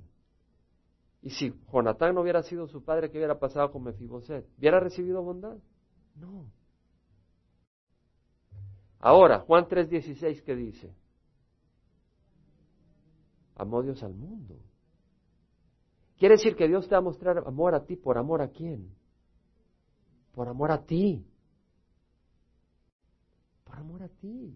Y 1.21 1.31
si 1.31 1.53
Jonatán 1.71 2.15
no 2.15 2.21
hubiera 2.21 2.41
sido 2.43 2.67
su 2.67 2.83
padre, 2.83 3.11
¿qué 3.11 3.17
hubiera 3.17 3.39
pasado 3.39 3.71
con 3.71 3.83
Mefiboset? 3.83 4.45
¿Hubiera 4.57 4.79
recibido 4.79 5.21
bondad? 5.21 5.57
No. 6.15 6.45
Ahora, 8.99 9.39
Juan 9.39 9.65
3:16, 9.65 10.43
¿qué 10.43 10.55
dice? 10.55 10.93
Amó 13.55 13.81
Dios 13.81 14.01
al 14.03 14.13
mundo, 14.13 14.55
Quiere 16.17 16.35
decir 16.35 16.57
que 16.57 16.67
Dios 16.67 16.85
te 16.87 16.95
va 16.95 16.99
a 16.99 17.01
mostrar 17.01 17.37
amor 17.37 17.73
a 17.73 17.85
ti, 17.85 17.95
¿por 17.95 18.17
amor 18.17 18.41
a 18.41 18.49
quién? 18.49 18.93
Por 20.33 20.49
amor 20.49 20.69
a 20.69 20.83
ti. 20.83 21.25
Por 23.63 23.77
amor 23.77 24.03
a 24.03 24.09
ti. 24.09 24.53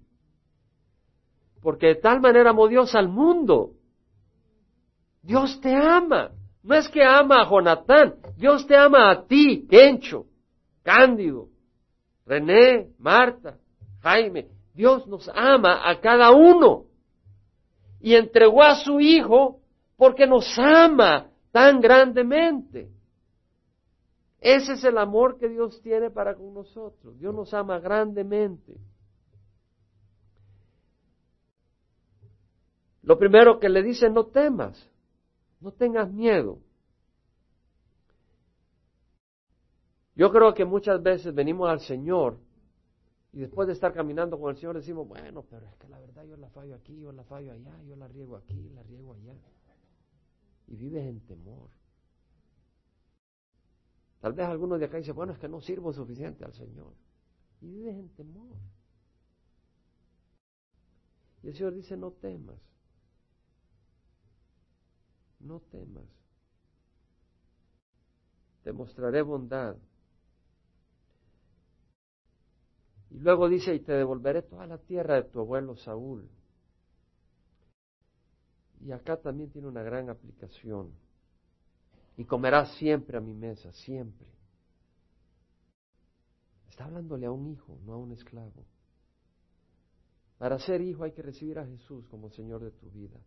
Porque 1.61 1.87
de 1.87 1.95
tal 1.95 2.19
manera 2.19 2.49
amó 2.49 2.67
Dios 2.67 2.93
al 2.95 3.07
mundo. 3.07 3.75
Dios 5.21 5.61
te 5.61 5.73
ama. 5.73 6.31
No 6.63 6.75
es 6.75 6.87
que 6.87 7.03
ama 7.03 7.41
a 7.41 7.49
Jonatán, 7.49 8.15
Dios 8.37 8.65
te 8.65 8.75
ama 8.75 9.11
a 9.11 9.27
ti, 9.27 9.67
Kencho, 9.69 10.25
Cándido, 10.81 11.49
René, 12.25 12.89
Marta, 12.97 13.57
Jaime. 14.01 14.47
Dios 14.73 15.05
nos 15.07 15.29
ama 15.33 15.87
a 15.87 15.99
cada 15.99 16.31
uno. 16.31 16.85
Y 17.99 18.15
entregó 18.15 18.63
a 18.63 18.75
su 18.75 18.99
Hijo 18.99 19.59
porque 19.97 20.25
nos 20.25 20.57
ama 20.57 21.29
tan 21.51 21.81
grandemente. 21.81 22.89
Ese 24.39 24.73
es 24.73 24.83
el 24.83 24.97
amor 24.97 25.37
que 25.37 25.47
Dios 25.47 25.81
tiene 25.81 26.09
para 26.09 26.35
con 26.35 26.53
nosotros. 26.53 27.17
Dios 27.19 27.33
nos 27.33 27.53
ama 27.53 27.79
grandemente. 27.79 28.77
Lo 33.01 33.17
primero 33.17 33.59
que 33.59 33.69
le 33.69 33.83
dice, 33.83 34.09
no 34.09 34.25
temas, 34.25 34.89
no 35.63 35.71
tengas 35.71 36.11
miedo. 36.11 36.59
Yo 40.15 40.31
creo 40.31 40.53
que 40.53 40.65
muchas 40.65 41.01
veces 41.01 41.33
venimos 41.33 41.69
al 41.69 41.79
Señor 41.79 42.37
y 43.31 43.39
después 43.39 43.67
de 43.67 43.73
estar 43.73 43.93
caminando 43.93 44.39
con 44.39 44.51
el 44.51 44.57
Señor 44.57 44.75
decimos, 44.75 45.07
bueno, 45.07 45.43
pero 45.49 45.67
es 45.67 45.75
que 45.77 45.87
la 45.87 45.99
verdad 45.99 46.23
yo 46.25 46.37
la 46.37 46.49
fallo 46.49 46.75
aquí, 46.75 46.99
yo 46.99 47.11
la 47.11 47.23
fallo 47.23 47.51
allá, 47.51 47.81
yo 47.87 47.95
la 47.95 48.07
riego 48.07 48.35
aquí, 48.35 48.69
la 48.75 48.83
riego 48.83 49.13
allá 49.13 49.33
y 50.67 50.75
vives 50.75 51.05
en 51.05 51.19
temor. 51.21 51.69
Tal 54.19 54.33
vez 54.33 54.45
algunos 54.45 54.79
de 54.79 54.85
acá 54.85 54.97
dicen, 54.97 55.15
bueno, 55.15 55.33
es 55.33 55.39
que 55.39 55.49
no 55.49 55.61
sirvo 55.61 55.91
suficiente 55.91 56.45
al 56.45 56.53
Señor. 56.53 56.93
Y 57.61 57.69
vives 57.69 57.95
en 57.95 58.09
temor. 58.09 58.57
Y 61.41 61.47
el 61.49 61.55
Señor 61.55 61.73
dice, 61.73 61.97
no 61.97 62.11
temas. 62.11 62.72
No 65.43 65.59
temas. 65.59 66.05
Te 68.63 68.71
mostraré 68.71 69.21
bondad. 69.21 69.75
Y 73.09 73.19
luego 73.19 73.49
dice, 73.49 73.75
y 73.75 73.79
te 73.79 73.91
devolveré 73.91 74.41
toda 74.41 74.65
la 74.65 74.77
tierra 74.77 75.15
de 75.15 75.23
tu 75.23 75.39
abuelo 75.39 75.75
Saúl. 75.75 76.29
Y 78.81 78.91
acá 78.91 79.17
también 79.17 79.49
tiene 79.49 79.67
una 79.67 79.83
gran 79.83 80.09
aplicación. 80.09 80.91
Y 82.17 82.25
comerás 82.25 82.75
siempre 82.77 83.17
a 83.17 83.21
mi 83.21 83.33
mesa, 83.33 83.71
siempre. 83.73 84.27
Está 86.69 86.85
hablándole 86.85 87.25
a 87.25 87.31
un 87.31 87.47
hijo, 87.47 87.77
no 87.85 87.93
a 87.93 87.97
un 87.97 88.13
esclavo. 88.13 88.65
Para 90.37 90.57
ser 90.59 90.81
hijo 90.81 91.03
hay 91.03 91.11
que 91.11 91.21
recibir 91.21 91.59
a 91.59 91.65
Jesús 91.65 92.07
como 92.07 92.29
Señor 92.31 92.63
de 92.63 92.71
tu 92.71 92.89
vida. 92.89 93.19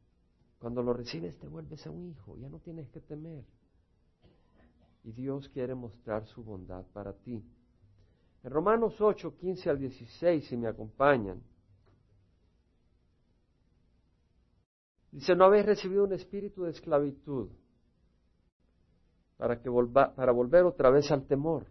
Cuando 0.59 0.83
lo 0.83 0.93
recibes 0.93 1.39
te 1.39 1.49
vuelves 1.49 1.87
a 1.87 1.91
un 1.91 2.07
hijo, 2.07 2.37
ya 2.37 2.49
no 2.49 2.59
tienes 2.61 2.89
que 2.91 3.01
temer. 3.01 3.45
Y 5.05 5.13
Dios 5.13 5.49
quiere 5.51 5.75
mostrar 5.75 6.27
su 6.27 6.43
bondad 6.43 6.85
para 6.93 7.13
ti. 7.13 7.45
En 8.43 8.51
Romanos 8.51 9.01
8, 9.01 9.37
15 9.37 9.71
al 9.71 9.79
16, 9.79 10.47
si 10.47 10.57
me 10.57 10.69
acompañan, 10.69 11.43
Dice, 15.17 15.35
no 15.35 15.47
habéis 15.47 15.65
recibido 15.65 16.05
un 16.05 16.13
espíritu 16.13 16.65
de 16.65 16.73
esclavitud 16.73 17.49
para, 19.39 19.63
que 19.63 19.71
para 20.15 20.31
volver 20.31 20.65
otra 20.65 20.91
vez 20.91 21.11
al 21.11 21.27
temor. 21.27 21.65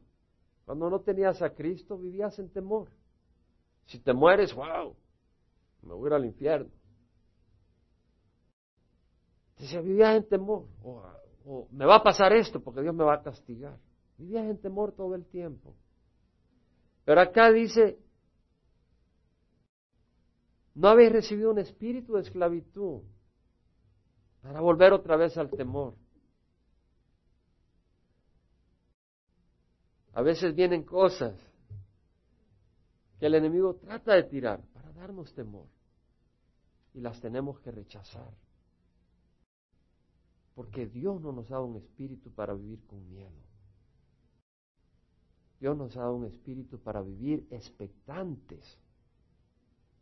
Cuando 0.66 0.90
no 0.90 1.02
tenías 1.02 1.44
a 1.44 1.52
Cristo, 1.52 1.96
vivías 1.96 2.40
en 2.40 2.50
temor. 2.50 2.90
Si 3.86 4.00
te 4.00 4.14
mueres, 4.14 4.52
wow, 4.56 4.96
me 5.84 5.94
voy 5.94 6.06
a 6.06 6.08
ir 6.08 6.14
al 6.14 6.26
infierno. 6.26 6.72
Dice, 9.58 9.82
vivías 9.82 10.18
en 10.18 10.28
temor. 10.28 10.68
O, 10.84 11.04
o 11.46 11.68
me 11.72 11.86
va 11.86 11.96
a 11.96 12.04
pasar 12.04 12.34
esto 12.34 12.60
porque 12.62 12.82
Dios 12.82 12.94
me 12.94 13.04
va 13.04 13.16
a 13.16 13.22
castigar. 13.24 13.78
Vivías 14.18 14.46
en 14.46 14.58
temor 14.60 14.92
todo 14.92 15.16
el 15.16 15.26
tiempo. 15.26 15.76
Pero 17.06 17.22
acá 17.22 17.52
dice, 17.52 18.00
no 20.74 20.90
habéis 20.90 21.12
recibido 21.12 21.52
un 21.52 21.60
espíritu 21.60 22.14
de 22.14 22.22
esclavitud 22.22 23.02
para 24.42 24.60
volver 24.60 24.94
otra 24.94 25.16
vez 25.16 25.38
al 25.38 25.50
temor. 25.50 25.96
A 30.14 30.22
veces 30.22 30.56
vienen 30.56 30.84
cosas 30.84 31.36
que 33.20 33.26
el 33.26 33.36
enemigo 33.36 33.76
trata 33.76 34.14
de 34.14 34.24
tirar 34.24 34.62
para 34.74 34.92
darnos 34.94 35.34
temor 35.34 35.68
y 36.94 37.02
las 37.02 37.20
tenemos 37.20 37.60
que 37.60 37.72
rechazar. 37.72 38.32
Porque 40.56 40.88
Dios 40.88 41.22
no 41.22 41.32
nos 41.32 41.52
ha 41.52 41.56
dado 41.56 41.66
un 41.66 41.76
espíritu 41.76 42.32
para 42.32 42.54
vivir 42.54 42.84
con 42.88 43.08
miedo. 43.08 43.44
Dios 45.60 45.78
nos 45.78 45.96
ha 45.96 46.02
dado 46.02 46.16
un 46.16 46.26
espíritu 46.26 46.80
para 46.80 47.02
vivir 47.02 47.48
expectantes 47.52 48.80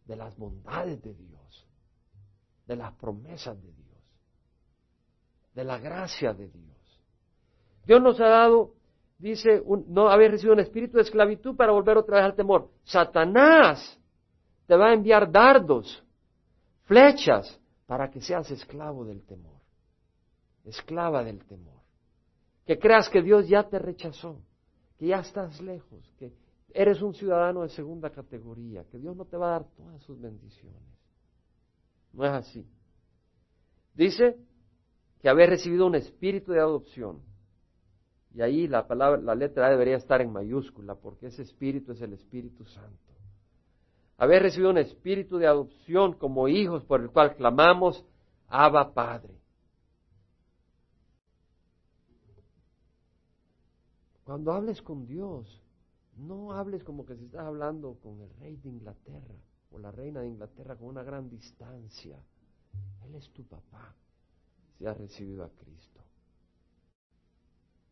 de 0.05 0.15
las 0.15 0.37
bondades 0.37 1.01
de 1.01 1.13
Dios, 1.13 1.67
de 2.67 2.75
las 2.75 2.93
promesas 2.93 3.61
de 3.61 3.71
Dios 3.71 3.83
de 5.53 5.63
la 5.63 5.77
gracia 5.77 6.33
de 6.33 6.47
Dios. 6.47 7.01
Dios 7.85 8.01
nos 8.01 8.19
ha 8.19 8.27
dado, 8.27 8.73
dice, 9.17 9.61
no 9.87 10.09
habéis 10.09 10.31
recibido 10.31 10.53
un 10.53 10.61
espíritu 10.61 10.97
de 10.97 11.03
esclavitud 11.03 11.55
para 11.55 11.71
volver 11.71 11.97
otra 11.97 12.17
vez 12.17 12.25
al 12.25 12.35
temor. 12.35 12.69
Satanás 12.83 13.99
te 14.65 14.75
va 14.75 14.89
a 14.89 14.93
enviar 14.93 15.31
dardos, 15.31 16.03
flechas, 16.83 17.59
para 17.85 18.09
que 18.09 18.21
seas 18.21 18.49
esclavo 18.49 19.05
del 19.05 19.23
temor, 19.25 19.52
esclava 20.63 21.23
del 21.23 21.43
temor. 21.45 21.81
Que 22.65 22.79
creas 22.79 23.09
que 23.09 23.21
Dios 23.21 23.47
ya 23.47 23.67
te 23.67 23.79
rechazó, 23.79 24.41
que 24.97 25.07
ya 25.07 25.19
estás 25.19 25.59
lejos, 25.61 26.13
que 26.17 26.31
eres 26.73 27.01
un 27.01 27.13
ciudadano 27.13 27.61
de 27.61 27.69
segunda 27.69 28.09
categoría, 28.09 28.85
que 28.85 28.97
Dios 28.97 29.15
no 29.15 29.25
te 29.25 29.37
va 29.37 29.47
a 29.47 29.59
dar 29.59 29.65
todas 29.75 30.01
sus 30.03 30.19
bendiciones. 30.19 30.81
No 32.13 32.25
es 32.25 32.31
así. 32.31 32.65
Dice, 33.93 34.37
que 35.23 35.29
haber 35.29 35.49
recibido 35.49 35.87
un 35.87 35.95
espíritu 35.95 36.51
de 36.51 36.59
adopción. 36.59 37.21
Y 38.35 38.41
ahí 38.41 38.67
la 38.67 38.85
palabra, 38.85 39.21
la 39.21 39.33
letra 39.35 39.67
A 39.67 39.69
debería 39.69 39.95
estar 39.95 40.19
en 40.19 40.33
mayúscula, 40.33 40.95
porque 40.95 41.27
ese 41.27 41.43
espíritu 41.43 41.93
es 41.93 42.01
el 42.01 42.11
Espíritu 42.11 42.65
Santo. 42.65 43.13
Haber 44.17 44.43
recibido 44.43 44.71
un 44.71 44.79
espíritu 44.79 45.37
de 45.37 45.47
adopción 45.47 46.13
como 46.13 46.49
hijos 46.49 46.83
por 46.83 46.99
el 46.99 47.09
cual 47.09 47.35
clamamos, 47.35 48.05
Abba 48.49 48.93
Padre. 48.93 49.33
Cuando 54.33 54.51
hables 54.51 54.81
con 54.81 55.05
Dios, 55.05 55.61
no 56.17 56.53
hables 56.53 56.83
como 56.83 57.05
que 57.05 57.15
si 57.15 57.25
estás 57.25 57.45
hablando 57.45 57.99
con 58.01 58.19
el 58.19 58.31
rey 58.39 58.55
de 58.55 58.67
Inglaterra 58.67 59.35
o 59.69 59.77
la 59.77 59.91
reina 59.91 60.21
de 60.21 60.27
Inglaterra 60.29 60.75
con 60.75 60.87
una 60.87 61.03
gran 61.03 61.29
distancia. 61.29 62.17
Él 63.05 63.13
es 63.13 63.29
tu 63.29 63.43
papá 63.43 63.93
si 64.75 64.87
has 64.87 64.97
recibido 64.97 65.43
a 65.43 65.49
Cristo. 65.49 66.01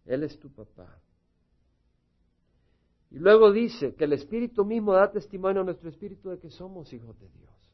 Él 0.03 0.23
es 0.23 0.39
tu 0.39 0.49
papá. 0.49 0.99
Y 3.11 3.19
luego 3.19 3.51
dice 3.51 3.93
que 3.93 4.05
el 4.05 4.13
Espíritu 4.13 4.65
mismo 4.65 4.93
da 4.93 5.11
testimonio 5.11 5.61
a 5.61 5.65
nuestro 5.65 5.89
Espíritu 5.89 6.31
de 6.31 6.39
que 6.39 6.49
somos 6.49 6.91
hijos 6.91 7.19
de 7.19 7.29
Dios. 7.29 7.71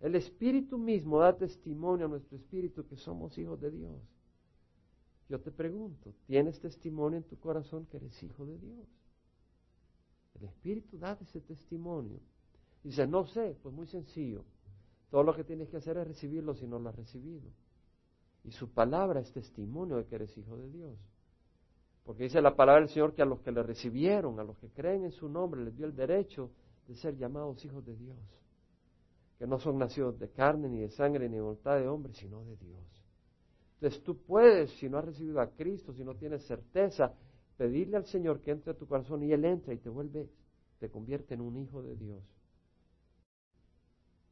El 0.00 0.14
Espíritu 0.14 0.78
mismo 0.78 1.18
da 1.18 1.36
testimonio 1.36 2.06
a 2.06 2.08
nuestro 2.08 2.38
Espíritu 2.38 2.86
que 2.86 2.96
somos 2.96 3.36
hijos 3.36 3.60
de 3.60 3.70
Dios. 3.70 4.13
Yo 5.28 5.40
te 5.40 5.50
pregunto, 5.50 6.12
¿tienes 6.26 6.60
testimonio 6.60 7.18
en 7.18 7.24
tu 7.24 7.38
corazón 7.38 7.86
que 7.86 7.96
eres 7.96 8.22
hijo 8.22 8.44
de 8.44 8.58
Dios? 8.58 8.86
El 10.34 10.44
Espíritu 10.44 10.98
da 10.98 11.18
ese 11.20 11.40
testimonio. 11.40 12.20
Dice, 12.82 13.06
no 13.06 13.26
sé, 13.26 13.56
pues 13.62 13.74
muy 13.74 13.86
sencillo. 13.86 14.44
Todo 15.10 15.22
lo 15.22 15.34
que 15.34 15.44
tienes 15.44 15.70
que 15.70 15.78
hacer 15.78 15.96
es 15.96 16.06
recibirlo 16.06 16.54
si 16.54 16.66
no 16.66 16.78
lo 16.78 16.88
has 16.90 16.96
recibido. 16.96 17.50
Y 18.42 18.50
su 18.50 18.70
palabra 18.70 19.20
es 19.20 19.32
testimonio 19.32 19.96
de 19.96 20.06
que 20.06 20.16
eres 20.16 20.36
hijo 20.36 20.56
de 20.56 20.68
Dios. 20.70 20.98
Porque 22.04 22.24
dice 22.24 22.42
la 22.42 22.54
palabra 22.54 22.82
del 22.82 22.90
Señor 22.90 23.14
que 23.14 23.22
a 23.22 23.26
los 23.26 23.40
que 23.40 23.50
le 23.50 23.62
recibieron, 23.62 24.38
a 24.38 24.44
los 24.44 24.58
que 24.58 24.68
creen 24.68 25.04
en 25.04 25.12
su 25.12 25.28
nombre, 25.28 25.64
les 25.64 25.74
dio 25.74 25.86
el 25.86 25.96
derecho 25.96 26.50
de 26.86 26.94
ser 26.94 27.16
llamados 27.16 27.64
hijos 27.64 27.84
de 27.86 27.96
Dios. 27.96 28.18
Que 29.38 29.46
no 29.46 29.58
son 29.58 29.78
nacidos 29.78 30.18
de 30.18 30.28
carne, 30.28 30.68
ni 30.68 30.80
de 30.80 30.90
sangre, 30.90 31.28
ni 31.28 31.36
de 31.36 31.40
voluntad 31.40 31.78
de 31.78 31.88
hombre, 31.88 32.12
sino 32.12 32.44
de 32.44 32.56
Dios. 32.56 33.03
Entonces 33.84 34.02
tú 34.02 34.16
puedes, 34.16 34.70
si 34.78 34.88
no 34.88 34.96
has 34.96 35.04
recibido 35.04 35.42
a 35.42 35.50
Cristo, 35.50 35.92
si 35.92 36.02
no 36.04 36.14
tienes 36.14 36.42
certeza, 36.46 37.12
pedirle 37.58 37.98
al 37.98 38.06
Señor 38.06 38.40
que 38.40 38.50
entre 38.50 38.72
a 38.72 38.74
tu 38.74 38.86
corazón 38.86 39.22
y 39.22 39.30
Él 39.30 39.44
entra 39.44 39.74
y 39.74 39.76
te 39.76 39.90
vuelve, 39.90 40.30
te 40.78 40.88
convierte 40.88 41.34
en 41.34 41.42
un 41.42 41.58
hijo 41.58 41.82
de 41.82 41.94
Dios. 41.94 42.24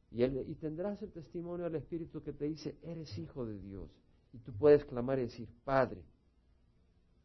Y, 0.09 0.23
y 0.23 0.55
tendrás 0.55 0.99
el 1.03 1.11
testimonio 1.11 1.65
del 1.65 1.75
Espíritu 1.75 2.23
que 2.23 2.33
te 2.33 2.45
dice, 2.45 2.79
eres 2.81 3.15
hijo 3.19 3.45
de 3.45 3.59
Dios 3.59 3.91
Y 4.33 4.39
tú 4.39 4.51
puedes 4.53 4.83
clamar 4.85 5.19
y 5.19 5.25
decir, 5.25 5.47
Padre. 5.63 6.01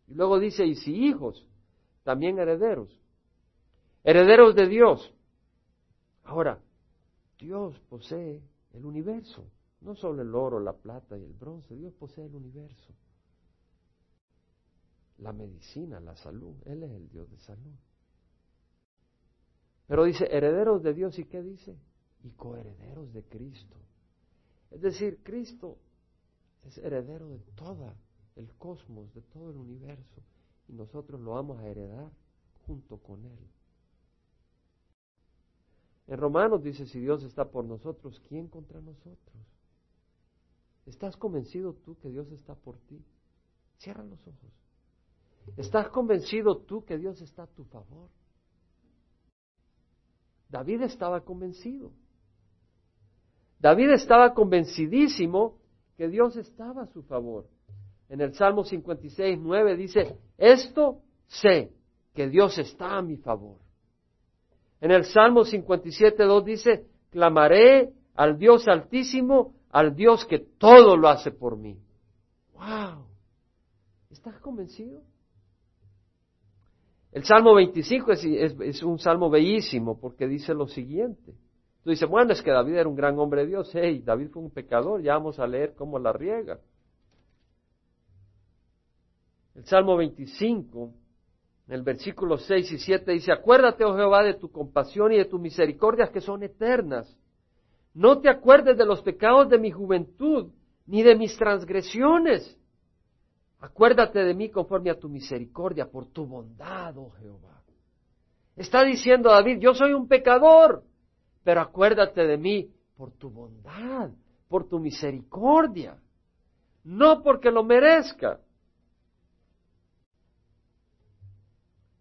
Y 0.06 0.12
luego 0.12 0.38
dice, 0.38 0.66
y 0.66 0.74
si 0.74 0.92
hijos, 1.06 1.48
también 2.04 2.38
herederos. 2.38 2.94
Herederos 4.04 4.54
de 4.54 4.68
Dios. 4.68 5.14
Ahora, 6.24 6.60
Dios 7.38 7.80
posee 7.88 8.42
el 8.74 8.84
universo, 8.84 9.46
no 9.80 9.94
solo 9.94 10.22
el 10.22 10.34
oro, 10.34 10.60
la 10.60 10.72
plata 10.72 11.16
y 11.16 11.22
el 11.22 11.32
bronce, 11.32 11.74
Dios 11.76 11.94
posee 11.94 12.26
el 12.26 12.34
universo. 12.34 12.94
La 15.18 15.32
medicina, 15.32 16.00
la 16.00 16.16
salud, 16.16 16.56
Él 16.64 16.82
es 16.82 16.90
el 16.90 17.08
Dios 17.08 17.30
de 17.30 17.38
salud. 17.38 17.74
Pero 19.86 20.04
dice, 20.04 20.28
herederos 20.30 20.82
de 20.82 20.94
Dios, 20.94 21.18
¿y 21.18 21.24
qué 21.24 21.42
dice? 21.42 21.76
Y 22.22 22.30
coherederos 22.30 23.12
de 23.12 23.22
Cristo. 23.24 23.76
Es 24.70 24.80
decir, 24.80 25.22
Cristo 25.22 25.78
es 26.64 26.76
heredero 26.78 27.28
de 27.28 27.38
todo 27.56 27.94
el 28.36 28.52
cosmos, 28.56 29.12
de 29.14 29.22
todo 29.22 29.50
el 29.50 29.56
universo, 29.56 30.22
y 30.68 30.72
nosotros 30.74 31.20
lo 31.20 31.32
vamos 31.32 31.58
a 31.58 31.66
heredar 31.66 32.12
junto 32.66 32.98
con 32.98 33.24
Él. 33.24 33.48
En 36.06 36.18
Romanos 36.18 36.62
dice, 36.62 36.86
si 36.86 37.00
Dios 37.00 37.22
está 37.22 37.50
por 37.50 37.64
nosotros, 37.64 38.20
¿quién 38.28 38.48
contra 38.48 38.80
nosotros? 38.80 39.57
¿Estás 40.88 41.16
convencido 41.16 41.74
tú 41.74 41.98
que 41.98 42.08
Dios 42.08 42.30
está 42.32 42.54
por 42.54 42.78
ti? 42.78 43.04
Cierra 43.76 44.02
los 44.02 44.20
ojos. 44.26 44.52
¿Estás 45.56 45.88
convencido 45.88 46.56
tú 46.58 46.84
que 46.84 46.96
Dios 46.96 47.20
está 47.20 47.42
a 47.42 47.46
tu 47.46 47.64
favor? 47.64 48.08
David 50.48 50.82
estaba 50.82 51.20
convencido. 51.20 51.92
David 53.60 53.90
estaba 53.90 54.32
convencidísimo 54.32 55.58
que 55.96 56.08
Dios 56.08 56.36
estaba 56.36 56.82
a 56.82 56.86
su 56.86 57.02
favor. 57.02 57.46
En 58.08 58.22
el 58.22 58.34
Salmo 58.34 58.64
56, 58.64 59.38
9 59.40 59.76
dice, 59.76 60.16
esto 60.38 61.02
sé 61.26 61.70
que 62.14 62.28
Dios 62.28 62.56
está 62.56 62.96
a 62.96 63.02
mi 63.02 63.16
favor. 63.16 63.58
En 64.80 64.90
el 64.90 65.04
Salmo 65.04 65.44
57, 65.44 66.22
2 66.22 66.44
dice, 66.44 66.86
clamaré 67.10 67.92
al 68.14 68.38
Dios 68.38 68.66
altísimo, 68.68 69.57
al 69.70 69.94
Dios 69.94 70.24
que 70.24 70.38
todo 70.38 70.96
lo 70.96 71.08
hace 71.08 71.30
por 71.30 71.56
mí. 71.56 71.78
¡Wow! 72.54 73.04
¿Estás 74.10 74.38
convencido? 74.40 75.02
El 77.12 77.24
Salmo 77.24 77.54
25 77.54 78.12
es, 78.12 78.82
un 78.82 78.98
salmo 78.98 79.30
bellísimo 79.30 79.98
porque 79.98 80.26
dice 80.26 80.54
lo 80.54 80.68
siguiente. 80.68 81.34
Tú 81.82 81.90
dices, 81.90 82.08
bueno, 82.08 82.32
es 82.32 82.42
que 82.42 82.50
David 82.50 82.74
era 82.74 82.88
un 82.88 82.96
gran 82.96 83.18
hombre 83.18 83.42
de 83.42 83.48
Dios. 83.48 83.70
Hey, 83.72 84.02
David 84.04 84.28
fue 84.30 84.42
un 84.42 84.50
pecador, 84.50 85.02
ya 85.02 85.14
vamos 85.14 85.38
a 85.38 85.46
leer 85.46 85.74
cómo 85.74 85.98
la 85.98 86.12
riega. 86.12 86.58
El 89.54 89.64
Salmo 89.64 89.96
25, 89.96 90.92
en 91.66 91.74
el 91.74 91.82
versículo 91.82 92.36
6 92.36 92.72
y 92.72 92.78
7 92.78 93.10
dice, 93.12 93.32
acuérdate, 93.32 93.84
oh 93.84 93.96
Jehová, 93.96 94.22
de 94.22 94.34
tu 94.34 94.50
compasión 94.50 95.12
y 95.12 95.16
de 95.16 95.24
tus 95.24 95.40
misericordias 95.40 96.10
que 96.10 96.20
son 96.20 96.42
eternas. 96.42 97.16
No 97.98 98.20
te 98.20 98.30
acuerdes 98.30 98.78
de 98.78 98.86
los 98.86 99.02
pecados 99.02 99.48
de 99.48 99.58
mi 99.58 99.72
juventud, 99.72 100.52
ni 100.86 101.02
de 101.02 101.16
mis 101.16 101.36
transgresiones. 101.36 102.56
Acuérdate 103.58 104.20
de 104.20 104.34
mí 104.34 104.50
conforme 104.50 104.90
a 104.90 104.96
tu 104.96 105.08
misericordia, 105.08 105.90
por 105.90 106.06
tu 106.06 106.24
bondad, 106.24 106.96
oh 106.96 107.10
Jehová. 107.18 107.60
Está 108.54 108.84
diciendo 108.84 109.30
David, 109.30 109.58
yo 109.58 109.74
soy 109.74 109.94
un 109.94 110.06
pecador, 110.06 110.84
pero 111.42 111.60
acuérdate 111.60 112.24
de 112.24 112.38
mí 112.38 112.70
por 112.96 113.10
tu 113.10 113.30
bondad, 113.30 114.10
por 114.46 114.68
tu 114.68 114.78
misericordia, 114.78 116.00
no 116.84 117.20
porque 117.20 117.50
lo 117.50 117.64
merezca. 117.64 118.38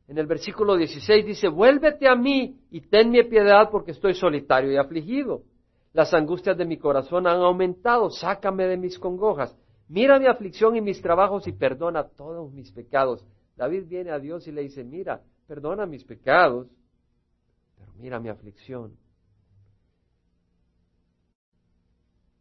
En 0.08 0.20
el 0.20 0.28
versículo 0.28 0.78
16 0.78 1.26
dice, 1.26 1.48
vuélvete 1.48 2.08
a 2.08 2.14
mí 2.14 2.56
y 2.70 2.82
tenme 2.82 3.24
piedad 3.24 3.72
porque 3.72 3.92
estoy 3.92 4.14
solitario 4.14 4.72
y 4.72 4.78
afligido. 4.78 5.42
Las 5.94 6.14
angustias 6.14 6.58
de 6.58 6.66
mi 6.66 6.78
corazón 6.78 7.28
han 7.28 7.42
aumentado, 7.42 8.10
sácame 8.10 8.66
de 8.66 8.78
mis 8.78 9.00
congojas. 9.00 9.58
Mira 9.88 10.20
mi 10.20 10.28
aflicción 10.28 10.76
y 10.76 10.82
mis 10.82 11.02
trabajos 11.02 11.48
y 11.48 11.54
perdona 11.54 12.08
todos 12.10 12.52
mis 12.52 12.72
pecados. 12.72 13.26
David 13.56 13.86
viene 13.88 14.12
a 14.12 14.20
Dios 14.20 14.48
y 14.48 14.52
le 14.52 14.62
dice, 14.62 14.84
mira, 14.84 15.22
perdona 15.48 15.86
mis 15.86 16.04
pecados, 16.04 16.68
pero 17.78 17.92
mira 17.98 18.20
mi 18.20 18.30
aflicción 18.30 18.96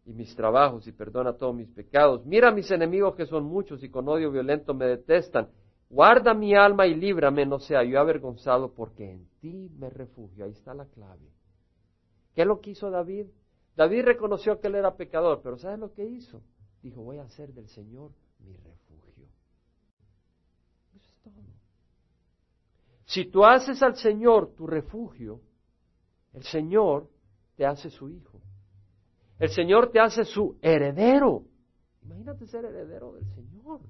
y 0.06 0.12
mis 0.12 0.34
trabajos 0.36 0.86
y 0.86 0.92
perdona 0.92 1.32
todos 1.32 1.54
mis 1.54 1.68
pecados. 1.68 2.24
Mira 2.24 2.52
mis 2.52 2.70
enemigos 2.70 3.16
que 3.16 3.26
son 3.26 3.44
muchos 3.44 3.82
y 3.82 3.90
con 3.90 4.08
odio 4.08 4.30
violento 4.30 4.72
me 4.72 4.86
detestan. 4.86 5.48
Guarda 5.90 6.32
mi 6.32 6.54
alma 6.54 6.86
y 6.86 6.94
líbrame, 6.94 7.44
no 7.44 7.58
sea 7.58 7.84
yo 7.84 8.00
avergonzado, 8.00 8.72
porque 8.72 9.12
en 9.12 9.28
ti 9.40 9.68
me 9.78 9.90
refugio. 9.90 10.44
Ahí 10.44 10.52
está 10.52 10.74
la 10.74 10.86
clave. 10.86 11.28
¿Qué 12.36 12.44
lo 12.44 12.60
que 12.60 12.72
hizo 12.72 12.90
David? 12.90 13.28
David 13.74 14.04
reconoció 14.04 14.60
que 14.60 14.66
él 14.66 14.74
era 14.74 14.94
pecador, 14.94 15.40
pero 15.42 15.56
¿sabes 15.56 15.78
lo 15.78 15.94
que 15.94 16.04
hizo? 16.04 16.42
dijo, 16.82 17.02
voy 17.02 17.16
a 17.16 17.22
hacer 17.22 17.52
del 17.54 17.66
Señor 17.68 18.12
mi 18.40 18.52
refugio. 18.52 19.24
Eso 20.94 21.10
es 21.10 21.22
todo. 21.22 21.32
Si 23.06 23.24
tú 23.24 23.42
haces 23.42 23.82
al 23.82 23.96
Señor 23.96 24.54
tu 24.54 24.66
refugio, 24.66 25.40
el 26.34 26.44
Señor 26.44 27.08
te 27.56 27.64
hace 27.64 27.88
su 27.88 28.10
hijo. 28.10 28.42
El 29.38 29.48
Señor 29.48 29.90
te 29.90 29.98
hace 29.98 30.24
su 30.24 30.58
heredero. 30.60 31.42
Imagínate 32.02 32.46
ser 32.46 32.66
heredero 32.66 33.14
del 33.14 33.26
Señor. 33.34 33.80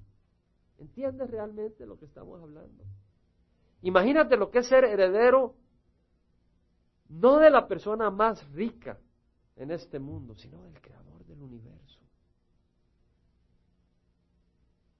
¿Entiendes 0.78 1.28
realmente 1.28 1.84
lo 1.84 1.98
que 1.98 2.04
estamos 2.04 2.40
hablando? 2.40 2.84
Imagínate 3.82 4.36
lo 4.36 4.50
que 4.50 4.60
es 4.60 4.68
ser 4.68 4.84
heredero 4.84 5.56
no 7.08 7.38
de 7.38 7.50
la 7.50 7.66
persona 7.66 8.10
más 8.10 8.48
rica 8.52 8.98
en 9.56 9.70
este 9.70 9.98
mundo, 9.98 10.34
sino 10.34 10.62
del 10.62 10.80
Creador 10.80 11.24
del 11.26 11.42
universo. 11.42 12.00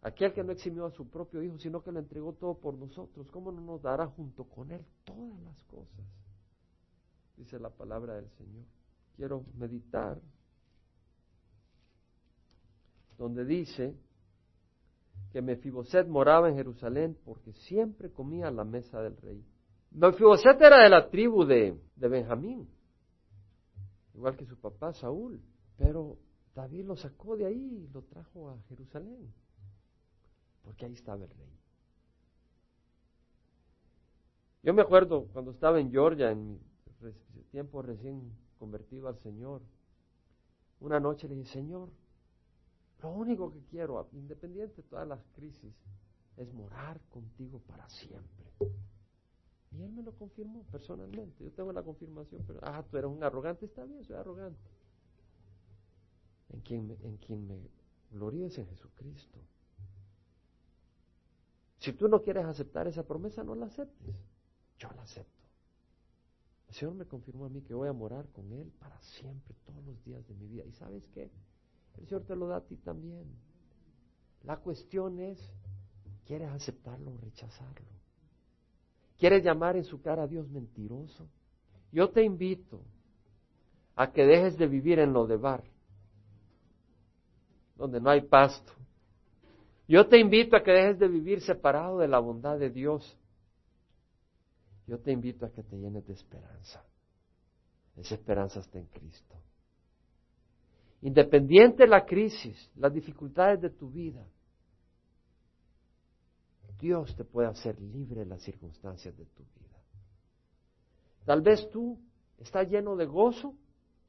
Aquel 0.03 0.33
que 0.33 0.45
no 0.45 0.53
eximió 0.53 0.87
a 0.87 0.91
su 0.91 1.09
propio 1.09 1.43
Hijo, 1.43 1.59
sino 1.59 1.83
que 1.83 1.91
lo 1.91 1.99
entregó 1.99 2.33
todo 2.33 2.55
por 2.55 2.75
nosotros, 2.75 3.31
¿cómo 3.31 3.51
no 3.51 3.61
nos 3.61 3.83
dará 3.83 4.07
junto 4.07 4.45
con 4.45 4.71
Él 4.71 4.85
todas 5.05 5.41
las 5.41 5.63
cosas? 5.65 6.07
Dice 7.37 7.59
la 7.59 7.71
palabra 7.71 8.15
del 8.15 8.31
Señor. 8.31 8.65
Quiero 9.17 9.45
meditar 9.59 10.21
donde 13.19 13.45
dice 13.45 13.95
que 15.33 15.43
Mefiboset 15.43 16.07
moraba 16.07 16.49
en 16.49 16.57
Jerusalén 16.57 17.19
porque 17.25 17.53
siempre 17.53 18.11
comía 18.11 18.49
a 18.49 18.53
la 18.53 18.65
mesa 18.65 19.01
del 19.01 19.17
rey. 19.17 19.45
Mefiboset 19.97 20.61
era 20.61 20.83
de 20.83 20.91
la 20.91 21.09
tribu 21.09 21.45
de, 21.45 21.75
de 21.97 22.09
Benjamín, 22.09 22.69
igual 24.15 24.37
que 24.37 24.45
su 24.45 24.57
papá 24.59 24.93
Saúl, 24.93 25.41
pero 25.77 26.19
David 26.55 26.85
lo 26.85 26.97
sacó 26.97 27.37
de 27.37 27.47
ahí 27.47 27.85
y 27.85 27.89
lo 27.89 28.03
trajo 28.03 28.51
a 28.51 28.59
Jerusalén 28.69 29.33
porque 30.67 30.85
ahí 30.85 30.93
estaba 30.93 31.25
el 31.25 31.31
rey. 31.31 31.59
Yo 34.65 34.75
me 34.75 34.83
acuerdo 34.83 35.29
cuando 35.33 35.53
estaba 35.53 35.81
en 35.81 35.93
Georgia, 35.93 36.31
en 36.31 36.59
mi 37.35 37.43
tiempo 37.53 37.81
recién 37.83 38.37
convertido 38.59 39.07
al 39.07 39.17
Señor, 39.21 39.63
una 40.81 40.99
noche 40.99 41.29
le 41.29 41.37
dije, 41.37 41.53
Señor, 41.53 41.89
lo 43.01 43.11
único 43.11 43.53
que 43.53 43.61
quiero, 43.71 44.09
independiente 44.13 44.83
de 44.83 44.89
todas 44.89 45.07
las 45.07 45.25
crisis, 45.37 45.73
es 46.37 46.53
morar 46.53 47.01
contigo 47.11 47.61
para 47.67 47.89
siempre. 47.89 48.53
Y 49.77 49.83
él 49.83 49.93
me 49.93 50.03
lo 50.03 50.13
confirmó 50.13 50.63
personalmente. 50.73 51.45
Yo 51.45 51.53
tengo 51.53 51.73
la 51.73 51.83
confirmación, 51.83 52.43
pero, 52.47 52.61
ah, 52.63 52.83
tú 52.89 52.97
eres 52.97 53.11
un 53.11 53.23
arrogante, 53.23 53.67
está 53.67 53.85
bien, 53.85 54.03
soy 54.05 54.17
arrogante. 54.17 54.71
En 56.51 56.61
quien 56.61 56.87
me, 56.87 56.95
en 56.95 57.19
me 57.47 58.47
es 58.47 58.59
en 58.59 58.67
Jesucristo. 58.67 59.39
Si 61.79 61.93
tú 61.93 62.09
no 62.09 62.23
quieres 62.23 62.47
aceptar 62.47 62.87
esa 62.89 63.07
promesa, 63.07 63.45
no 63.45 63.55
la 63.55 63.67
aceptes. 63.67 64.17
Yo 64.79 64.89
la 64.97 65.03
acepto. 65.03 65.47
El 66.69 66.75
Señor 66.75 66.95
me 66.95 67.05
confirmó 67.05 67.45
a 67.45 67.49
mí 67.49 67.61
que 67.61 67.75
voy 67.75 67.89
a 67.89 67.93
morar 67.93 68.29
con 68.31 68.53
Él 68.53 68.73
para 68.79 68.99
siempre, 69.01 69.55
todos 69.67 69.85
los 69.85 70.03
días 70.05 70.27
de 70.27 70.35
mi 70.35 70.47
vida. 70.47 70.65
¿Y 70.65 70.73
sabes 70.73 71.07
qué? 71.09 71.31
El 71.99 72.07
Señor 72.07 72.25
te 72.25 72.35
lo 72.35 72.49
da 72.49 72.57
a 72.57 72.65
ti 72.65 72.77
también. 72.79 73.27
La 74.43 74.59
cuestión 74.59 75.21
es, 75.21 75.39
¿quieres 76.25 76.49
aceptarlo 76.49 77.13
o 77.13 77.19
rechazarlo? 77.19 77.96
¿Quieres 79.19 79.43
llamar 79.43 79.77
en 79.77 79.85
su 79.85 80.01
cara 80.01 80.25
a 80.25 80.27
Dios 80.27 80.49
mentiroso? 80.49 81.29
Yo 81.93 82.11
te 82.11 82.23
invito 82.23 82.83
a 83.95 84.13
que 84.13 84.25
dejes 84.25 84.59
de 84.59 84.67
vivir 84.67 84.99
en 84.99 85.13
lo 85.13 85.27
de 85.27 85.37
bar, 85.37 85.65
donde 87.77 88.01
no 88.01 88.11
hay 88.11 88.23
pasto, 88.23 88.73
yo 89.89 90.09
te 90.09 90.19
invito 90.19 90.57
a 90.57 90.63
que 90.63 90.73
dejes 90.73 90.99
de 90.99 91.09
vivir 91.09 91.41
separado 91.41 91.99
de 91.99 92.09
la 92.09 92.19
bondad 92.19 92.59
de 92.59 92.71
Dios. 92.71 93.17
Yo 94.87 94.99
te 94.99 95.13
invito 95.13 95.47
a 95.47 95.53
que 95.53 95.63
te 95.63 95.77
llenes 95.77 96.07
de 96.07 96.13
esperanza. 96.13 96.85
Esa 97.97 98.15
esperanza 98.15 98.61
está 98.61 98.79
en 98.79 98.87
Cristo. 98.87 99.37
Independiente 101.03 101.85
de 101.85 101.89
la 101.89 102.05
crisis, 102.05 102.71
las 102.77 102.93
dificultades 102.93 103.61
de 103.61 103.71
tu 103.71 103.91
vida, 103.91 104.27
Dios 106.79 107.15
te 107.17 107.25
puede 107.25 107.49
hacer 107.49 107.81
libre 107.81 108.21
de 108.21 108.27
las 108.27 108.43
circunstancias 108.43 109.17
de 109.17 109.25
tu 109.25 109.43
vida. 109.43 109.83
Tal 111.25 111.41
vez 111.41 111.69
tú 111.71 111.99
estás 112.39 112.69
lleno 112.69 112.97
de 112.97 113.07
gozo 113.07 113.55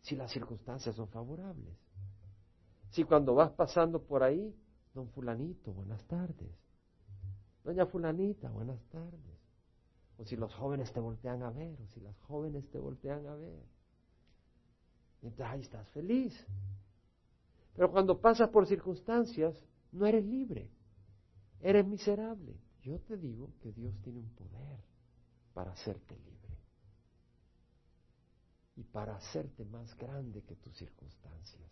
si 0.01 0.15
las 0.15 0.31
circunstancias 0.31 0.95
son 0.95 1.07
favorables. 1.07 1.75
Si 2.91 3.03
cuando 3.03 3.35
vas 3.35 3.51
pasando 3.51 4.01
por 4.01 4.23
ahí, 4.23 4.55
don 4.93 5.09
fulanito, 5.09 5.73
buenas 5.73 6.03
tardes. 6.05 6.51
Doña 7.63 7.85
fulanita, 7.85 8.49
buenas 8.49 8.81
tardes. 8.85 9.37
O 10.17 10.25
si 10.25 10.35
los 10.35 10.53
jóvenes 10.55 10.91
te 10.93 10.99
voltean 10.99 11.43
a 11.43 11.51
ver, 11.51 11.79
o 11.81 11.87
si 11.87 11.99
las 11.99 12.17
jóvenes 12.21 12.69
te 12.69 12.79
voltean 12.79 13.27
a 13.27 13.35
ver. 13.35 13.63
Entonces 15.21 15.45
ahí 15.45 15.61
estás 15.61 15.87
feliz. 15.89 16.33
Pero 17.75 17.91
cuando 17.91 18.19
pasas 18.19 18.49
por 18.49 18.65
circunstancias, 18.65 19.55
no 19.91 20.05
eres 20.05 20.25
libre. 20.25 20.71
Eres 21.61 21.85
miserable. 21.85 22.55
Yo 22.81 22.99
te 22.99 23.17
digo 23.17 23.51
que 23.61 23.71
Dios 23.71 23.93
tiene 24.01 24.19
un 24.19 24.29
poder 24.29 24.79
para 25.53 25.71
hacerte 25.71 26.15
libre. 26.15 26.57
Y 28.75 28.83
para 28.83 29.15
hacerte 29.15 29.65
más 29.65 29.95
grande 29.97 30.43
que 30.43 30.55
tus 30.55 30.75
circunstancias. 30.77 31.71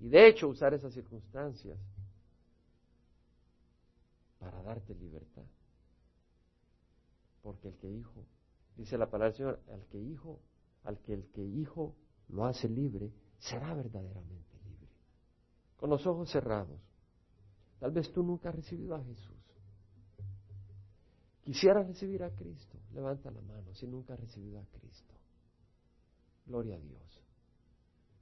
Y 0.00 0.08
de 0.08 0.28
hecho 0.28 0.48
usar 0.48 0.72
esas 0.72 0.94
circunstancias 0.94 1.78
para 4.38 4.62
darte 4.62 4.94
libertad. 4.94 5.44
Porque 7.42 7.68
el 7.68 7.76
que 7.76 7.90
hijo, 7.90 8.24
dice 8.76 8.96
la 8.96 9.10
palabra 9.10 9.28
del 9.28 9.36
Señor, 9.36 9.60
al 9.72 9.84
que 9.86 10.00
hijo, 10.00 10.40
al 10.84 10.98
que 11.00 11.14
el 11.14 11.26
que 11.32 11.44
hijo 11.44 11.94
lo 12.28 12.46
hace 12.46 12.68
libre, 12.68 13.12
será 13.38 13.74
verdaderamente 13.74 14.58
libre. 14.64 14.88
Con 15.76 15.90
los 15.90 16.06
ojos 16.06 16.30
cerrados. 16.30 16.80
Tal 17.84 17.92
vez 17.92 18.10
tú 18.10 18.22
nunca 18.22 18.48
has 18.48 18.54
recibido 18.54 18.94
a 18.94 19.04
Jesús. 19.04 19.36
Quisieras 21.42 21.86
recibir 21.86 22.22
a 22.22 22.30
Cristo. 22.30 22.78
Levanta 22.94 23.30
la 23.30 23.42
mano 23.42 23.74
si 23.74 23.86
nunca 23.86 24.14
has 24.14 24.20
recibido 24.20 24.58
a 24.58 24.64
Cristo. 24.64 25.12
Gloria 26.46 26.76
a 26.76 26.78
Dios. 26.78 27.22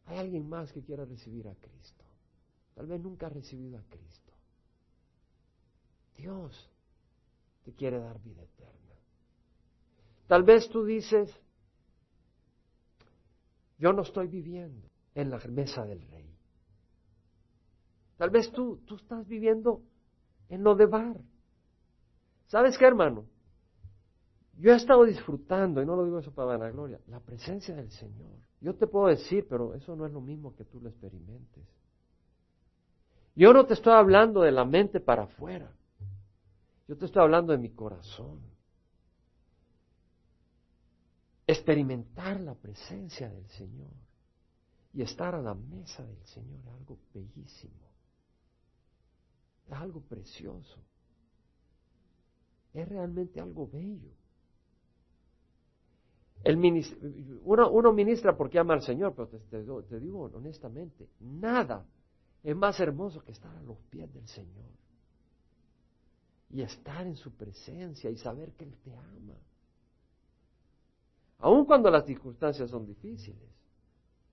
Hay 0.06 0.18
alguien 0.18 0.48
más 0.48 0.72
que 0.72 0.82
quiera 0.82 1.04
recibir 1.04 1.46
a 1.46 1.54
Cristo. 1.54 2.04
Tal 2.74 2.88
vez 2.88 3.00
nunca 3.00 3.26
ha 3.26 3.30
recibido 3.30 3.78
a 3.78 3.84
Cristo. 3.84 4.32
Dios 6.16 6.68
te 7.64 7.72
quiere 7.72 8.00
dar 8.00 8.20
vida 8.20 8.42
eterna. 8.42 8.96
Tal 10.26 10.42
vez 10.42 10.68
tú 10.70 10.84
dices, 10.84 11.30
yo 13.78 13.92
no 13.92 14.02
estoy 14.02 14.26
viviendo 14.26 14.90
en 15.14 15.30
la 15.30 15.38
mesa 15.46 15.84
del 15.84 16.02
rey. 16.08 16.31
Tal 18.22 18.30
vez 18.30 18.52
tú, 18.52 18.76
tú 18.86 18.94
estás 18.94 19.26
viviendo 19.26 19.82
en 20.48 20.62
lo 20.62 20.76
de 20.76 20.86
bar. 20.86 21.16
¿Sabes 22.46 22.78
qué, 22.78 22.86
hermano? 22.86 23.26
Yo 24.58 24.70
he 24.70 24.76
estado 24.76 25.02
disfrutando, 25.02 25.82
y 25.82 25.86
no 25.86 25.96
lo 25.96 26.04
digo 26.04 26.20
eso 26.20 26.30
para 26.32 26.56
vanagloria, 26.56 27.00
la 27.08 27.18
presencia 27.18 27.74
del 27.74 27.90
Señor. 27.90 28.38
Yo 28.60 28.76
te 28.76 28.86
puedo 28.86 29.08
decir, 29.08 29.48
pero 29.48 29.74
eso 29.74 29.96
no 29.96 30.06
es 30.06 30.12
lo 30.12 30.20
mismo 30.20 30.54
que 30.54 30.64
tú 30.64 30.80
lo 30.80 30.88
experimentes. 30.88 31.64
Yo 33.34 33.52
no 33.52 33.66
te 33.66 33.74
estoy 33.74 33.92
hablando 33.92 34.42
de 34.42 34.52
la 34.52 34.64
mente 34.64 35.00
para 35.00 35.24
afuera. 35.24 35.74
Yo 36.86 36.96
te 36.96 37.06
estoy 37.06 37.22
hablando 37.22 37.50
de 37.50 37.58
mi 37.58 37.70
corazón. 37.70 38.38
Experimentar 41.44 42.38
la 42.38 42.54
presencia 42.54 43.28
del 43.28 43.48
Señor 43.48 43.90
y 44.92 45.02
estar 45.02 45.34
a 45.34 45.42
la 45.42 45.54
mesa 45.54 46.04
del 46.04 46.24
Señor 46.26 46.60
algo 46.68 47.00
bellísimo. 47.12 47.91
Es 49.72 49.78
algo 49.78 50.02
precioso. 50.02 50.78
Es 52.74 52.86
realmente 52.86 53.40
algo 53.40 53.66
bello. 53.66 54.10
El 56.44 56.58
uno, 57.42 57.70
uno, 57.70 57.92
ministra 57.92 58.36
porque 58.36 58.58
ama 58.58 58.74
al 58.74 58.82
Señor, 58.82 59.14
pero 59.14 59.28
te, 59.28 60.00
digo 60.00 60.24
honestamente, 60.34 61.08
nada 61.20 61.86
es 62.42 62.54
más 62.54 62.78
hermoso 62.80 63.22
que 63.22 63.32
estar 63.32 63.54
a 63.56 63.62
los 63.62 63.78
pies 63.88 64.12
del 64.12 64.26
Señor 64.26 64.68
y 66.50 66.60
estar 66.60 67.06
en 67.06 67.16
su 67.16 67.30
presencia 67.32 68.10
y 68.10 68.16
saber 68.16 68.52
que 68.52 68.64
Él 68.64 68.76
te 68.84 68.94
ama. 68.94 69.38
Aun 71.38 71.64
cuando 71.64 71.90
las 71.90 72.04
circunstancias 72.04 72.68
son 72.68 72.84
difíciles, 72.84 73.48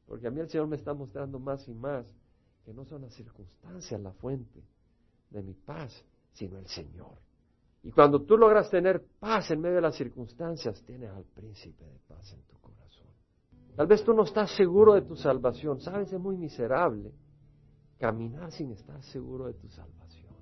porque 0.06 0.28
a 0.28 0.32
mí 0.32 0.42
el 0.42 0.50
Señor 0.50 0.68
me 0.68 0.76
está 0.76 0.94
mostrando 0.94 1.40
más 1.40 1.66
y 1.68 1.74
más 1.74 2.12
que 2.66 2.74
no 2.74 2.84
son 2.84 3.04
las 3.04 3.14
circunstancias 3.14 4.02
la 4.02 4.12
fuente 4.14 4.64
de 5.30 5.44
mi 5.44 5.54
paz, 5.54 6.04
sino 6.34 6.58
el 6.58 6.68
Señor. 6.68 7.18
Y 7.84 7.92
cuando 7.92 8.24
tú 8.24 8.38
logras 8.38 8.70
tener 8.70 9.06
paz 9.20 9.52
en 9.52 9.62
medio 9.62 9.76
de 9.76 9.82
las 9.82 9.96
circunstancias, 9.96 10.84
tienes 10.86 11.12
al 11.12 11.24
príncipe 11.24 11.86
de 11.86 12.00
paz 12.08 12.34
en 12.34 12.42
tu 12.44 12.58
corazón. 12.60 13.08
Tal 13.76 13.88
vez 13.88 14.04
tú 14.04 14.14
no 14.14 14.24
estás 14.24 14.52
seguro 14.56 14.94
de 14.94 15.02
tu 15.04 15.16
salvación. 15.16 15.80
Sabes, 15.80 16.12
es 16.12 16.20
muy 16.20 16.36
miserable 16.36 17.14
caminar 17.98 18.52
sin 18.52 18.72
estar 18.72 19.02
seguro 19.04 19.48
de 19.48 19.54
tu 19.54 19.70
salvación. 19.70 20.34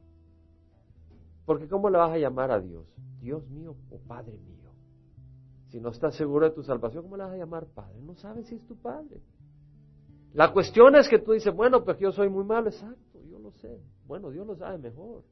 Porque 1.45 1.67
¿cómo 1.67 1.89
le 1.89 1.97
vas 1.97 2.11
a 2.11 2.17
llamar 2.17 2.51
a 2.51 2.59
Dios? 2.59 2.85
Dios 3.19 3.47
mío 3.49 3.75
o 3.91 3.99
Padre 3.99 4.37
mío. 4.37 4.57
Si 5.69 5.79
no 5.79 5.89
estás 5.89 6.15
seguro 6.15 6.49
de 6.49 6.55
tu 6.55 6.63
salvación, 6.63 7.03
¿cómo 7.03 7.17
le 7.17 7.23
vas 7.23 7.33
a 7.33 7.37
llamar 7.37 7.67
Padre? 7.67 8.01
No 8.01 8.15
sabes 8.15 8.47
si 8.47 8.55
es 8.55 8.65
tu 8.65 8.75
Padre. 8.77 9.21
La 10.33 10.51
cuestión 10.51 10.95
es 10.95 11.07
que 11.07 11.19
tú 11.19 11.31
dices, 11.33 11.53
bueno, 11.53 11.83
pues 11.83 11.97
yo 11.99 12.11
soy 12.11 12.29
muy 12.29 12.43
malo, 12.43 12.69
exacto, 12.69 12.97
sé. 13.51 13.81
Bueno, 14.05 14.29
Dios 14.29 14.45
lo 14.45 14.55
sabe 14.55 14.77
mejor. 14.77 15.23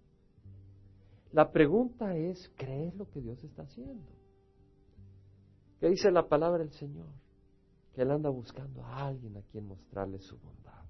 La 1.32 1.52
pregunta 1.52 2.16
es, 2.16 2.52
¿crees 2.56 2.96
lo 2.96 3.10
que 3.10 3.22
Dios 3.22 3.44
está 3.44 3.64
haciendo? 3.64 4.12
¿Qué 5.80 5.90
dice 5.90 6.10
la 6.12 6.28
palabra 6.28 6.60
del 6.60 6.72
Señor? 6.72 7.10
Que 7.94 8.04
Él 8.04 8.12
anda 8.12 8.30
buscando 8.30 8.84
a 8.86 9.08
alguien 9.08 9.36
a 9.38 9.42
quien 9.42 9.66
mostrarle 9.68 10.20
su 10.20 10.38
bondad. 10.38 10.86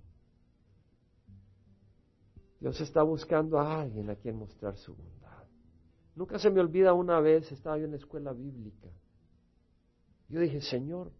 Dios 2.59 2.79
está 2.81 3.03
buscando 3.03 3.59
a 3.59 3.81
alguien 3.81 4.09
a 4.09 4.15
quien 4.15 4.37
mostrar 4.37 4.77
su 4.77 4.95
bondad. 4.95 5.45
Nunca 6.15 6.39
se 6.39 6.49
me 6.49 6.61
olvida 6.61 6.93
una 6.93 7.19
vez, 7.19 7.51
estaba 7.51 7.77
yo 7.77 7.85
en 7.85 7.91
la 7.91 7.97
escuela 7.97 8.31
bíblica. 8.31 8.89
Yo 10.29 10.39
dije, 10.39 10.61
Señor, 10.61 11.11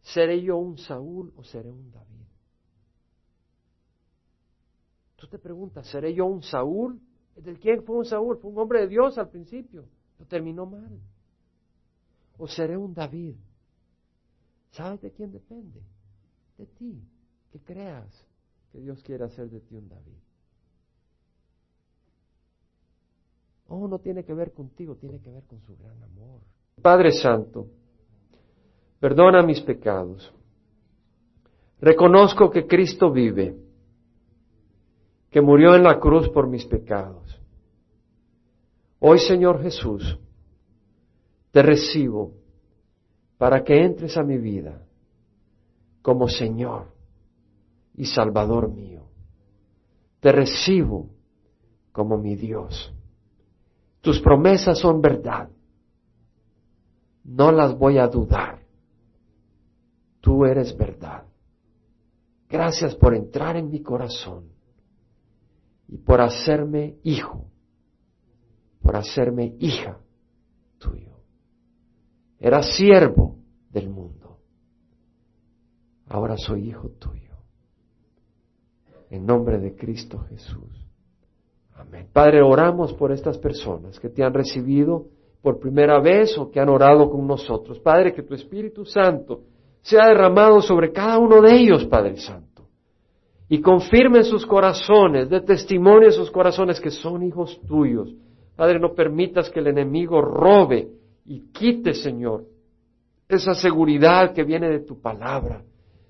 ¿seré 0.00 0.40
yo 0.42 0.56
un 0.56 0.78
Saúl 0.78 1.32
o 1.36 1.44
seré 1.44 1.70
un 1.70 1.90
David? 1.90 2.19
Tú 5.20 5.28
te 5.28 5.38
preguntas, 5.38 5.86
¿seré 5.86 6.12
yo 6.12 6.26
un 6.26 6.42
Saúl 6.42 7.00
¿De 7.36 7.56
quién 7.56 7.82
fue 7.84 7.96
un 7.96 8.04
Saúl? 8.04 8.38
Fue 8.38 8.50
un 8.50 8.58
hombre 8.58 8.80
de 8.80 8.88
Dios 8.88 9.16
al 9.18 9.30
principio, 9.30 9.84
pero 10.16 10.28
terminó 10.28 10.66
mal. 10.66 11.00
¿O 12.36 12.46
seré 12.46 12.76
un 12.76 12.94
David? 12.94 13.36
¿Sabes 14.70 15.00
de 15.00 15.10
quién 15.10 15.32
depende? 15.32 15.80
De 16.58 16.66
ti, 16.66 17.02
que 17.50 17.58
creas 17.60 18.26
que 18.72 18.80
Dios 18.80 19.02
quiere 19.02 19.24
hacer 19.24 19.48
de 19.48 19.60
ti 19.60 19.74
un 19.74 19.88
David. 19.88 20.18
Oh, 23.68 23.86
no 23.88 23.98
tiene 23.98 24.24
que 24.24 24.34
ver 24.34 24.52
contigo, 24.52 24.96
tiene 24.96 25.20
que 25.20 25.30
ver 25.30 25.44
con 25.44 25.60
su 25.62 25.76
gran 25.76 26.02
amor. 26.02 26.40
Padre 26.82 27.12
Santo, 27.12 27.68
perdona 28.98 29.42
mis 29.42 29.60
pecados. 29.60 30.32
Reconozco 31.80 32.50
que 32.50 32.66
Cristo 32.66 33.10
vive 33.10 33.56
que 35.30 35.40
murió 35.40 35.74
en 35.74 35.84
la 35.84 35.98
cruz 36.00 36.28
por 36.28 36.48
mis 36.48 36.64
pecados. 36.66 37.40
Hoy, 38.98 39.18
Señor 39.20 39.62
Jesús, 39.62 40.18
te 41.52 41.62
recibo 41.62 42.32
para 43.38 43.64
que 43.64 43.82
entres 43.82 44.16
a 44.16 44.22
mi 44.22 44.38
vida 44.38 44.84
como 46.02 46.28
Señor 46.28 46.92
y 47.94 48.06
Salvador 48.06 48.70
mío. 48.70 49.02
Te 50.20 50.32
recibo 50.32 51.08
como 51.92 52.18
mi 52.18 52.34
Dios. 52.34 52.92
Tus 54.00 54.20
promesas 54.20 54.78
son 54.78 55.00
verdad. 55.00 55.48
No 57.24 57.52
las 57.52 57.78
voy 57.78 57.98
a 57.98 58.08
dudar. 58.08 58.60
Tú 60.20 60.44
eres 60.44 60.76
verdad. 60.76 61.24
Gracias 62.48 62.94
por 62.96 63.14
entrar 63.14 63.56
en 63.56 63.70
mi 63.70 63.80
corazón 63.80 64.59
y 65.90 65.98
por 65.98 66.20
hacerme 66.20 66.98
hijo, 67.02 67.46
por 68.80 68.94
hacerme 68.94 69.56
hija 69.58 69.98
tuyo. 70.78 71.16
Era 72.38 72.62
siervo 72.62 73.38
del 73.70 73.90
mundo. 73.90 74.38
Ahora 76.06 76.36
soy 76.36 76.68
hijo 76.68 76.90
tuyo. 76.90 77.34
En 79.10 79.26
nombre 79.26 79.58
de 79.58 79.74
Cristo 79.74 80.20
Jesús. 80.28 80.86
Amén. 81.74 82.08
Padre, 82.12 82.40
oramos 82.40 82.94
por 82.94 83.10
estas 83.10 83.36
personas 83.38 83.98
que 83.98 84.08
te 84.08 84.22
han 84.22 84.32
recibido 84.32 85.08
por 85.42 85.58
primera 85.58 86.00
vez 86.00 86.38
o 86.38 86.52
que 86.52 86.60
han 86.60 86.68
orado 86.68 87.10
con 87.10 87.26
nosotros. 87.26 87.80
Padre, 87.80 88.14
que 88.14 88.22
tu 88.22 88.34
Espíritu 88.34 88.84
Santo 88.84 89.42
sea 89.82 90.06
derramado 90.06 90.62
sobre 90.62 90.92
cada 90.92 91.18
uno 91.18 91.40
de 91.40 91.56
ellos, 91.56 91.84
Padre 91.86 92.16
Santo 92.18 92.49
y 93.52 93.60
confirme 93.60 94.18
en 94.18 94.24
sus 94.24 94.46
corazones, 94.46 95.28
de 95.28 95.40
testimonio 95.40 96.06
en 96.06 96.14
sus 96.14 96.30
corazones 96.30 96.80
que 96.80 96.92
son 96.92 97.24
hijos 97.24 97.60
tuyos. 97.66 98.14
Padre, 98.54 98.78
no 98.78 98.94
permitas 98.94 99.50
que 99.50 99.58
el 99.58 99.66
enemigo 99.66 100.22
robe 100.22 100.88
y 101.26 101.50
quite, 101.50 101.92
Señor, 101.94 102.44
esa 103.28 103.54
seguridad 103.54 104.32
que 104.34 104.44
viene 104.44 104.68
de 104.70 104.78
tu 104.78 105.00
palabra. 105.00 105.64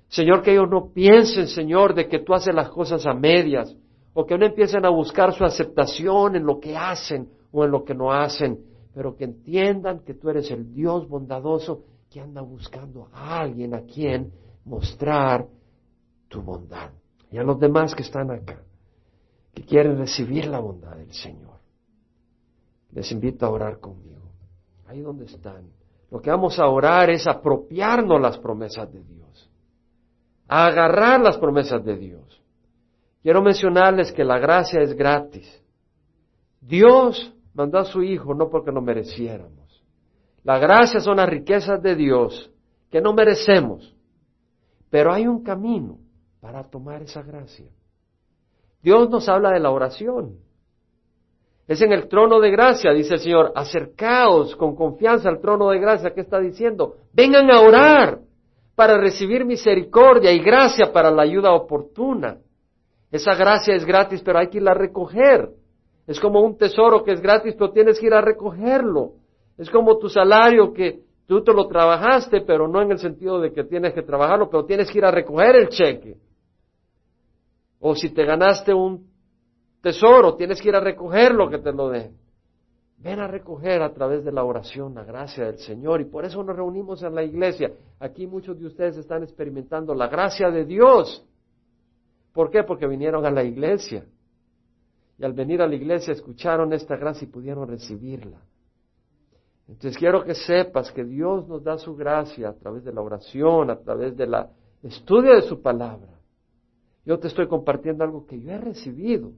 Señor, 0.09 0.43
que 0.43 0.53
ellos 0.53 0.69
no 0.69 0.93
piensen, 0.93 1.49
Señor, 1.49 1.95
de 1.95 2.09
que 2.09 2.19
tú 2.19 2.35
haces 2.35 2.55
las 2.55 2.69
cosas 2.69 3.07
a 3.07 3.15
medias, 3.15 3.75
o 4.13 4.27
que 4.27 4.37
no 4.37 4.45
empiecen 4.45 4.85
a 4.85 4.91
buscar 4.91 5.33
su 5.33 5.43
aceptación 5.43 6.37
en 6.37 6.45
lo 6.45 6.61
que 6.61 6.77
hacen 6.77 7.31
o 7.53 7.65
en 7.65 7.71
lo 7.71 7.85
que 7.85 7.95
no 7.95 8.13
hacen, 8.13 8.59
pero 8.95 9.17
que 9.17 9.25
entiendan 9.25 10.01
que 10.01 10.13
tú 10.13 10.29
eres 10.29 10.51
el 10.51 10.75
Dios 10.75 11.09
bondadoso 11.09 11.85
que 12.11 12.21
anda 12.21 12.43
buscando 12.43 13.09
a 13.15 13.41
alguien 13.41 13.73
a 13.73 13.81
quien 13.87 14.31
mostrar 14.67 15.47
tu 16.29 16.43
bondad 16.43 16.91
y 17.31 17.39
a 17.39 17.43
los 17.43 17.59
demás 17.59 17.95
que 17.95 18.03
están 18.03 18.31
acá, 18.31 18.61
que 19.55 19.63
quieren 19.63 19.99
recibir 19.99 20.47
la 20.47 20.59
bondad 20.59 20.97
del 20.97 21.13
Señor. 21.13 21.59
Les 22.93 23.11
invito 23.13 23.47
a 23.47 23.51
orar 23.51 23.79
conmigo. 23.79 24.21
Ahí 24.87 25.01
donde 25.01 25.27
están. 25.27 25.71
Lo 26.11 26.21
que 26.21 26.31
vamos 26.31 26.59
a 26.59 26.67
orar 26.67 27.09
es 27.11 27.27
apropiarnos 27.29 28.21
las 28.21 28.37
promesas 28.39 28.93
de 28.93 29.03
Dios. 29.05 29.51
A 30.49 30.67
agarrar 30.67 31.21
las 31.21 31.39
promesas 31.39 31.85
de 31.85 31.97
Dios. 31.97 32.43
Quiero 33.23 33.43
mencionarles 33.43 34.11
que 34.11 34.25
la 34.25 34.39
gracia 34.39 34.81
es 34.81 34.95
gratis. 34.95 35.63
Dios 36.61 37.33
mandó 37.55 37.79
a 37.79 37.85
su 37.85 38.03
Hijo 38.03 38.35
no 38.35 38.51
porque 38.51 38.73
no 38.73 38.81
mereciéramos. 38.81 39.85
La 40.43 40.59
gracia 40.59 41.01
son 41.01 41.19
las 41.19 41.29
riquezas 41.29 41.81
de 41.81 41.95
Dios 41.95 42.51
que 42.91 43.01
no 43.01 43.13
merecemos. 43.13 43.95
Pero 44.89 45.13
hay 45.13 45.29
un 45.29 45.45
camino 45.45 45.99
para 46.41 46.65
tomar 46.65 47.03
esa 47.03 47.23
gracia. 47.23 47.67
Dios 48.83 49.11
nos 49.11 49.29
habla 49.29 49.51
de 49.51 49.61
la 49.61 49.71
oración. 49.71 50.39
Es 51.69 51.81
en 51.83 51.93
el 51.93 52.09
trono 52.09 52.41
de 52.41 52.51
gracia, 52.51 52.93
dice 52.93 53.15
el 53.15 53.21
Señor, 53.21 53.53
acercaos 53.55 54.57
con 54.57 54.75
confianza 54.75 55.29
al 55.29 55.41
trono 55.41 55.71
de 55.71 55.79
gracia. 55.79 56.13
¿Qué 56.13 56.23
está 56.23 56.41
diciendo? 56.41 56.97
Vengan 57.13 57.51
a 57.51 57.61
orar 57.61 58.19
para 58.75 58.99
recibir 58.99 59.45
misericordia 59.45 60.33
y 60.33 60.41
gracia 60.41 60.93
para 60.93 61.11
la 61.11 61.23
ayuda 61.23 61.53
oportuna. 61.53 62.39
Esa 63.13 63.35
gracia 63.35 63.75
es 63.75 63.85
gratis, 63.85 64.23
pero 64.25 64.39
hay 64.39 64.49
que 64.49 64.59
irla 64.59 64.73
a 64.73 64.75
recoger. 64.75 65.51
Es 66.07 66.19
como 66.19 66.41
un 66.41 66.57
tesoro 66.57 67.05
que 67.05 67.13
es 67.13 67.21
gratis, 67.21 67.55
pero 67.57 67.71
tienes 67.71 68.01
que 68.01 68.07
ir 68.07 68.15
a 68.15 68.21
recogerlo. 68.21 69.13
Es 69.59 69.71
como 69.71 69.99
tu 69.99 70.09
salario 70.09 70.73
que 70.73 71.03
tú 71.27 71.45
te 71.45 71.53
lo 71.53 71.69
trabajaste, 71.69 72.41
pero 72.41 72.67
no 72.67 72.83
en 72.83 72.93
el 72.93 72.99
sentido 72.99 73.41
de 73.41 73.53
que 73.53 73.63
tienes 73.63 73.95
que 73.95 74.03
trabajarlo, 74.03 74.51
pero 74.51 74.65
tienes 74.65 74.91
que 74.91 74.99
ir 74.99 75.05
a 75.05 75.13
recoger 75.13 75.55
el 75.55 75.69
cheque. 75.69 76.17
O 77.81 77.95
si 77.95 78.11
te 78.11 78.25
ganaste 78.25 78.73
un 78.73 79.11
tesoro, 79.81 80.37
tienes 80.37 80.61
que 80.61 80.69
ir 80.69 80.77
a 80.77 80.81
recoger 80.81 81.35
lo 81.35 81.49
que 81.49 81.59
te 81.59 81.73
lo 81.73 81.89
den. 81.89 82.17
Ven 82.99 83.19
a 83.19 83.27
recoger 83.27 83.81
a 83.81 83.95
través 83.95 84.23
de 84.25 84.31
la 84.31 84.45
oración 84.45 84.95
la 84.95 85.05
gracia 85.05 85.47
del 85.47 85.59
Señor 85.59 86.03
y 86.03 86.05
por 86.05 86.27
eso 86.27 86.43
nos 86.45 86.55
reunimos 86.55 87.03
en 87.03 87.15
la 87.15 87.23
iglesia. 87.23 87.73
Aquí 87.99 88.27
muchos 88.27 88.61
de 88.61 88.67
ustedes 88.67 88.99
están 88.99 89.23
experimentando 89.23 89.95
la 89.95 90.09
gracia 90.09 90.51
de 90.51 90.67
Dios. 90.67 91.27
¿Por 92.35 92.51
qué? 92.51 92.63
Porque 92.63 92.87
vinieron 92.87 93.25
a 93.25 93.31
la 93.31 93.43
iglesia. 93.43 94.05
Y 95.19 95.25
al 95.25 95.33
venir 95.33 95.63
a 95.63 95.67
la 95.67 95.75
iglesia 95.75 96.13
escucharon 96.13 96.75
esta 96.75 96.97
gracia 96.97 97.27
y 97.27 97.31
pudieron 97.31 97.67
recibirla. 97.67 98.39
Entonces 99.67 99.97
quiero 99.97 100.23
que 100.23 100.35
sepas 100.35 100.93
que 100.93 101.05
Dios 101.05 101.49
nos 101.49 101.65
da 101.65 101.79
su 101.79 101.97
gracia 101.97 102.51
a 102.51 102.55
través 102.55 102.85
de 102.85 102.93
la 102.93 103.01
oración, 103.01 103.71
a 103.71 103.79
través 103.79 104.15
del 104.15 104.35
estudio 104.83 105.37
de 105.37 105.43
su 105.43 105.63
palabra. 105.63 106.20
Yo 107.05 107.19
te 107.19 107.29
estoy 107.29 107.49
compartiendo 107.49 108.05
algo 108.05 108.27
que 108.27 108.41
yo 108.41 108.51
he 108.51 108.59
recibido. 108.59 109.33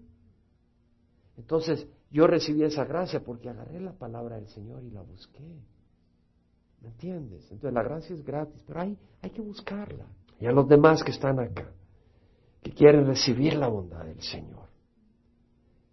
Entonces, 1.37 1.87
yo 2.11 2.27
recibí 2.27 2.63
esa 2.63 2.85
gracia 2.85 3.21
porque 3.25 3.49
agarré 3.49 3.81
la 3.81 3.93
palabra 3.93 4.37
del 4.37 4.49
Señor 4.49 4.83
y 4.83 4.91
la 4.91 5.03
busqué. 5.03 5.61
¿Me 6.81 6.89
entiendes? 6.89 7.43
Entonces, 7.51 7.73
la 7.73 7.83
gracia 7.83 8.15
es 8.15 8.25
gratis, 8.25 8.63
pero 8.67 8.81
hay, 8.81 8.99
hay 9.23 9.31
que 9.31 9.41
buscarla. 9.41 10.07
Y 10.41 10.47
a 10.47 10.53
los 10.53 10.69
demás 10.69 11.05
que 11.05 11.13
están 11.13 11.39
acá, 11.39 11.71
que 12.61 12.73
quieren 12.73 13.07
recibir 13.07 13.55
la 13.55 13.69
bondad 13.69 14.05
del 14.05 14.21
Señor, 14.21 14.67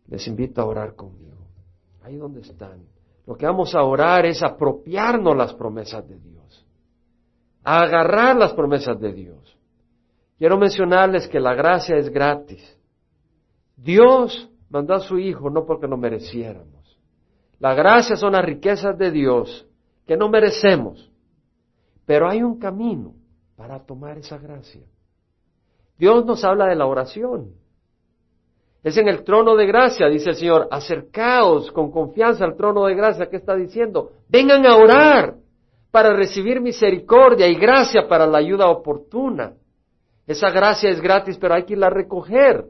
les 0.07 0.27
invito 0.27 0.61
a 0.61 0.65
orar 0.65 0.95
conmigo. 0.95 1.37
Ahí 2.01 2.17
donde 2.17 2.41
están. 2.41 2.81
Lo 3.27 3.35
que 3.37 3.45
vamos 3.45 3.75
a 3.75 3.83
orar 3.83 4.25
es 4.25 4.41
apropiarnos 4.41 5.37
las 5.37 5.53
promesas 5.53 6.07
de 6.09 6.17
Dios, 6.17 6.65
a 7.63 7.83
agarrar 7.83 8.35
las 8.35 8.53
promesas 8.53 8.99
de 8.99 9.13
Dios. 9.13 9.58
Quiero 10.39 10.57
mencionarles 10.57 11.27
que 11.27 11.39
la 11.39 11.53
gracia 11.53 11.97
es 11.97 12.09
gratis. 12.09 12.77
Dios 13.75 14.49
mandó 14.69 14.95
a 14.95 15.01
su 15.01 15.19
Hijo 15.19 15.49
no 15.49 15.65
porque 15.65 15.87
no 15.87 15.97
mereciéramos. 15.97 16.97
La 17.59 17.73
gracia 17.73 18.15
son 18.15 18.31
las 18.31 18.45
riquezas 18.45 18.97
de 18.97 19.11
Dios 19.11 19.67
que 20.07 20.15
no 20.15 20.29
merecemos. 20.29 21.11
Pero 22.05 22.29
hay 22.29 22.41
un 22.41 22.57
camino 22.57 23.13
para 23.57 23.85
tomar 23.85 24.17
esa 24.17 24.37
gracia. 24.37 24.81
Dios 25.97 26.25
nos 26.25 26.43
habla 26.45 26.67
de 26.67 26.75
la 26.75 26.85
oración. 26.85 27.51
Es 28.81 28.95
en 28.95 29.09
el 29.09 29.25
trono 29.25 29.57
de 29.57 29.65
gracia, 29.67 30.07
dice 30.07 30.29
el 30.29 30.35
Señor, 30.37 30.69
acercaos 30.71 31.69
con 31.73 31.91
confianza 31.91 32.45
al 32.45 32.55
trono 32.55 32.85
de 32.85 32.95
gracia. 32.95 33.29
¿Qué 33.29 33.35
está 33.35 33.55
diciendo? 33.55 34.13
Vengan 34.29 34.65
a 34.65 34.77
orar 34.77 35.35
para 35.91 36.15
recibir 36.15 36.61
misericordia 36.61 37.45
y 37.47 37.55
gracia 37.55 38.07
para 38.07 38.25
la 38.25 38.37
ayuda 38.37 38.69
oportuna. 38.69 39.53
Esa 40.29 40.51
gracia 40.51 40.91
es 40.91 41.01
gratis, 41.01 41.39
pero 41.39 41.55
hay 41.55 41.63
que 41.63 41.73
irla 41.73 41.87
a 41.87 41.89
recoger. 41.89 42.63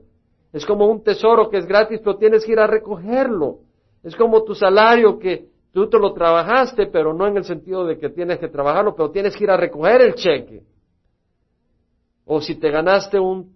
Es 0.53 0.65
como 0.65 0.87
un 0.87 1.03
tesoro 1.03 1.49
que 1.49 1.57
es 1.57 1.65
gratis, 1.65 1.99
pero 2.01 2.15
tienes 2.15 2.45
que 2.45 2.53
ir 2.53 2.59
a 2.59 2.67
recogerlo. 2.67 3.57
Es 4.01 4.15
como 4.15 4.45
tu 4.45 4.55
salario 4.55 5.19
que 5.19 5.49
tú 5.73 5.89
te 5.89 5.99
lo 5.99 6.13
trabajaste, 6.13 6.87
pero 6.87 7.13
no 7.13 7.27
en 7.27 7.35
el 7.35 7.43
sentido 7.43 7.85
de 7.85 7.97
que 7.97 8.11
tienes 8.11 8.39
que 8.39 8.47
trabajarlo, 8.47 8.95
pero 8.95 9.11
tienes 9.11 9.35
que 9.35 9.43
ir 9.43 9.51
a 9.51 9.57
recoger 9.57 9.99
el 10.03 10.15
cheque. 10.15 10.63
O 12.23 12.39
si 12.39 12.55
te 12.55 12.71
ganaste 12.71 13.19
un 13.19 13.53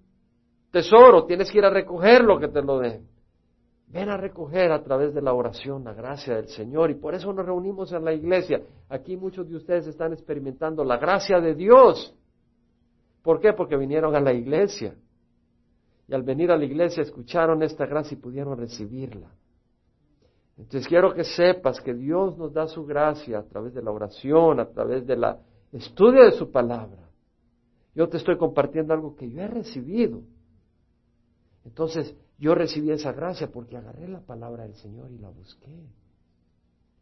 tesoro, 0.70 1.24
tienes 1.24 1.50
que 1.50 1.60
ir 1.60 1.66
a 1.66 1.70
recoger 1.70 2.26
lo 2.26 2.38
que 2.42 2.50
te 2.50 2.62
lo 2.62 2.80
den. 2.80 3.08
Ven 3.88 4.10
a 4.10 4.18
recoger 4.18 4.74
a 4.74 4.84
través 4.84 5.14
de 5.14 5.22
la 5.22 5.32
oración 5.32 5.86
la 5.86 5.94
gracia 5.94 6.36
del 6.36 6.50
Señor 6.50 6.92
y 6.92 6.96
por 6.96 7.16
eso 7.16 7.32
nos 7.32 7.46
reunimos 7.46 7.94
en 7.94 8.04
la 8.04 8.12
iglesia. 8.12 8.64
Aquí 8.90 9.16
muchos 9.16 9.48
de 9.48 9.56
ustedes 9.56 9.88
están 9.88 10.12
experimentando 10.12 10.84
la 10.84 10.98
gracia 10.98 11.40
de 11.40 11.56
Dios. 11.56 12.14
¿Por 13.24 13.40
qué? 13.40 13.54
Porque 13.54 13.78
vinieron 13.78 14.16
a 14.16 14.20
la 14.20 14.34
iglesia. 14.34 14.96
Y 16.08 16.14
al 16.14 16.24
venir 16.24 16.52
a 16.52 16.58
la 16.58 16.66
iglesia 16.66 17.02
escucharon 17.02 17.64
esta 17.64 17.86
gracia 17.86 18.16
y 18.16 18.22
pudieron 18.22 18.58
recibirla. 18.58 19.32
Entonces 20.58 20.88
quiero 20.88 21.14
que 21.14 21.24
sepas 21.24 21.82
que 21.82 21.94
Dios 21.94 22.38
nos 22.38 22.54
da 22.54 22.68
su 22.68 22.86
gracia 22.86 23.40
a 23.40 23.44
través 23.44 23.74
de 23.74 23.82
la 23.82 23.92
oración, 23.92 24.60
a 24.60 24.70
través 24.70 25.08
del 25.08 25.24
estudio 25.72 26.26
de 26.26 26.34
su 26.34 26.52
palabra. 26.52 27.10
Yo 27.96 28.08
te 28.10 28.18
estoy 28.18 28.38
compartiendo 28.38 28.94
algo 28.94 29.16
que 29.16 29.32
yo 29.32 29.42
he 29.42 29.48
recibido. 29.48 30.22
Entonces 31.66 32.16
yo 32.38 32.54
recibí 32.54 32.92
esa 32.92 33.14
gracia 33.14 33.50
porque 33.52 33.78
agarré 33.78 34.08
la 34.08 34.20
palabra 34.20 34.64
del 34.64 34.76
Señor 34.76 35.12
y 35.12 35.18
la 35.18 35.30
busqué. 35.30 35.88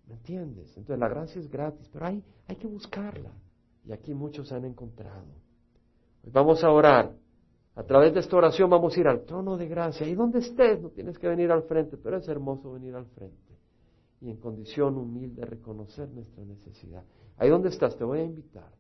¿Me 0.08 0.14
entiendes? 0.14 0.68
Entonces 0.78 1.00
la 1.00 1.10
gracia 1.10 1.42
es 1.42 1.50
gratis, 1.50 1.90
pero 1.92 2.06
hay, 2.06 2.24
hay 2.48 2.56
que 2.56 2.68
buscarla. 2.68 3.32
Y 3.86 3.92
aquí 3.92 4.14
muchos 4.14 4.52
han 4.52 4.66
encontrado. 4.66 5.26
Vamos 6.24 6.64
a 6.64 6.72
orar. 6.72 7.16
A 7.76 7.84
través 7.84 8.14
de 8.14 8.20
esta 8.20 8.36
oración 8.36 8.70
vamos 8.70 8.96
a 8.96 9.00
ir 9.00 9.08
al 9.08 9.24
trono 9.24 9.58
de 9.58 9.68
gracia. 9.68 10.06
Ahí 10.06 10.14
donde 10.14 10.40
estés, 10.40 10.82
no 10.82 10.90
tienes 10.90 11.18
que 11.18 11.28
venir 11.28 11.52
al 11.52 11.64
frente, 11.64 11.98
pero 11.98 12.18
es 12.18 12.28
hermoso 12.28 12.74
venir 12.74 12.96
al 12.96 13.06
frente. 13.08 13.58
Y 14.20 14.30
en 14.30 14.38
condición 14.38 14.98
humilde 14.98 15.46
reconocer 15.46 16.10
nuestra 16.10 16.44
necesidad. 16.44 17.04
Ahí 17.38 17.50
donde 17.50 17.70
estás, 17.70 17.96
te 17.98 18.04
voy 18.04 18.20
a 18.20 18.24
invitar, 18.24 18.72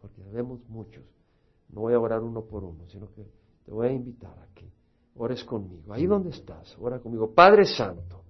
porque 0.00 0.22
vemos 0.32 0.60
muchos. 0.68 1.04
No 1.70 1.82
voy 1.82 1.94
a 1.94 2.00
orar 2.00 2.22
uno 2.22 2.42
por 2.42 2.64
uno, 2.64 2.86
sino 2.88 3.10
que 3.12 3.24
te 3.64 3.72
voy 3.72 3.86
a 3.88 3.92
invitar 3.92 4.36
a 4.38 4.52
que 4.54 4.70
ores 5.14 5.44
conmigo. 5.44 5.92
Ahí 5.92 6.06
donde 6.06 6.30
estás, 6.30 6.76
ora 6.78 6.98
conmigo. 6.98 7.32
Padre 7.32 7.64
Santo, 7.64 8.22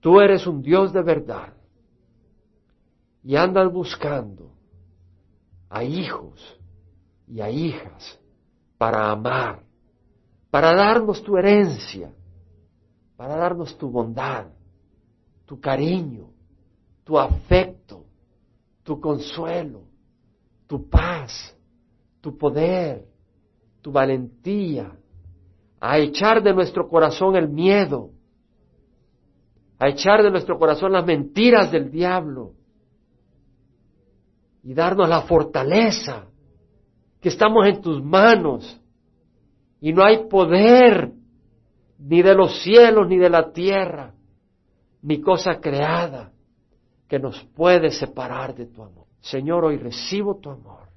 tú 0.00 0.20
eres 0.20 0.46
un 0.46 0.62
Dios 0.62 0.92
de 0.92 1.02
verdad. 1.02 1.54
Y 3.24 3.34
andas 3.34 3.72
buscando 3.72 4.52
a 5.68 5.82
hijos 5.82 6.60
y 7.26 7.40
a 7.40 7.50
hijas 7.50 8.18
para 8.78 9.10
amar, 9.10 9.62
para 10.50 10.74
darnos 10.74 11.22
tu 11.22 11.36
herencia, 11.36 12.12
para 13.16 13.36
darnos 13.36 13.76
tu 13.76 13.90
bondad, 13.90 14.46
tu 15.44 15.60
cariño, 15.60 16.30
tu 17.04 17.18
afecto, 17.18 18.04
tu 18.82 19.00
consuelo, 19.00 19.82
tu 20.66 20.88
paz, 20.88 21.56
tu 22.20 22.36
poder, 22.36 23.06
tu 23.80 23.92
valentía, 23.92 24.92
a 25.80 25.98
echar 25.98 26.42
de 26.42 26.52
nuestro 26.52 26.88
corazón 26.88 27.36
el 27.36 27.48
miedo, 27.48 28.10
a 29.78 29.88
echar 29.88 30.22
de 30.22 30.30
nuestro 30.30 30.58
corazón 30.58 30.92
las 30.92 31.04
mentiras 31.04 31.70
del 31.70 31.90
diablo 31.90 32.54
y 34.62 34.74
darnos 34.74 35.08
la 35.08 35.22
fortaleza 35.22 36.26
que 37.26 37.30
estamos 37.30 37.66
en 37.66 37.80
tus 37.80 38.00
manos. 38.04 38.80
Y 39.80 39.92
no 39.92 40.04
hay 40.04 40.28
poder 40.28 41.10
ni 41.98 42.22
de 42.22 42.36
los 42.36 42.62
cielos 42.62 43.08
ni 43.08 43.18
de 43.18 43.28
la 43.28 43.50
tierra, 43.50 44.14
ni 45.02 45.20
cosa 45.20 45.58
creada 45.58 46.30
que 47.08 47.18
nos 47.18 47.42
puede 47.46 47.90
separar 47.90 48.54
de 48.54 48.66
tu 48.66 48.80
amor. 48.80 49.06
Señor, 49.18 49.64
hoy 49.64 49.76
recibo 49.76 50.38
tu 50.38 50.50
amor. 50.50 50.88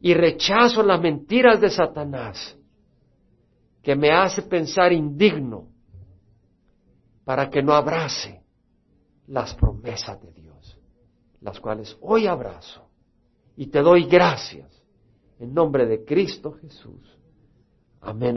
Y 0.00 0.14
rechazo 0.14 0.84
las 0.84 1.00
mentiras 1.00 1.60
de 1.60 1.70
Satanás 1.70 2.56
que 3.82 3.96
me 3.96 4.12
hace 4.12 4.42
pensar 4.42 4.92
indigno 4.92 5.66
para 7.24 7.50
que 7.50 7.60
no 7.60 7.72
abrace 7.72 8.40
las 9.26 9.52
promesas 9.56 10.22
de 10.22 10.30
Dios, 10.30 10.78
las 11.40 11.58
cuales 11.58 11.98
hoy 12.02 12.28
abrazo. 12.28 12.88
Y 13.56 13.66
te 13.66 13.80
doy 13.80 14.04
gracias 14.04 14.79
en 15.40 15.54
nombre 15.54 15.86
de 15.86 16.04
Cristo 16.04 16.52
Jesús. 16.60 17.18
Amén. 18.00 18.36